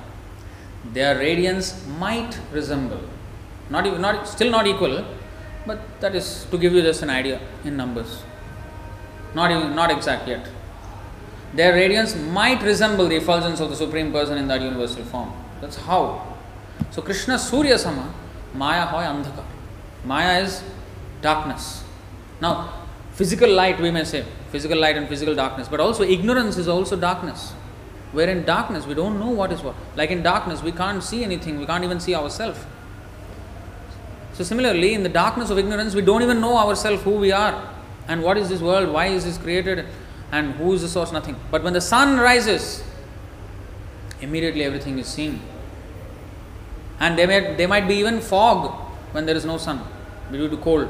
their 0.93 1.19
radiance 1.19 1.85
might 1.99 2.39
resemble, 2.53 3.01
not 3.71 3.87
even, 3.87 4.01
not 4.01 4.29
still 4.29 4.53
not 4.53 4.69
equal, 4.69 5.05
but 5.67 5.81
that 6.01 6.15
is 6.15 6.47
to 6.53 6.59
give 6.59 6.73
you 6.75 6.83
just 6.83 7.03
an 7.03 7.11
idea 7.11 7.41
in 7.65 7.77
numbers. 7.77 8.23
Not 9.35 9.51
even, 9.51 9.75
not 9.75 9.91
exact 9.91 10.29
yet. 10.29 10.49
Their 11.55 11.73
radiance 11.75 12.15
might 12.15 12.63
resemble 12.63 13.09
the 13.09 13.17
effulgence 13.17 13.59
of 13.59 13.71
the 13.71 13.77
Supreme 13.77 14.13
Person 14.13 14.39
in 14.39 14.47
that 14.47 14.63
universal 14.63 15.05
form. 15.05 15.33
That's 15.61 15.77
how. 15.77 16.37
So 16.93 17.03
Krishna 17.03 17.37
Surya 17.37 17.77
Sama, 17.77 18.15
Maya 18.55 18.87
hoy 18.87 19.03
Andhaka. 19.03 19.43
Maya 20.05 20.41
is 20.41 20.63
darkness. 21.21 21.83
Now, 22.41 22.80
physical 23.21 23.51
light 23.51 23.79
we 23.79 23.91
may 23.91 24.03
say, 24.03 24.25
physical 24.51 24.79
light 24.79 24.97
and 24.97 25.07
physical 25.07 25.35
darkness, 25.35 25.69
but 25.69 25.79
also 25.79 26.03
ignorance 26.03 26.57
is 26.57 26.69
also 26.69 26.97
darkness. 26.97 27.51
Where 28.13 28.31
in 28.31 28.47
darkness 28.47 28.87
we 28.87 28.95
don't 28.95 29.21
know 29.21 29.29
what 29.29 29.53
is 29.53 29.61
what. 29.61 29.75
Like 29.95 30.11
in 30.11 30.23
darkness 30.23 30.63
we 30.63 30.73
can't 30.73 31.05
see 31.05 31.23
anything, 31.23 31.59
we 31.59 31.67
can't 31.67 31.85
even 31.85 32.01
see 32.01 32.15
ourselves. 32.15 32.59
So 34.33 34.43
similarly, 34.43 34.95
in 34.95 35.03
the 35.03 35.11
darkness 35.11 35.51
of 35.51 35.59
ignorance, 35.59 35.95
we 35.95 36.01
don't 36.01 36.23
even 36.23 36.41
know 36.41 36.57
ourselves 36.57 37.03
who 37.03 37.11
we 37.11 37.31
are 37.31 37.71
and 38.09 38.23
what 38.23 38.39
is 38.39 38.49
this 38.49 38.63
world, 38.63 38.91
why 38.91 39.09
is 39.09 39.27
this 39.27 39.37
created, 39.37 39.85
and 40.33 40.55
who 40.55 40.73
is 40.73 40.81
the 40.81 40.89
source, 40.89 41.13
nothing. 41.13 41.37
But 41.51 41.63
when 41.63 41.75
the 41.75 41.83
sun 41.83 42.19
rises, 42.19 42.83
immediately 44.23 44.65
everything 44.65 44.99
is 44.99 45.07
seen. 45.07 45.43
And 46.99 47.19
there, 47.19 47.27
may, 47.27 47.55
there 47.55 47.69
might 47.69 47.87
be 47.87 47.97
even 47.97 48.23
fog 48.23 48.73
when 49.13 49.27
there 49.27 49.37
is 49.37 49.45
no 49.45 49.59
sun 49.59 49.83
due 50.33 50.49
to 50.49 50.57
cold. 50.57 50.89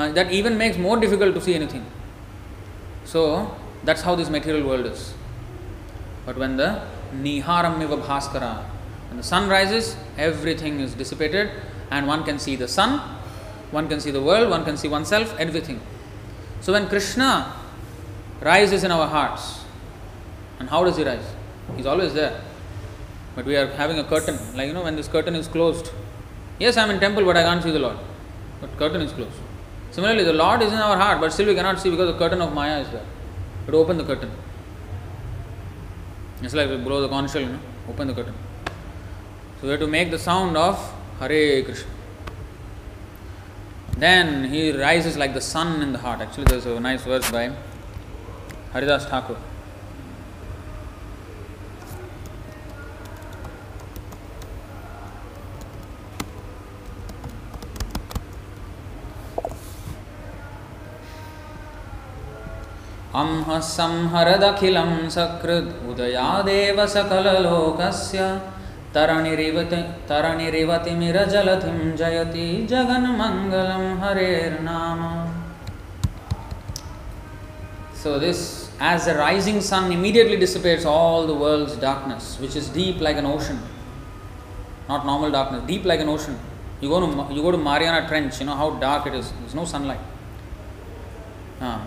Uh, 0.00 0.10
that 0.12 0.32
even 0.32 0.56
makes 0.56 0.78
more 0.78 0.98
difficult 0.98 1.34
to 1.34 1.40
see 1.46 1.54
anything. 1.54 1.84
So 3.04 3.54
that's 3.84 4.00
how 4.00 4.14
this 4.14 4.30
material 4.30 4.66
world 4.66 4.86
is. 4.86 5.12
But 6.24 6.38
when 6.38 6.56
the 6.56 6.82
Niharamiva 7.14 8.00
Bhaskara, 8.00 8.64
when 9.08 9.18
the 9.18 9.22
sun 9.22 9.50
rises, 9.50 9.96
everything 10.16 10.80
is 10.80 10.94
dissipated 10.94 11.50
and 11.90 12.06
one 12.06 12.24
can 12.24 12.38
see 12.38 12.56
the 12.56 12.66
sun, 12.66 12.98
one 13.72 13.88
can 13.88 14.00
see 14.00 14.10
the 14.10 14.22
world, 14.22 14.48
one 14.48 14.64
can 14.64 14.78
see 14.78 14.88
oneself, 14.88 15.38
everything. 15.38 15.82
So 16.62 16.72
when 16.72 16.88
Krishna 16.88 17.52
rises 18.40 18.84
in 18.84 18.90
our 18.90 19.06
hearts, 19.06 19.64
and 20.60 20.70
how 20.70 20.82
does 20.82 20.96
he 20.96 21.04
rise? 21.04 21.28
He's 21.76 21.84
always 21.84 22.14
there. 22.14 22.40
But 23.34 23.44
we 23.44 23.54
are 23.56 23.66
having 23.66 23.98
a 23.98 24.04
curtain, 24.04 24.38
like 24.56 24.68
you 24.68 24.72
know, 24.72 24.84
when 24.84 24.96
this 24.96 25.08
curtain 25.08 25.34
is 25.34 25.46
closed. 25.46 25.90
Yes, 26.58 26.78
I'm 26.78 26.88
in 26.88 27.00
temple, 27.00 27.26
but 27.26 27.36
I 27.36 27.42
can't 27.42 27.62
see 27.62 27.70
the 27.70 27.78
Lord. 27.78 27.98
But 28.62 28.74
curtain 28.78 29.02
is 29.02 29.12
closed. 29.12 29.49
Similarly, 29.90 30.24
the 30.24 30.32
Lord 30.32 30.62
is 30.62 30.72
in 30.72 30.78
our 30.78 30.96
heart, 30.96 31.20
but 31.20 31.32
still 31.32 31.46
we 31.46 31.54
cannot 31.54 31.80
see 31.80 31.90
because 31.90 32.12
the 32.12 32.18
curtain 32.18 32.40
of 32.40 32.52
Maya 32.52 32.80
is 32.80 32.90
there. 32.90 33.04
But 33.66 33.74
open 33.74 33.98
the 33.98 34.04
curtain. 34.04 34.30
It's 36.42 36.54
like 36.54 36.68
blow 36.84 37.00
the 37.00 37.08
conch 37.08 37.32
shell, 37.32 37.42
you 37.42 37.48
know, 37.48 37.60
open 37.88 38.08
the 38.08 38.14
curtain. 38.14 38.34
So 39.60 39.66
we 39.66 39.70
have 39.70 39.80
to 39.80 39.86
make 39.86 40.10
the 40.10 40.18
sound 40.18 40.56
of 40.56 40.78
Hare 41.18 41.62
Krishna. 41.62 41.90
Then 43.98 44.44
he 44.44 44.72
rises 44.72 45.16
like 45.18 45.34
the 45.34 45.40
sun 45.40 45.82
in 45.82 45.92
the 45.92 45.98
heart. 45.98 46.20
Actually, 46.20 46.44
there's 46.44 46.64
a 46.64 46.80
nice 46.80 47.02
verse 47.02 47.30
by 47.30 47.52
Haridas 48.72 49.04
Thakur. 49.06 49.36
अंह 63.20 63.48
संहरदखिलं 63.74 64.92
सकृद् 65.16 65.72
उदयादेव 65.90 66.78
सकललोकस्य 66.94 68.18
तरणिरिवति 68.94 69.82
तरणिरिवतिमिरजलधिं 70.08 71.78
जयति 72.02 72.48
जगन्मङ्गलं 72.70 73.84
हरेर्नाम 74.04 75.02
So 78.02 78.18
this, 78.18 78.70
as 78.80 79.04
the 79.04 79.14
rising 79.14 79.60
sun 79.60 79.92
immediately 79.92 80.38
dissipates 80.38 80.86
all 80.86 81.26
the 81.26 81.34
world's 81.34 81.76
darkness, 81.76 82.38
which 82.40 82.56
is 82.56 82.70
deep 82.70 82.98
like 82.98 83.18
an 83.18 83.26
ocean, 83.26 83.58
not 84.88 85.04
normal 85.04 85.30
darkness, 85.30 85.62
deep 85.66 85.84
like 85.84 86.00
an 86.00 86.08
ocean. 86.08 86.38
You 86.80 86.88
go 86.88 87.00
to 87.00 87.34
you 87.34 87.42
go 87.42 87.50
to 87.50 87.58
Mariana 87.58 88.08
Trench, 88.08 88.40
you 88.40 88.46
know 88.46 88.54
how 88.54 88.70
dark 88.70 89.06
it 89.06 89.12
is. 89.12 89.30
There's 89.40 89.54
no 89.54 89.66
sunlight. 89.66 90.00
Uh, 91.60 91.78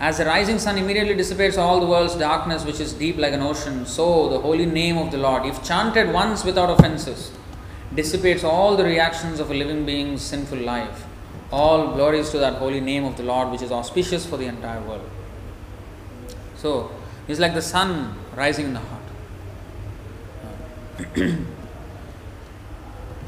as 0.00 0.18
the 0.18 0.24
rising 0.24 0.58
sun 0.58 0.76
immediately 0.76 1.14
dissipates 1.14 1.56
all 1.56 1.80
the 1.80 1.86
world's 1.86 2.16
darkness, 2.16 2.64
which 2.64 2.80
is 2.80 2.92
deep 2.92 3.16
like 3.16 3.32
an 3.32 3.42
ocean, 3.42 3.86
so 3.86 4.28
the 4.28 4.40
holy 4.40 4.66
name 4.66 4.98
of 4.98 5.12
the 5.12 5.18
Lord, 5.18 5.46
if 5.46 5.62
chanted 5.64 6.12
once 6.12 6.44
without 6.44 6.68
offenses, 6.68 7.30
dissipates 7.94 8.42
all 8.42 8.76
the 8.76 8.84
reactions 8.84 9.38
of 9.38 9.50
a 9.50 9.54
living 9.54 9.86
being's 9.86 10.20
sinful 10.20 10.58
life. 10.58 11.06
All 11.52 11.94
glories 11.94 12.30
to 12.30 12.38
that 12.38 12.54
holy 12.54 12.80
name 12.80 13.04
of 13.04 13.16
the 13.16 13.22
Lord, 13.22 13.50
which 13.50 13.62
is 13.62 13.70
auspicious 13.70 14.26
for 14.26 14.36
the 14.36 14.46
entire 14.46 14.80
world. 14.80 15.08
So, 16.56 16.90
it's 17.28 17.38
like 17.38 17.54
the 17.54 17.62
sun 17.62 18.16
rising 18.34 18.66
in 18.66 18.74
the 18.74 18.80
heart. 18.80 19.02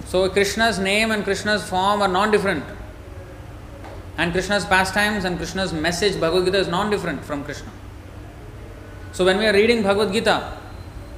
so, 0.07 0.29
Krishna's 0.29 0.81
name 0.81 1.13
and 1.13 1.23
Krishna's 1.23 1.69
form 1.69 2.03
are 2.03 2.09
non 2.09 2.33
different. 2.33 2.65
And 4.19 4.33
Krishna's 4.33 4.65
pastimes 4.65 5.25
and 5.25 5.37
Krishna's 5.37 5.73
message, 5.73 6.19
Bhagavad 6.19 6.47
Gita, 6.47 6.59
is 6.59 6.69
non 6.69 6.91
different 6.91 7.25
from 7.25 7.45
Krishna. 7.45 7.71
So, 9.13 9.25
when 9.25 9.39
we 9.39 9.47
are 9.47 9.53
reading 9.53 9.83
Bhagavad 9.83 10.13
Gita, 10.13 10.59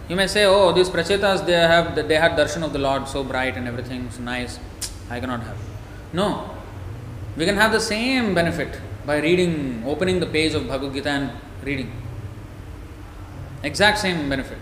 you 0.08 0.16
may 0.16 0.26
say, 0.26 0.44
Oh, 0.46 0.72
these 0.72 0.88
prachetas, 0.88 1.46
they, 1.46 1.52
have, 1.52 1.94
they 2.08 2.16
had 2.16 2.32
darshan 2.32 2.64
of 2.64 2.72
the 2.72 2.78
Lord 2.78 3.06
so 3.08 3.22
bright 3.22 3.56
and 3.56 3.68
everything, 3.68 4.10
so 4.10 4.22
nice. 4.22 4.58
I 5.10 5.20
cannot 5.20 5.42
have. 5.42 5.56
No, 6.12 6.50
we 7.36 7.44
can 7.44 7.56
have 7.56 7.72
the 7.72 7.80
same 7.80 8.34
benefit 8.34 8.80
by 9.06 9.20
reading, 9.20 9.84
opening 9.86 10.20
the 10.20 10.26
page 10.26 10.54
of 10.54 10.66
Bhagavad 10.66 10.94
Gita 10.94 11.08
and 11.08 11.30
reading. 11.62 11.92
Exact 13.62 13.98
same 13.98 14.28
benefit. 14.28 14.58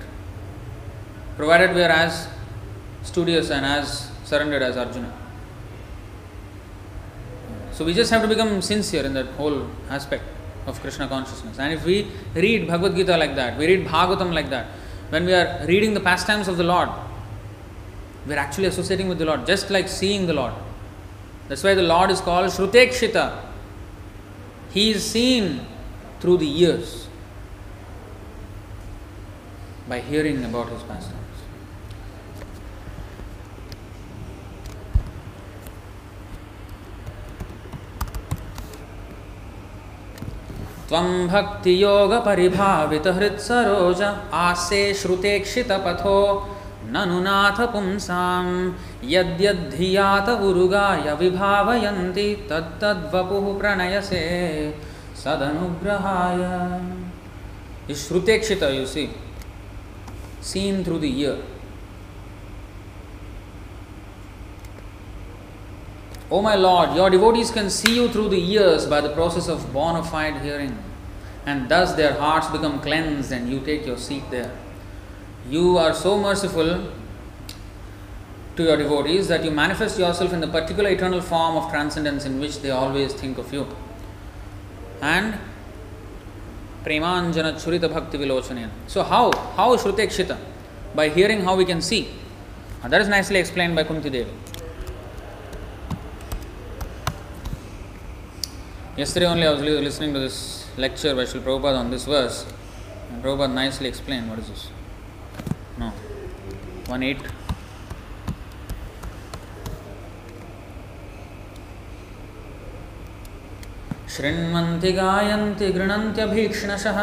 Provided 1.36 1.74
we 1.74 1.82
are 1.82 1.90
as 1.90 2.28
studious 3.02 3.50
and 3.50 3.64
as 3.64 4.10
surrendered 4.24 4.62
as 4.62 4.76
Arjuna. 4.76 5.12
So 7.76 7.84
we 7.84 7.92
just 7.92 8.10
have 8.10 8.22
to 8.22 8.28
become 8.28 8.62
sincere 8.62 9.04
in 9.04 9.12
that 9.12 9.26
whole 9.36 9.66
aspect 9.90 10.24
of 10.66 10.80
Krishna 10.80 11.08
consciousness. 11.08 11.58
And 11.58 11.74
if 11.74 11.84
we 11.84 12.10
read 12.34 12.66
Bhagavad 12.66 12.96
Gita 12.96 13.18
like 13.18 13.36
that, 13.36 13.58
we 13.58 13.66
read 13.66 13.86
Bhagavatam 13.86 14.32
like 14.32 14.48
that, 14.48 14.68
when 15.10 15.26
we 15.26 15.34
are 15.34 15.62
reading 15.66 15.92
the 15.92 16.00
pastimes 16.00 16.48
of 16.48 16.56
the 16.56 16.64
Lord, 16.64 16.88
we 18.26 18.32
are 18.32 18.38
actually 18.38 18.68
associating 18.68 19.08
with 19.08 19.18
the 19.18 19.26
Lord, 19.26 19.46
just 19.46 19.68
like 19.68 19.88
seeing 19.88 20.26
the 20.26 20.32
Lord. 20.32 20.54
That's 21.48 21.62
why 21.62 21.74
the 21.74 21.82
Lord 21.82 22.10
is 22.10 22.22
called 22.22 22.46
Shrutekshita. 22.46 23.44
He 24.70 24.92
is 24.92 25.04
seen 25.04 25.66
through 26.20 26.38
the 26.38 26.60
ears 26.62 27.08
by 29.86 30.00
hearing 30.00 30.42
about 30.46 30.70
his 30.70 30.82
pastimes. 30.84 31.25
त्वं 40.96 41.08
भक्तियोगपरिभावितहृत्सरोज 41.28 44.02
आसे 44.42 44.82
श्रुतेक्षितपथो 45.00 46.20
ननु 46.94 47.18
नाथ 47.26 47.58
पुंसां 47.72 48.46
यद्यद्धियात 49.14 50.28
उरुगाय 50.48 51.06
विभावयन्ति 51.20 52.28
तत्तद्वपुः 52.50 53.46
प्रणयसे 53.58 54.22
सदनुग्रहाय 55.24 56.40
you 57.88 58.86
see, 58.86 59.10
seen 60.40 60.82
through 60.82 61.00
the 61.00 61.20
ear. 61.20 61.36
O 66.28 66.42
my 66.42 66.56
Lord, 66.56 66.96
your 66.96 67.08
devotees 67.08 67.52
can 67.52 67.70
see 67.70 67.94
you 67.94 68.08
through 68.08 68.30
the 68.30 68.52
ears 68.52 68.86
by 68.86 69.00
the 69.00 69.10
process 69.10 69.48
of 69.48 69.72
bona 69.72 70.02
fide 70.02 70.42
hearing, 70.42 70.76
and 71.46 71.68
thus 71.68 71.92
their 71.94 72.14
hearts 72.14 72.48
become 72.48 72.80
cleansed 72.80 73.32
and 73.32 73.48
you 73.48 73.60
take 73.60 73.86
your 73.86 73.96
seat 73.96 74.24
there. 74.30 74.50
You 75.48 75.78
are 75.78 75.94
so 75.94 76.18
merciful 76.18 76.92
to 78.56 78.62
your 78.62 78.76
devotees 78.76 79.28
that 79.28 79.44
you 79.44 79.52
manifest 79.52 79.98
yourself 79.98 80.32
in 80.32 80.40
the 80.40 80.48
particular 80.48 80.90
eternal 80.90 81.20
form 81.20 81.56
of 81.56 81.70
transcendence 81.70 82.24
in 82.24 82.40
which 82.40 82.60
they 82.62 82.70
always 82.70 83.12
think 83.12 83.38
of 83.38 83.52
you. 83.52 83.66
And 85.00 85.38
Premanjana 86.84 87.54
Churita 87.54 87.92
Bhakti 87.92 88.18
Vilochanen. 88.18 88.70
So, 88.88 89.02
how? 89.02 89.32
How 89.56 89.76
Shrutekshita? 89.76 90.38
By 90.94 91.10
hearing 91.10 91.42
how 91.42 91.54
we 91.54 91.64
can 91.64 91.80
see. 91.80 92.08
And 92.82 92.92
that 92.92 93.00
is 93.00 93.08
nicely 93.08 93.38
explained 93.38 93.76
by 93.76 93.84
Kunti 93.84 94.10
Devi. 94.10 94.30
Yesterday 98.96 99.26
only 99.26 99.46
I 99.46 99.50
was 99.50 99.60
listening 99.60 100.14
to 100.14 100.20
this 100.20 100.65
lecture 100.78 101.14
by 101.14 101.22
Srila 101.22 101.42
Prabhupada 101.42 101.78
on 101.78 101.90
this 101.90 102.04
verse. 102.04 102.46
And 103.10 103.22
Prabhupada 103.22 103.52
nicely 103.52 103.88
explained 103.88 104.28
what 104.28 104.38
is 104.38 104.48
this. 104.48 104.68
No. 105.78 105.92
1 106.86 107.02
8. 107.02 107.18
शृण्वन्ति 114.16 114.90
गायन्ति 114.96 115.66
गृणन्त्यभीक्ष्णशः 115.72 116.98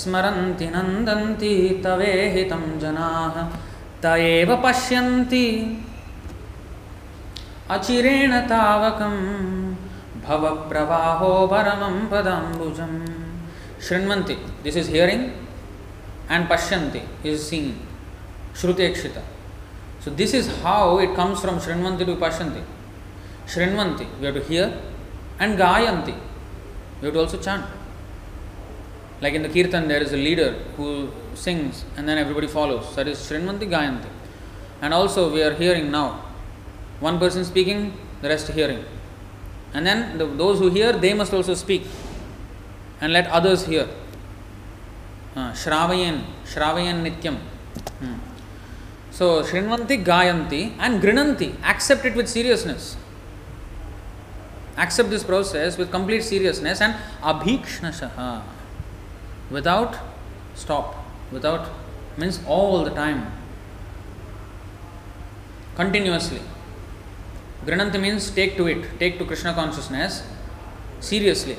स्मरन्ति 0.00 0.66
नन्दन्ति 0.74 1.52
तवेहितं 1.84 2.64
जनाः 2.82 3.36
त 4.02 4.16
एव 4.30 4.50
पश्यन्ति 4.64 5.44
अचिरेण 7.76 8.32
तावकं 8.50 9.14
भवप्रवाहो 10.26 11.30
परमं 11.52 11.96
पदाम्बुजं 12.10 12.94
Shrinvanti, 13.78 14.38
this 14.62 14.76
is 14.76 14.88
hearing, 14.88 15.32
and 16.28 16.48
Pashyanti 16.48 17.02
is 17.22 17.48
seeing. 17.48 17.78
Shruti 18.54 18.90
Ekshita. 18.90 19.22
So 20.00 20.10
this 20.10 20.32
is 20.32 20.48
how 20.62 20.98
it 20.98 21.14
comes 21.14 21.40
from 21.40 21.58
Shrinvanti 21.58 22.06
to 22.06 22.16
Pashyanti. 22.16 22.62
Shrinvanti, 23.46 24.06
we 24.18 24.26
have 24.26 24.34
to 24.34 24.42
hear, 24.42 24.80
and 25.38 25.58
Gayanti, 25.58 26.16
we 27.00 27.06
have 27.06 27.14
to 27.14 27.20
also 27.20 27.38
chant. 27.38 27.66
Like 29.20 29.34
in 29.34 29.42
the 29.42 29.48
Kirtan, 29.48 29.88
there 29.88 30.02
is 30.02 30.12
a 30.12 30.16
leader 30.16 30.52
who 30.76 31.10
sings 31.34 31.84
and 31.96 32.08
then 32.08 32.18
everybody 32.18 32.46
follows. 32.46 32.94
That 32.96 33.08
is 33.08 33.18
Shrinvanti 33.18 33.68
Gayanti. 33.68 34.08
And 34.82 34.92
also, 34.92 35.32
we 35.32 35.42
are 35.42 35.54
hearing 35.54 35.90
now. 35.90 36.22
One 37.00 37.18
person 37.18 37.44
speaking, 37.44 37.94
the 38.20 38.28
rest 38.28 38.48
hearing. 38.48 38.84
And 39.72 39.86
then 39.86 40.18
the, 40.18 40.26
those 40.26 40.58
who 40.58 40.68
hear, 40.70 40.92
they 40.92 41.14
must 41.14 41.32
also 41.32 41.54
speak 41.54 41.86
and 43.00 43.12
let 43.12 43.26
others 43.28 43.66
hear. 43.66 43.88
Uh, 45.34 45.52
Shravayan, 45.52 46.24
Shravayan 46.44 47.04
Nityam. 47.04 47.36
Hmm. 47.98 48.14
So, 49.10 49.42
Shrinvanti 49.42 50.04
Gayanti 50.04 50.74
and 50.78 51.02
Grinanti. 51.02 51.54
Accept 51.62 52.04
it 52.04 52.14
with 52.14 52.28
seriousness. 52.28 52.96
Accept 54.78 55.10
this 55.10 55.24
process 55.24 55.78
with 55.78 55.90
complete 55.90 56.22
seriousness 56.22 56.80
and 56.80 56.94
Abhikshnashaha. 57.22 58.42
Without 59.50 59.96
stop, 60.54 60.96
without 61.30 61.70
means 62.16 62.40
all 62.46 62.84
the 62.84 62.90
time, 62.90 63.32
continuously. 65.76 66.40
Grinanti 67.64 68.00
means 68.00 68.30
take 68.30 68.56
to 68.56 68.66
it, 68.66 68.98
take 68.98 69.18
to 69.18 69.24
Krishna 69.24 69.54
consciousness 69.54 70.22
seriously 71.00 71.56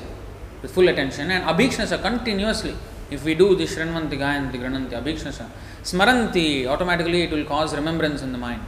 with 0.62 0.72
full 0.72 0.88
attention 0.88 1.30
and 1.30 1.44
abhikshnasha 1.44 2.00
continuously 2.00 2.74
if 3.10 3.24
we 3.24 3.34
do 3.34 3.54
this 3.54 3.74
Shrinvanti, 3.74 4.18
Gayanti, 4.18 4.56
Grananti, 4.60 4.90
Abhikshasa, 4.90 5.48
Smaranti, 5.82 6.66
automatically 6.66 7.22
it 7.22 7.30
will 7.30 7.44
cause 7.44 7.74
remembrance 7.74 8.22
in 8.22 8.32
the 8.32 8.38
mind. 8.38 8.62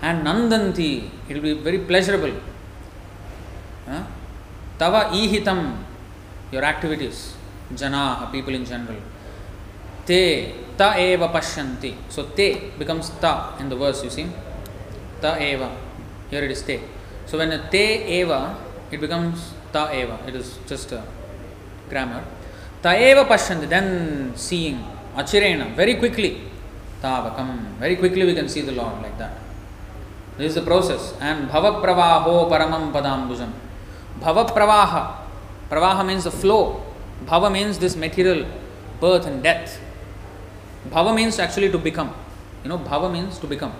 And 0.00 0.26
Nandanti, 0.26 1.10
it 1.28 1.34
will 1.34 1.42
be 1.42 1.52
very 1.52 1.78
pleasurable. 1.78 2.32
Huh? 3.86 4.04
Tava 4.78 5.10
ihitam, 5.14 5.76
your 6.50 6.64
activities, 6.64 7.34
jana, 7.74 8.28
people 8.32 8.54
in 8.54 8.64
general. 8.64 8.96
Te, 10.06 10.54
ta 10.78 10.96
eva 10.96 11.28
pashyanti. 11.28 11.94
So 12.08 12.24
te 12.24 12.70
becomes 12.78 13.10
ta 13.20 13.56
in 13.60 13.68
the 13.68 13.76
verse, 13.76 14.02
you 14.02 14.08
see. 14.08 14.26
Ta 15.20 15.36
eva. 15.36 15.76
Here 16.30 16.44
it 16.44 16.50
is 16.50 16.62
te. 16.62 16.80
So 17.26 17.36
when 17.36 17.52
a 17.52 17.70
te 17.70 18.04
eva, 18.20 18.56
it 18.90 18.98
becomes 18.98 19.52
ta 19.72 19.92
eva. 19.92 20.18
It 20.26 20.34
is 20.34 20.58
just 20.66 20.92
a 20.92 21.02
grammar. 21.88 22.24
Taeva 22.82 23.26
Pashyanti, 23.26 23.68
then 23.68 24.32
seeing, 24.36 24.84
Achirena, 25.14 25.74
very 25.74 25.94
quickly. 25.96 26.42
Tavakam. 27.02 27.76
Very 27.78 27.96
quickly 27.96 28.24
we 28.24 28.34
can 28.34 28.48
see 28.48 28.60
the 28.60 28.72
Lord 28.72 29.02
like 29.02 29.16
that. 29.18 29.38
This 30.36 30.50
is 30.50 30.54
the 30.54 30.62
process. 30.62 31.14
And 31.20 31.48
Bhava 31.48 31.82
Pravaho 31.82 32.48
Paramam 32.50 32.92
Padambujam. 32.92 33.52
Bhava 34.20 34.48
Pravaha. 34.48 35.16
Pravaha 35.70 36.06
means 36.06 36.24
the 36.24 36.30
flow. 36.30 36.82
Bhava 37.26 37.52
means 37.52 37.78
this 37.78 37.96
material 37.96 38.46
birth 39.00 39.26
and 39.26 39.42
death. 39.42 39.80
Bhava 40.88 41.14
means 41.14 41.38
actually 41.38 41.70
to 41.70 41.78
become. 41.78 42.14
You 42.62 42.68
know, 42.70 42.78
bhava 42.78 43.10
means 43.12 43.38
to 43.38 43.46
become. 43.46 43.72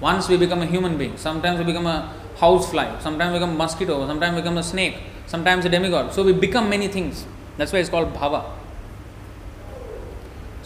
Once 0.00 0.28
we 0.28 0.36
become 0.36 0.62
a 0.62 0.66
human 0.66 0.98
being, 0.98 1.16
sometimes 1.16 1.58
we 1.58 1.64
become 1.64 1.86
a 1.86 2.12
house 2.40 2.70
fly 2.70 2.86
sometimes 3.04 3.32
become 3.34 3.56
mosquito 3.62 4.06
sometimes 4.06 4.36
become 4.36 4.58
a 4.58 4.62
snake 4.62 4.98
sometimes 5.32 5.66
a 5.66 5.68
demigod 5.70 6.10
so 6.12 6.22
we 6.24 6.32
become 6.42 6.64
many 6.70 6.88
things 6.94 7.24
that's 7.58 7.72
why 7.74 7.82
is 7.82 7.90
called 7.90 8.08
भव 8.14 8.40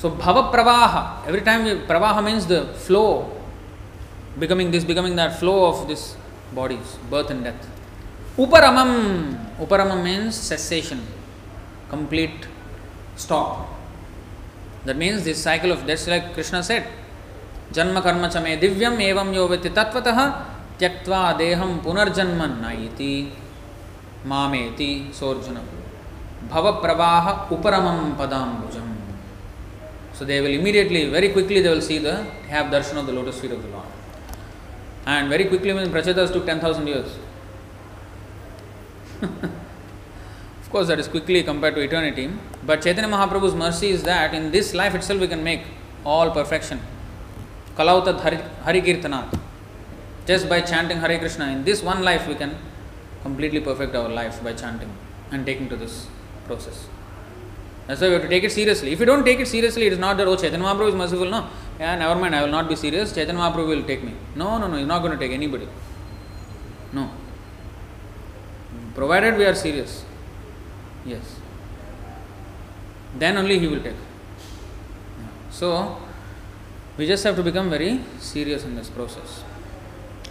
सो 0.03 0.11
भव 0.18 0.41
प्रवाह 0.51 0.97
every 1.29 1.41
time 1.47 1.68
प्रवाह 1.87 2.21
means 2.21 2.47
the 2.47 2.62
flow 2.87 3.03
becoming 4.39 4.73
this 4.73 4.85
becoming 4.87 5.16
the 5.16 5.29
flow 5.39 5.53
of 5.62 5.87
this 5.89 6.07
bodies 6.55 6.97
birth 7.11 7.31
and 7.31 7.43
death 7.45 8.41
उपरमम 8.41 8.95
उपरम 9.62 9.97
means 9.99 10.37
cessation 10.49 11.03
complete 11.91 12.47
stop 13.18 14.87
that 14.87 14.97
means 14.97 15.23
this 15.23 15.45
cycle 15.45 15.73
of 15.73 15.85
this 15.87 16.09
like 16.09 16.35
Krishna 16.35 16.62
said 16.68 16.89
जन्म 17.75 18.01
कर्म 18.01 18.27
च 18.29 18.43
मे 18.45 18.57
दिव्यम 18.59 19.01
एवं 19.01 19.35
योग्य 19.35 19.51
व्यक्ति 19.51 19.68
तत्वतः 19.77 20.21
त्यक्त्वा 20.81 21.20
देहम 21.41 21.72
पुनर्जन्म 21.85 22.43
नयति 22.64 23.14
मामेति 24.31 24.91
सोर्जुन 25.18 25.59
भव 26.53 26.70
प्रवाह 26.83 27.26
उपरमम 27.57 28.01
पदाम्बुजम 28.20 28.89
so 30.18 30.26
they 30.28 30.39
will 30.45 30.55
immediately 30.61 31.09
very 31.09 31.28
quickly 31.35 31.61
they 31.64 31.70
will 31.74 31.87
see 31.89 31.99
the 32.07 32.14
have 32.49 32.66
darshan 32.72 32.99
of 33.01 33.07
the 33.07 33.12
lotus 33.18 33.41
feet 33.41 33.53
of 33.57 33.61
the 33.64 33.70
lord 33.74 33.87
and 35.07 35.31
very 35.35 35.47
quickly 35.51 35.72
when 35.72 35.91
prachadas 35.95 36.33
took 36.35 36.45
10000 36.45 36.87
years 36.93 37.11
of 39.22 40.70
course 40.72 40.89
that 40.89 40.99
is 41.05 41.09
quickly 41.09 41.43
compared 41.43 41.74
to 41.74 41.81
eternity 41.89 42.26
but 42.70 42.83
chaitanya 42.87 43.11
mahaprabhu's 43.16 43.55
mercy 43.64 43.91
is 43.97 44.03
that 44.11 44.35
in 44.41 44.51
this 44.57 44.74
life 44.81 44.95
itself 45.01 45.20
we 45.26 45.28
can 45.35 45.45
make 45.51 45.62
all 46.05 46.31
perfection 46.41 46.81
Kalautat 47.76 48.20
Hari, 48.20 48.39
Hari. 48.64 48.81
Just 50.27 50.49
by 50.49 50.61
chanting 50.61 50.99
Hare 50.99 51.18
Krishna, 51.18 51.47
in 51.49 51.64
this 51.64 51.83
one 51.83 52.03
life 52.03 52.27
we 52.29 52.35
can 52.35 52.57
completely 53.23 53.61
perfect 53.61 53.95
our 53.95 54.09
life 54.09 54.43
by 54.43 54.53
chanting 54.53 54.93
and 55.31 55.45
taking 55.47 55.68
to 55.68 55.77
this 55.77 56.07
process. 56.47 56.89
That's 57.87 58.01
why 58.01 58.09
we 58.09 58.12
have 58.14 58.23
to 58.23 58.29
take 58.29 58.45
it 58.45 58.53
seriously. 58.53 58.93
If 58.93 59.01
you 59.01 59.07
don't 59.07 59.25
take 59.25 59.41
it 59.41 59.49
seriously, 59.49 59.87
it 59.87 59.93
is 59.93 59.99
not 59.99 60.16
that, 60.18 60.29
oh, 60.29 60.37
Chaitanya 60.37 60.64
Mahaprabhu 60.64 60.91
is 60.91 60.95
merciful. 60.95 61.29
No, 61.29 61.49
yeah, 61.79 61.97
never 61.97 62.14
mind, 62.21 62.37
I 62.37 62.43
will 62.43 62.51
not 62.51 62.68
be 62.68 62.77
serious. 62.77 63.12
Chaitanya 63.12 63.41
Mahaprabhu 63.41 63.68
will 63.68 63.83
take 63.83 64.05
me. 64.05 64.14
No, 64.37 64.59
no, 64.59 64.68
no, 64.68 64.77
he's 64.77 64.87
not 64.87 65.01
going 65.01 65.12
to 65.12 65.18
take 65.18 65.33
anybody. 65.33 65.68
No. 66.93 67.11
Provided 68.95 69.37
we 69.37 69.45
are 69.45 69.55
serious. 69.55 70.05
Yes. 71.05 71.37
Then 73.18 73.37
only 73.39 73.59
he 73.59 73.66
will 73.66 73.83
take. 73.83 73.97
So, 75.51 75.99
we 76.97 77.07
just 77.07 77.25
have 77.25 77.35
to 77.37 77.43
become 77.43 77.71
very 77.71 78.01
serious 78.18 78.64
in 78.64 78.77
this 78.77 78.89
process. 78.89 79.43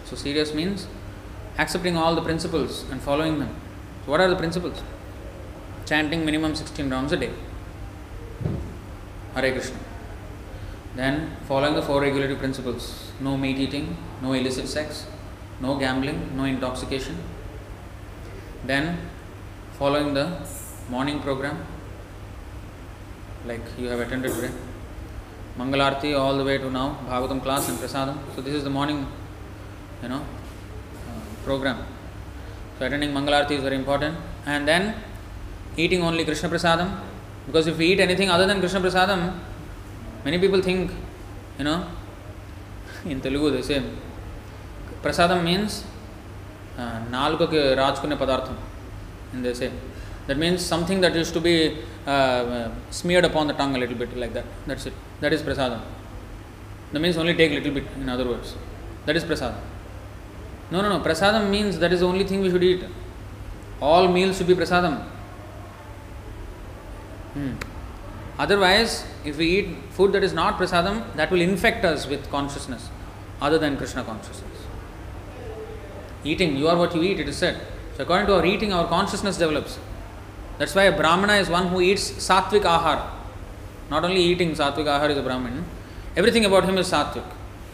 So, 0.10 0.16
serious 0.16 0.53
means 0.53 0.88
accepting 1.57 1.97
all 1.97 2.16
the 2.16 2.22
principles 2.22 2.86
and 2.91 3.01
following 3.01 3.39
them. 3.39 3.55
So, 4.05 4.12
what 4.12 4.22
are 4.22 4.30
the 4.30 4.36
principles? 4.36 4.82
Chanting 5.86 6.26
minimum 6.26 6.55
16 6.55 6.89
rounds 6.89 7.12
a 7.12 7.18
day. 7.18 7.32
Hare 9.36 9.51
Krishna. 9.51 9.78
Then, 10.95 11.38
following 11.47 11.76
the 11.76 11.82
four 11.82 12.01
regulative 12.01 12.39
principles 12.39 13.10
no 13.22 13.36
meat 13.38 13.57
eating, 13.57 13.97
no 14.22 14.34
illicit 14.34 14.68
sex, 14.68 15.05
no 15.60 15.78
gambling, 15.78 16.36
no 16.38 16.45
intoxication. 16.45 17.18
Then, 18.66 18.97
following 19.74 20.14
the 20.14 20.26
morning 20.89 21.20
program, 21.22 21.57
like 23.45 23.62
you 23.78 23.88
have 23.88 23.99
attended 23.99 24.34
today. 24.34 24.51
Mangalarti 25.57 26.18
all 26.18 26.38
the 26.38 26.43
way 26.43 26.57
to 26.57 26.70
now, 26.70 26.97
Bhagavatam 27.07 27.41
class 27.43 27.68
and 27.70 27.78
Prasadam. 27.78 28.18
So 28.36 28.41
this 28.41 28.53
is 28.53 28.64
the 28.64 28.70
morning, 28.70 29.05
you 30.03 30.09
know, 30.09 30.23
uh, 31.09 31.45
program. 31.45 31.85
So 32.79 32.87
attending 32.87 33.12
Mangalarti 33.12 33.53
is 33.53 33.62
very 33.62 33.77
important. 33.77 34.17
And 34.47 34.67
then 34.67 34.95
eating 35.77 36.03
only 36.03 36.25
Krishna 36.25 36.49
Prasadam. 36.49 37.01
Because 37.47 37.67
if 37.67 37.79
we 37.79 37.93
eat 37.93 38.01
anything 38.01 38.31
other 38.31 38.47
than 38.47 38.61
Krishna 38.61 38.81
Prasadam, 38.81 39.39
many 40.25 40.39
people 40.39 40.62
think, 40.62 40.91
you 41.59 41.65
know, 41.65 41.87
in 43.05 43.21
Telugu 43.21 43.51
they 43.51 43.62
say, 43.62 43.83
Prasadam 45.03 45.43
means 45.45 45.85
నాలుకకి 47.17 47.61
రాచుకునే 47.81 48.17
పదార్థం 48.23 48.57
in 49.35 49.43
they 49.43 49.55
say. 49.61 49.71
That 50.29 50.39
means 50.43 50.61
something 50.73 51.01
that 51.05 51.15
used 51.15 51.35
to 51.35 51.41
be 51.47 51.57
uh, 52.07 52.69
smeared 52.99 53.27
upon 53.31 53.47
the 53.51 53.53
tongue 53.61 53.75
a 53.77 53.79
little 53.83 53.99
bit 54.03 54.17
like 54.23 54.33
that. 54.37 54.47
That's 54.69 54.87
it. 54.87 54.95
That 55.23 55.33
is 55.37 55.43
prasadam. 55.47 55.83
That 56.93 57.01
means 57.05 57.17
only 57.23 57.35
take 57.41 57.53
little 57.59 57.75
bit, 57.79 57.87
in 58.03 58.09
other 58.15 58.27
words. 58.33 58.51
That 59.07 59.17
is 59.17 59.25
prasadam. 59.31 59.61
No, 60.72 60.82
no, 60.82 60.90
no. 60.90 61.04
Prasadam 61.04 61.50
means 61.50 61.80
that 61.80 61.92
is 61.92 62.02
the 62.02 62.08
only 62.08 62.24
thing 62.24 62.42
we 62.42 62.50
should 62.50 62.64
eat. 62.64 62.84
All 63.82 64.08
meals 64.08 64.38
should 64.38 64.48
be 64.48 64.56
prasadam. 64.56 65.04
Hmm. 67.34 67.54
Otherwise, 68.38 69.06
if 69.26 69.38
we 69.38 69.48
eat 69.60 69.78
food 69.92 70.12
that 70.14 70.24
is 70.24 70.34
not 70.34 70.58
prasadam, 70.58 71.16
that 71.16 71.32
will 71.32 71.42
infect 71.42 71.86
us 71.86 72.08
with 72.08 72.30
consciousness 72.30 72.90
other 73.42 73.58
than 73.58 73.78
Krishna 73.78 74.04
consciousness. 74.04 74.46
Eating, 76.24 76.56
you 76.58 76.68
are 76.68 76.78
what 76.78 76.94
you 76.94 77.04
eat, 77.04 77.20
it 77.20 77.28
is 77.30 77.38
said. 77.38 77.60
So, 77.96 78.04
according 78.04 78.28
to 78.28 78.36
our 78.36 78.46
eating, 78.46 78.74
our 78.74 78.88
consciousness 78.88 79.38
develops. 79.38 79.80
That's 80.58 80.76
why 80.76 80.84
a 80.84 80.96
Brahmana 80.96 81.34
is 81.34 81.50
one 81.50 81.68
who 81.68 81.82
eats 81.82 82.12
sattvic 82.12 82.64
ahar. 82.64 83.10
Not 83.90 84.04
only 84.04 84.22
eating 84.22 84.52
sattvic 84.52 84.86
ahar 84.86 85.10
is 85.10 85.18
a 85.18 85.24
Brahmin, 85.24 85.66
everything 86.16 86.46
about 86.46 86.66
him 86.66 86.78
is 86.78 86.92
sattvic. 86.92 87.24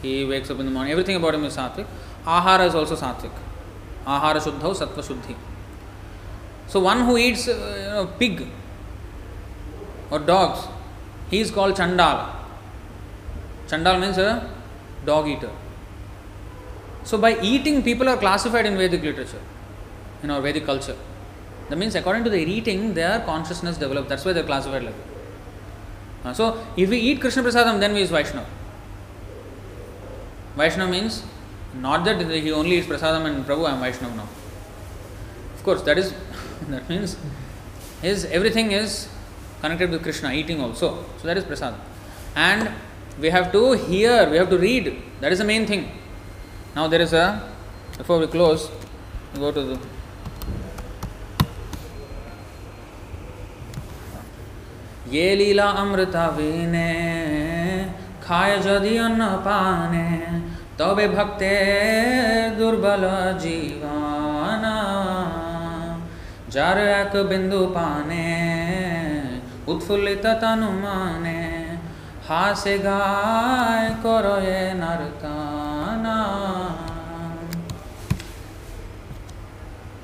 He 0.01 0.23
wakes 0.23 0.51
up 0.51 0.59
in 0.59 0.65
the 0.65 0.71
morning, 0.71 0.91
everything 0.91 1.15
about 1.15 1.33
him 1.33 1.43
is 1.45 1.57
sattvic. 1.57 1.87
Ahara 2.25 2.67
is 2.67 2.75
also 2.75 2.95
sattvic. 2.95 3.31
Ahara 4.05 4.35
shuddha, 4.35 4.75
sattva 4.75 5.03
shuddhi. 5.03 5.35
So, 6.67 6.79
one 6.79 7.05
who 7.05 7.17
eats 7.17 7.47
uh, 7.47 7.51
you 7.51 7.89
know, 7.89 8.07
pig 8.17 8.47
or 10.09 10.19
dogs, 10.19 10.67
he 11.29 11.39
is 11.39 11.51
called 11.51 11.75
Chandal. 11.75 12.29
Chandal 13.67 13.99
means 13.99 14.17
a 14.17 14.49
dog 15.05 15.27
eater. 15.27 15.51
So, 17.03 17.19
by 17.19 17.39
eating, 17.39 17.83
people 17.83 18.09
are 18.09 18.17
classified 18.17 18.65
in 18.65 18.77
Vedic 18.77 19.03
literature, 19.03 19.41
in 20.23 20.31
our 20.31 20.41
Vedic 20.41 20.65
culture. 20.65 20.97
That 21.69 21.77
means, 21.77 21.93
according 21.93 22.23
to 22.23 22.29
their 22.29 22.39
eating, 22.39 22.95
their 22.95 23.19
consciousness 23.19 23.77
develops. 23.77 24.09
That's 24.09 24.25
why 24.25 24.33
they 24.33 24.41
are 24.41 24.45
classified 24.45 24.83
like 24.83 24.95
that. 24.95 26.29
Uh, 26.29 26.33
so, 26.33 26.65
if 26.75 26.89
we 26.89 26.97
eat 26.97 27.21
Krishna 27.21 27.43
Prasadam, 27.43 27.79
then 27.79 27.93
we 27.93 28.01
is 28.01 28.09
Vaishnava. 28.09 28.47
Vaishnava 30.55 30.91
means 30.91 31.23
Not 31.79 32.05
that 32.05 32.21
he 32.21 32.51
only 32.51 32.77
is 32.77 32.85
prasadam 32.85 33.25
and 33.25 33.45
Prabhu, 33.45 33.67
I 33.67 33.73
am 33.73 33.81
Vaishnav 33.81 34.15
now. 34.15 34.27
Of 35.55 35.63
course, 35.63 35.81
that 35.83 35.97
is 35.97 36.13
that 36.69 36.87
means 36.89 37.17
his 38.01 38.25
everything 38.25 38.71
is 38.71 39.09
connected 39.61 39.89
with 39.89 40.03
Krishna, 40.03 40.31
eating 40.31 40.61
also. 40.61 41.03
So 41.17 41.27
that 41.27 41.37
is 41.37 41.43
prasadam. 41.43 41.79
And 42.35 42.71
we 43.19 43.29
have 43.29 43.51
to 43.51 43.73
hear, 43.73 44.29
we 44.29 44.37
have 44.37 44.49
to 44.49 44.57
read. 44.57 45.01
That 45.21 45.31
is 45.31 45.39
the 45.39 45.45
main 45.45 45.65
thing. 45.65 45.91
Now 46.75 46.87
there 46.87 47.01
is 47.01 47.13
a 47.13 47.49
before 47.97 48.19
we 48.19 48.27
close, 48.27 48.69
we 49.33 49.39
go 49.39 49.51
to 49.51 49.61
the 49.61 49.79
ये 55.09 55.35
लीला 55.35 55.65
अमृता 55.79 56.27
वीने 56.35 56.89
खाय 58.23 58.57
जदि 58.65 58.95
अन्न 58.97 59.25
पाने 59.45 60.05
তবে 60.78 61.06
ভক্তে 61.08 61.54
দুর্বল 62.58 63.04
জীবনা 63.42 64.78
যার 66.50 66.78
এক 67.00 67.12
বিন্দু 67.28 67.60
পানে 67.74 68.28
উৎফুল্লিত 69.66 70.24
তনু 70.42 70.70
মানে 70.82 71.40
হাসে 72.28 72.74
গায় 72.78 73.90
করয়ে 74.04 74.60
নর্তনা 74.82 76.18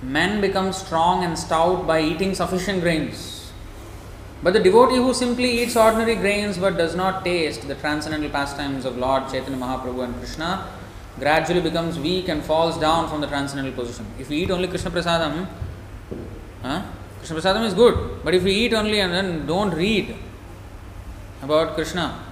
Men 0.07 0.41
become 0.41 0.73
strong 0.73 1.25
and 1.25 1.37
stout 1.37 1.87
by 1.87 2.01
eating 2.01 2.33
sufficient 2.33 2.81
grains. 2.81 3.40
But 4.44 4.54
the 4.54 4.60
devotee 4.60 4.96
who 4.96 5.14
simply 5.14 5.62
eats 5.62 5.76
ordinary 5.76 6.16
grains 6.16 6.58
but 6.58 6.78
does 6.78 6.96
not 6.96 7.24
taste 7.24 7.68
the 7.68 7.76
transcendental 7.76 8.30
pastimes 8.30 8.86
of 8.86 8.98
Lord 8.98 9.30
Chaitanya 9.30 9.58
Mahaprabhu 9.58 10.04
and 10.04 10.16
Krishna 10.18 10.68
gradually 11.20 11.62
becomes 11.62 12.00
weak 12.00 12.28
and 12.28 12.44
falls 12.44 12.80
down 12.80 13.08
from 13.08 13.22
the 13.22 13.28
transcendental 13.28 13.74
position. 13.74 14.06
If 14.20 14.30
we 14.30 14.38
eat 14.38 14.50
only 14.50 14.68
Krishna 14.68 14.90
Prasadam, 14.90 15.48
huh? 16.64 16.82
Krishna 17.20 17.36
Prasadam 17.36 17.66
is 17.66 17.76
good, 17.76 18.24
but 18.24 18.34
if 18.34 18.44
we 18.44 18.54
eat 18.54 18.74
only 18.74 19.00
and 19.00 19.14
then 19.14 19.46
don't 19.46 19.72
read 19.76 20.16
about 21.44 21.76
Krishna, 21.76 22.24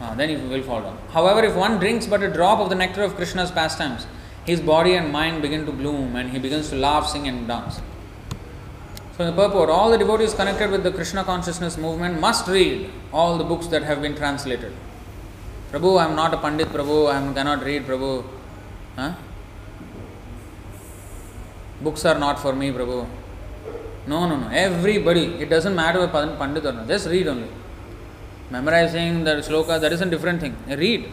Ah, 0.00 0.14
then 0.14 0.30
he 0.30 0.36
will 0.36 0.62
fall 0.62 0.80
down. 0.80 0.98
However, 1.10 1.44
if 1.44 1.54
one 1.54 1.78
drinks 1.78 2.06
but 2.06 2.22
a 2.22 2.30
drop 2.32 2.58
of 2.58 2.70
the 2.70 2.74
nectar 2.74 3.02
of 3.02 3.16
Krishna's 3.16 3.50
pastimes, 3.50 4.06
his 4.46 4.60
body 4.60 4.94
and 4.94 5.12
mind 5.12 5.42
begin 5.42 5.66
to 5.66 5.72
bloom 5.72 6.16
and 6.16 6.30
he 6.30 6.38
begins 6.38 6.70
to 6.70 6.76
laugh, 6.76 7.06
sing, 7.06 7.28
and 7.28 7.46
dance. 7.46 7.80
So, 9.20 9.26
the 9.26 9.36
purport, 9.36 9.68
all 9.68 9.90
the 9.90 9.98
devotees 9.98 10.32
connected 10.32 10.70
with 10.70 10.82
the 10.82 10.90
Krishna 10.90 11.22
consciousness 11.24 11.76
movement 11.76 12.18
must 12.18 12.48
read 12.48 12.90
all 13.12 13.36
the 13.36 13.44
books 13.44 13.66
that 13.66 13.82
have 13.82 14.00
been 14.00 14.14
translated. 14.16 14.72
Prabhu, 15.70 16.00
I 16.00 16.06
am 16.06 16.16
not 16.16 16.32
a 16.32 16.38
Pandit, 16.38 16.68
Prabhu, 16.68 17.12
I 17.12 17.34
cannot 17.34 17.62
read, 17.62 17.84
Prabhu. 17.84 18.24
Huh? 18.96 19.12
Books 21.82 22.06
are 22.06 22.18
not 22.18 22.38
for 22.38 22.54
me, 22.54 22.72
Prabhu. 22.72 23.06
No, 24.06 24.26
no, 24.26 24.38
no. 24.38 24.48
Everybody, 24.48 25.24
it 25.34 25.50
doesn't 25.50 25.74
matter 25.74 26.02
if 26.04 26.12
Pandit 26.12 26.64
or 26.64 26.72
not, 26.72 26.88
just 26.88 27.06
read 27.06 27.28
only. 27.28 27.50
Memorizing 28.48 29.24
the 29.24 29.32
sloka, 29.48 29.78
that 29.78 29.92
is 29.92 30.00
a 30.00 30.06
different 30.06 30.40
thing. 30.40 30.56
Read. 30.66 31.12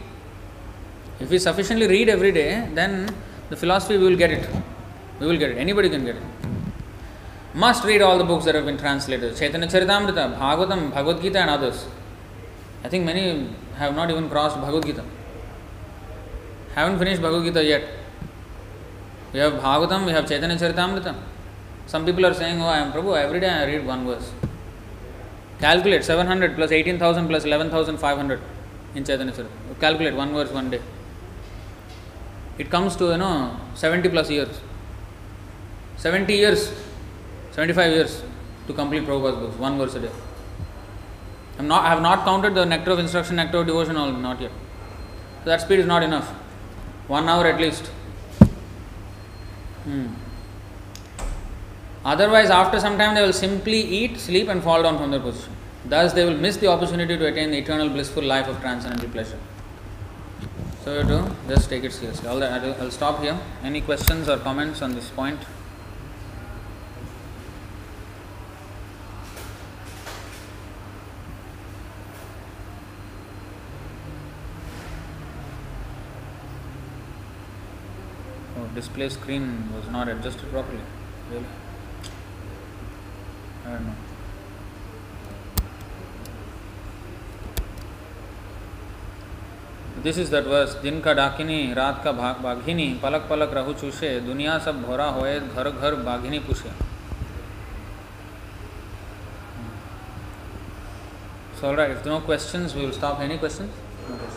If 1.19 1.29
we 1.29 1.39
sufficiently 1.39 1.87
read 1.87 2.07
every 2.07 2.31
day, 2.31 2.69
then 2.73 3.13
the 3.49 3.57
philosophy 3.57 3.97
we 3.97 4.05
will 4.05 4.15
get 4.15 4.31
it. 4.31 4.49
We 5.19 5.27
will 5.27 5.37
get 5.37 5.51
it. 5.51 5.57
Anybody 5.57 5.89
can 5.89 6.05
get 6.05 6.15
it. 6.15 6.46
Must 7.57 7.83
read 7.85 8.03
all 8.03 8.19
the 8.19 8.23
books 8.23 8.45
that 8.45 8.53
have 8.53 8.65
been 8.65 8.77
translated. 8.77 9.35
Chaitanya 9.35 9.65
Charitamrita, 9.65 10.37
Bhagavatam, 10.37 10.91
Bhagavad 10.93 11.23
Gita, 11.23 11.39
and 11.39 11.49
others. 11.49 11.87
I 12.83 12.87
think 12.87 13.03
many 13.03 13.49
have 13.77 13.95
not 13.95 14.11
even 14.11 14.29
crossed 14.29 14.57
Bhagavad 14.57 14.85
Gita. 14.85 15.03
Haven't 16.75 16.99
finished 16.99 17.19
Bhagavad 17.19 17.45
Gita 17.45 17.63
yet. 17.63 17.83
We 19.33 19.39
have 19.39 19.53
Bhagavatam, 19.53 20.05
we 20.05 20.11
have 20.11 20.29
Chaitanya 20.29 20.55
Charitamrita. 20.55 21.15
Some 21.87 22.05
people 22.05 22.27
are 22.27 22.33
saying, 22.35 22.61
Oh, 22.61 22.67
I 22.67 22.77
am 22.77 22.91
Prabhu, 22.91 23.17
every 23.17 23.39
day 23.39 23.49
I 23.49 23.65
read 23.65 23.87
one 23.87 24.05
verse. 24.05 24.31
Calculate 25.59 26.05
700 26.05 26.55
plus 26.55 26.71
18,000 26.71 27.27
plus 27.27 27.43
11,500 27.43 28.39
in 28.93 29.03
Chaitanya 29.03 29.33
Charitamrita. 29.33 29.79
Calculate 29.79 30.13
one 30.13 30.31
verse 30.31 30.51
one 30.51 30.69
day. 30.69 30.81
It 32.59 32.69
comes 32.69 32.95
to, 32.97 33.05
you 33.05 33.17
know, 33.17 33.59
70 33.73 34.09
plus 34.09 34.29
years. 34.29 34.61
70 35.97 36.31
years, 36.31 36.71
75 37.57 37.91
years 37.91 38.21
to 38.67 38.73
complete 38.73 39.03
Prabhupada's 39.03 39.39
books, 39.39 39.57
one 39.57 39.79
verse 39.79 39.95
a 39.95 39.99
day. 39.99 40.11
I'm 41.57 41.67
not, 41.67 41.85
I 41.85 41.89
have 41.89 42.03
not 42.03 42.23
counted 42.23 42.53
the 42.53 42.63
nectar 42.65 42.91
of 42.91 42.99
instruction, 42.99 43.35
nectar 43.37 43.57
of 43.61 43.65
devotion, 43.65 43.97
all, 43.97 44.11
not 44.11 44.39
yet. 44.39 44.51
So 45.39 45.49
that 45.49 45.61
speed 45.61 45.79
is 45.79 45.87
not 45.87 46.03
enough. 46.03 46.29
One 47.07 47.27
hour 47.27 47.47
at 47.47 47.59
least. 47.59 47.87
Hmm. 49.85 50.05
Otherwise, 52.05 52.51
after 52.51 52.79
some 52.79 52.95
time, 52.95 53.15
they 53.15 53.23
will 53.23 53.33
simply 53.33 53.81
eat, 53.81 54.19
sleep, 54.19 54.49
and 54.49 54.61
fall 54.61 54.83
down 54.83 54.99
from 54.99 55.09
their 55.09 55.19
position. 55.19 55.51
Thus, 55.83 56.13
they 56.13 56.25
will 56.25 56.37
miss 56.37 56.57
the 56.57 56.67
opportunity 56.67 57.17
to 57.17 57.25
attain 57.25 57.49
the 57.49 57.57
eternal 57.57 57.89
blissful 57.89 58.23
life 58.23 58.47
of 58.47 58.61
transcendental 58.61 59.09
pleasure. 59.09 59.39
So, 60.83 60.99
you 60.99 61.35
just 61.49 61.71
take 61.71 61.83
it 61.83 61.91
seriously. 61.91 62.29
All 62.29 62.37
that, 62.37 62.79
I'll 62.79 62.91
stop 62.91 63.23
here. 63.23 63.39
Any 63.63 63.81
questions 63.81 64.29
or 64.29 64.37
comments 64.37 64.83
on 64.83 64.93
this 64.93 65.09
point? 65.09 65.39
Display 78.77 79.09
screen 79.09 79.45
was 79.75 79.87
not 79.89 80.07
adjusted 80.07 80.51
properly. 80.51 80.83
Really? 81.31 81.53
I 83.65 83.71
don't 83.71 83.87
know. 83.87 83.97
This 90.03 90.17
is 90.19 90.31
that 90.31 90.45
verse 90.47 90.73
दिन 90.81 90.99
का 91.01 91.13
डाकिनी 91.13 91.57
रात 91.73 92.01
का 92.03 92.11
भाग 92.19 92.41
बाघिनी 92.41 92.87
पलक 93.03 93.25
पलक 93.29 93.53
रहु 93.53 93.73
चूसे 93.81 94.09
दुनिया 94.27 94.57
सब 94.65 94.81
भोरा 94.81 95.05
होए 95.15 95.39
घर 95.39 95.69
घर 95.69 95.95
बाघिनी 96.09 96.39
पूछे 96.49 96.73
So, 101.59 101.69
all 101.69 101.75
right, 101.75 101.89
if 101.89 102.03
there 102.03 102.13
are 102.13 102.19
no 102.19 102.23
questions, 102.23 102.75
we 102.75 102.83
will 102.83 102.91
stop. 102.91 103.19
Any 103.19 103.39
questions? 103.39 103.71
No 104.07 104.15
questions. 104.15 104.36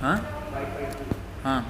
Huh? 0.00 0.18
Huh? 1.42 1.62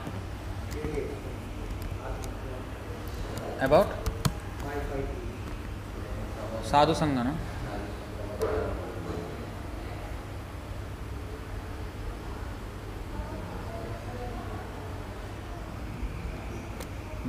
About? 3.61 3.89
Sadhu 6.63 6.93
Sangha, 6.93 7.25
no? 7.25 7.35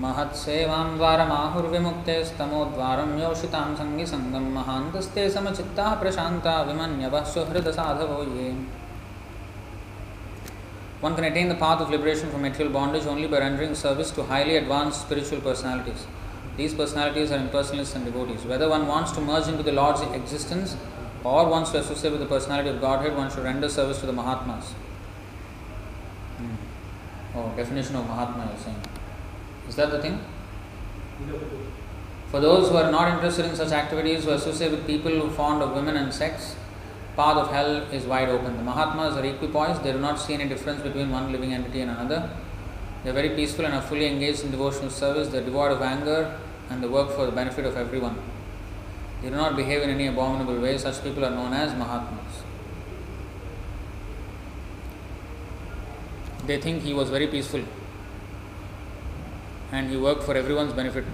महत्सेवां 0.01 0.85
द्वारमाहुर्विमुक्तेस्तमोद्वारं 0.97 3.09
योषितां 3.21 3.65
सङ्गिसङ्गं 3.79 4.45
महान्तस्ते 4.53 5.23
समचित्ताः 5.31 5.95
प्रशान्ता 6.01 6.53
विमन्यवः 6.69 7.25
सुहृदसाधवो 7.33 8.19
ये 8.37 8.47
One 11.01 11.15
can 11.15 11.23
attain 11.23 11.49
the 11.49 11.55
path 11.55 11.81
of 11.81 11.89
liberation 11.89 12.29
from 12.29 12.43
material 12.43 12.71
bondage 12.71 13.07
only 13.07 13.27
by 13.27 13.39
rendering 13.39 13.73
service 13.73 14.11
to 14.11 14.23
highly 14.23 14.55
advanced 14.57 15.01
spiritual 15.01 15.41
personalities. 15.41 16.05
These 16.57 16.75
personalities 16.75 17.31
are 17.31 17.39
impersonalists 17.39 17.95
and 17.95 18.05
devotees. 18.05 18.45
Whether 18.45 18.69
one 18.69 18.87
wants 18.87 19.11
to 19.13 19.21
merge 19.21 19.47
into 19.47 19.63
the 19.63 19.71
Lord's 19.71 20.01
existence 20.01 20.77
or 21.23 21.47
wants 21.47 21.71
to 21.71 21.79
associate 21.79 22.11
with 22.11 22.19
the 22.19 22.27
personality 22.27 22.69
of 22.69 22.79
Godhead, 22.79 23.17
one 23.17 23.31
should 23.31 23.43
render 23.43 23.67
service 23.67 23.99
to 24.01 24.05
the 24.05 24.13
Mahatmas. 24.13 24.73
Hmm. 26.37 26.55
Oh, 27.35 27.51
definition 27.55 27.95
of 27.95 28.05
Mahatma 28.05 28.51
you're 28.51 28.63
saying. 28.63 28.81
Is 29.67 29.75
that 29.77 29.89
the 29.89 30.01
thing? 30.01 30.19
For 32.29 32.39
those 32.39 32.69
who 32.69 32.77
are 32.77 32.91
not 32.91 33.11
interested 33.11 33.45
in 33.45 33.55
such 33.55 33.71
activities, 33.71 34.25
who 34.25 34.31
associate 34.31 34.71
with 34.71 34.85
people 34.85 35.11
who 35.11 35.27
are 35.27 35.31
fond 35.31 35.63
of 35.63 35.73
women 35.73 35.97
and 35.97 36.13
sex, 36.13 36.55
path 37.15 37.37
of 37.37 37.51
hell 37.51 37.77
is 37.91 38.05
wide 38.05 38.29
open. 38.29 38.57
The 38.57 38.63
Mahatmas 38.63 39.15
are 39.15 39.25
equipoised, 39.25 39.83
they 39.83 39.91
do 39.91 39.99
not 39.99 40.19
see 40.19 40.33
any 40.33 40.47
difference 40.47 40.81
between 40.81 41.09
one 41.11 41.31
living 41.31 41.53
entity 41.53 41.81
and 41.81 41.91
another. 41.91 42.29
They 43.03 43.09
are 43.09 43.13
very 43.13 43.29
peaceful 43.29 43.65
and 43.65 43.73
are 43.73 43.81
fully 43.81 44.07
engaged 44.07 44.43
in 44.43 44.51
devotional 44.51 44.89
service, 44.89 45.27
they 45.29 45.39
are 45.39 45.45
devoid 45.45 45.71
of 45.71 45.81
anger 45.81 46.39
and 46.69 46.81
they 46.81 46.87
work 46.87 47.11
for 47.11 47.25
the 47.25 47.31
benefit 47.31 47.65
of 47.65 47.75
everyone. 47.75 48.17
They 49.21 49.29
do 49.29 49.35
not 49.35 49.55
behave 49.55 49.81
in 49.83 49.89
any 49.89 50.07
abominable 50.07 50.59
way, 50.59 50.77
such 50.77 51.03
people 51.03 51.25
are 51.25 51.31
known 51.31 51.53
as 51.53 51.73
Mahatmas. 51.73 52.43
They 56.45 56.59
think 56.59 56.83
he 56.83 56.93
was 56.93 57.09
very 57.09 57.27
peaceful 57.27 57.63
and 59.71 59.89
he 59.89 59.97
worked 59.97 60.23
for 60.23 60.35
everyone's 60.35 60.73
benefit. 60.73 61.05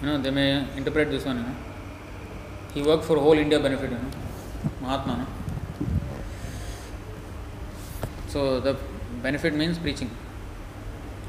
You 0.00 0.06
know, 0.06 0.18
they 0.18 0.30
may 0.30 0.66
interpret 0.76 1.10
this 1.10 1.24
one, 1.24 1.38
you 1.38 1.42
know. 1.42 1.54
He 2.74 2.82
work 2.82 3.02
for 3.08 3.18
whole 3.26 3.38
India 3.38 3.60
benefit 3.60 3.92
है 3.92 4.02
ना 4.02 4.70
महात्मा 4.82 5.16
ना 5.16 5.26
so 8.32 8.48
the 8.60 8.78
benefit 9.22 9.54
means 9.54 9.78
preaching 9.84 10.10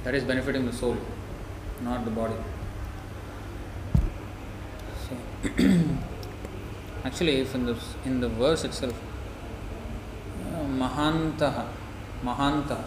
that 0.03 0.15
is 0.15 0.23
benefiting 0.23 0.65
the 0.65 0.73
soul 0.73 0.97
not 1.81 2.05
the 2.05 2.11
body 2.11 2.37
so 5.03 5.17
actually 7.05 7.35
if 7.41 7.53
in 7.55 7.65
the 7.65 7.75
in 8.05 8.19
the 8.23 8.29
verse 8.41 8.63
itself 8.69 8.97
mahantaha 10.83 11.63
mahanta 12.29 12.77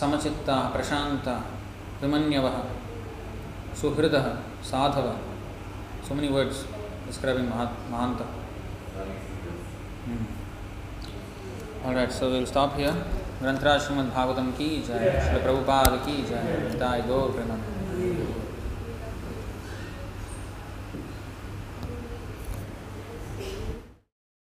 samachittaa 0.00 0.62
prashanta 0.74 1.34
vimanyavah 2.00 2.54
suhridah 3.80 4.26
sadhava 4.70 5.14
so 6.06 6.14
many 6.18 6.30
words 6.36 6.58
describing 7.15 7.49
mahanta 7.49 8.25
hmm. 10.05 10.25
all 11.85 11.93
right 11.93 12.11
so 12.11 12.31
we'll 12.31 12.51
stop 12.55 12.77
here 12.77 12.95
ग्रंथराज 13.41 13.79
Shrimad 13.81 14.09
Bhagavatam 14.15 14.51
की 14.57 14.67
जय 14.87 15.21
श्री 15.27 15.41
प्रभुपाद 15.43 15.97
की 16.05 16.21
जय 16.23 17.01
गो 17.07 17.21
प्रेमानंद 17.29 18.34